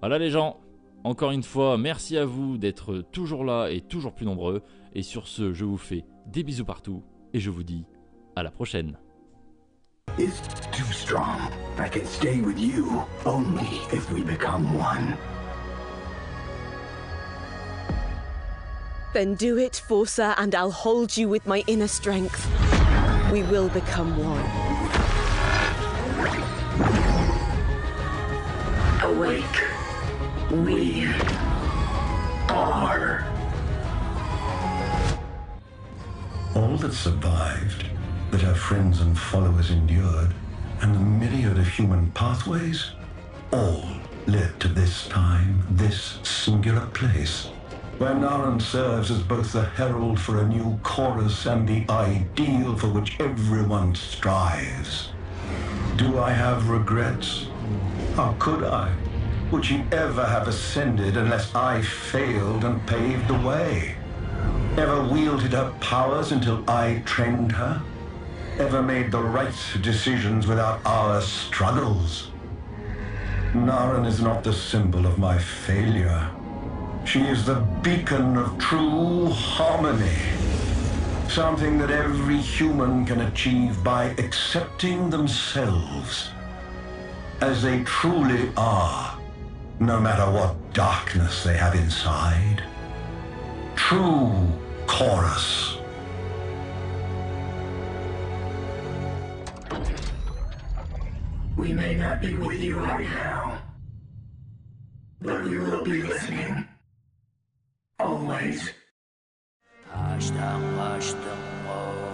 Voilà 0.00 0.18
les 0.18 0.30
gens, 0.30 0.60
encore 1.04 1.30
une 1.30 1.42
fois, 1.42 1.78
merci 1.78 2.16
à 2.16 2.24
vous 2.24 2.58
d'être 2.58 3.04
toujours 3.12 3.44
là 3.44 3.68
et 3.68 3.80
toujours 3.80 4.14
plus 4.14 4.26
nombreux. 4.26 4.62
Et 4.94 5.02
sur 5.02 5.26
ce, 5.26 5.52
je 5.52 5.64
vous 5.64 5.78
fais 5.78 6.04
des 6.26 6.42
bisous 6.42 6.64
partout 6.64 7.02
et 7.32 7.40
je 7.40 7.50
vous 7.50 7.64
dis 7.64 7.84
à 8.36 8.42
la 8.42 8.50
prochaine. 8.50 8.98
Then 19.12 19.34
do 19.34 19.58
it, 19.58 19.82
Forza, 19.86 20.34
and 20.38 20.54
I'll 20.54 20.70
hold 20.70 21.14
you 21.16 21.28
with 21.28 21.46
my 21.46 21.62
inner 21.66 21.88
strength. 21.88 22.48
We 23.30 23.42
will 23.42 23.68
become 23.68 24.16
one. 24.16 24.46
Awake. 29.02 29.44
We 30.50 31.08
are. 32.48 33.26
All 36.54 36.76
that 36.78 36.94
survived, 36.94 37.86
that 38.30 38.44
our 38.44 38.54
friends 38.54 39.02
and 39.02 39.18
followers 39.18 39.70
endured, 39.70 40.34
and 40.80 40.94
the 40.94 41.00
myriad 41.00 41.58
of 41.58 41.68
human 41.68 42.10
pathways, 42.12 42.92
all 43.52 43.84
led 44.26 44.58
to 44.60 44.68
this 44.68 45.06
time, 45.08 45.62
this 45.70 46.18
singular 46.22 46.86
place. 46.86 47.48
Van 48.02 48.20
Naren 48.20 48.60
serves 48.60 49.12
as 49.12 49.22
both 49.22 49.52
the 49.52 49.62
herald 49.62 50.18
for 50.18 50.40
a 50.40 50.48
new 50.48 50.76
chorus 50.82 51.46
and 51.46 51.68
the 51.68 51.84
ideal 51.88 52.76
for 52.76 52.88
which 52.88 53.14
everyone 53.20 53.94
strives. 53.94 55.10
Do 55.94 56.18
I 56.18 56.32
have 56.32 56.68
regrets? 56.68 57.46
How 58.16 58.34
could 58.40 58.64
I? 58.64 58.92
Would 59.52 59.64
she 59.64 59.84
ever 59.92 60.26
have 60.26 60.48
ascended 60.48 61.16
unless 61.16 61.54
I 61.54 61.80
failed 61.80 62.64
and 62.64 62.84
paved 62.88 63.28
the 63.28 63.38
way? 63.38 63.94
Ever 64.76 65.04
wielded 65.04 65.52
her 65.52 65.72
powers 65.78 66.32
until 66.32 66.68
I 66.68 67.02
trained 67.04 67.52
her? 67.52 67.80
Ever 68.58 68.82
made 68.82 69.12
the 69.12 69.22
right 69.22 69.54
decisions 69.80 70.48
without 70.48 70.84
our 70.84 71.20
struggles? 71.20 72.32
Naren 73.52 74.08
is 74.08 74.20
not 74.20 74.42
the 74.42 74.52
symbol 74.52 75.06
of 75.06 75.18
my 75.20 75.38
failure. 75.38 76.28
She 77.04 77.20
is 77.20 77.44
the 77.44 77.56
beacon 77.82 78.36
of 78.38 78.58
true 78.58 79.26
harmony. 79.28 80.16
Something 81.28 81.78
that 81.78 81.90
every 81.90 82.38
human 82.38 83.04
can 83.04 83.22
achieve 83.22 83.82
by 83.84 84.14
accepting 84.18 85.10
themselves 85.10 86.30
as 87.40 87.62
they 87.62 87.82
truly 87.84 88.52
are, 88.56 89.18
no 89.80 90.00
matter 90.00 90.30
what 90.30 90.56
darkness 90.72 91.42
they 91.42 91.56
have 91.56 91.74
inside. 91.74 92.62
True 93.74 94.32
chorus. 94.86 95.78
We 101.56 101.72
may 101.72 101.94
not 101.94 102.20
be 102.20 102.34
with 102.34 102.60
you 102.60 102.78
right 102.78 103.04
now, 103.04 103.58
but 105.20 105.44
we 105.44 105.58
will 105.58 105.84
be 105.84 106.02
listening 106.02 106.68
always. 108.02 108.74
Taştan 109.92 110.60
kaçtım 110.76 111.42
o. 111.68 112.12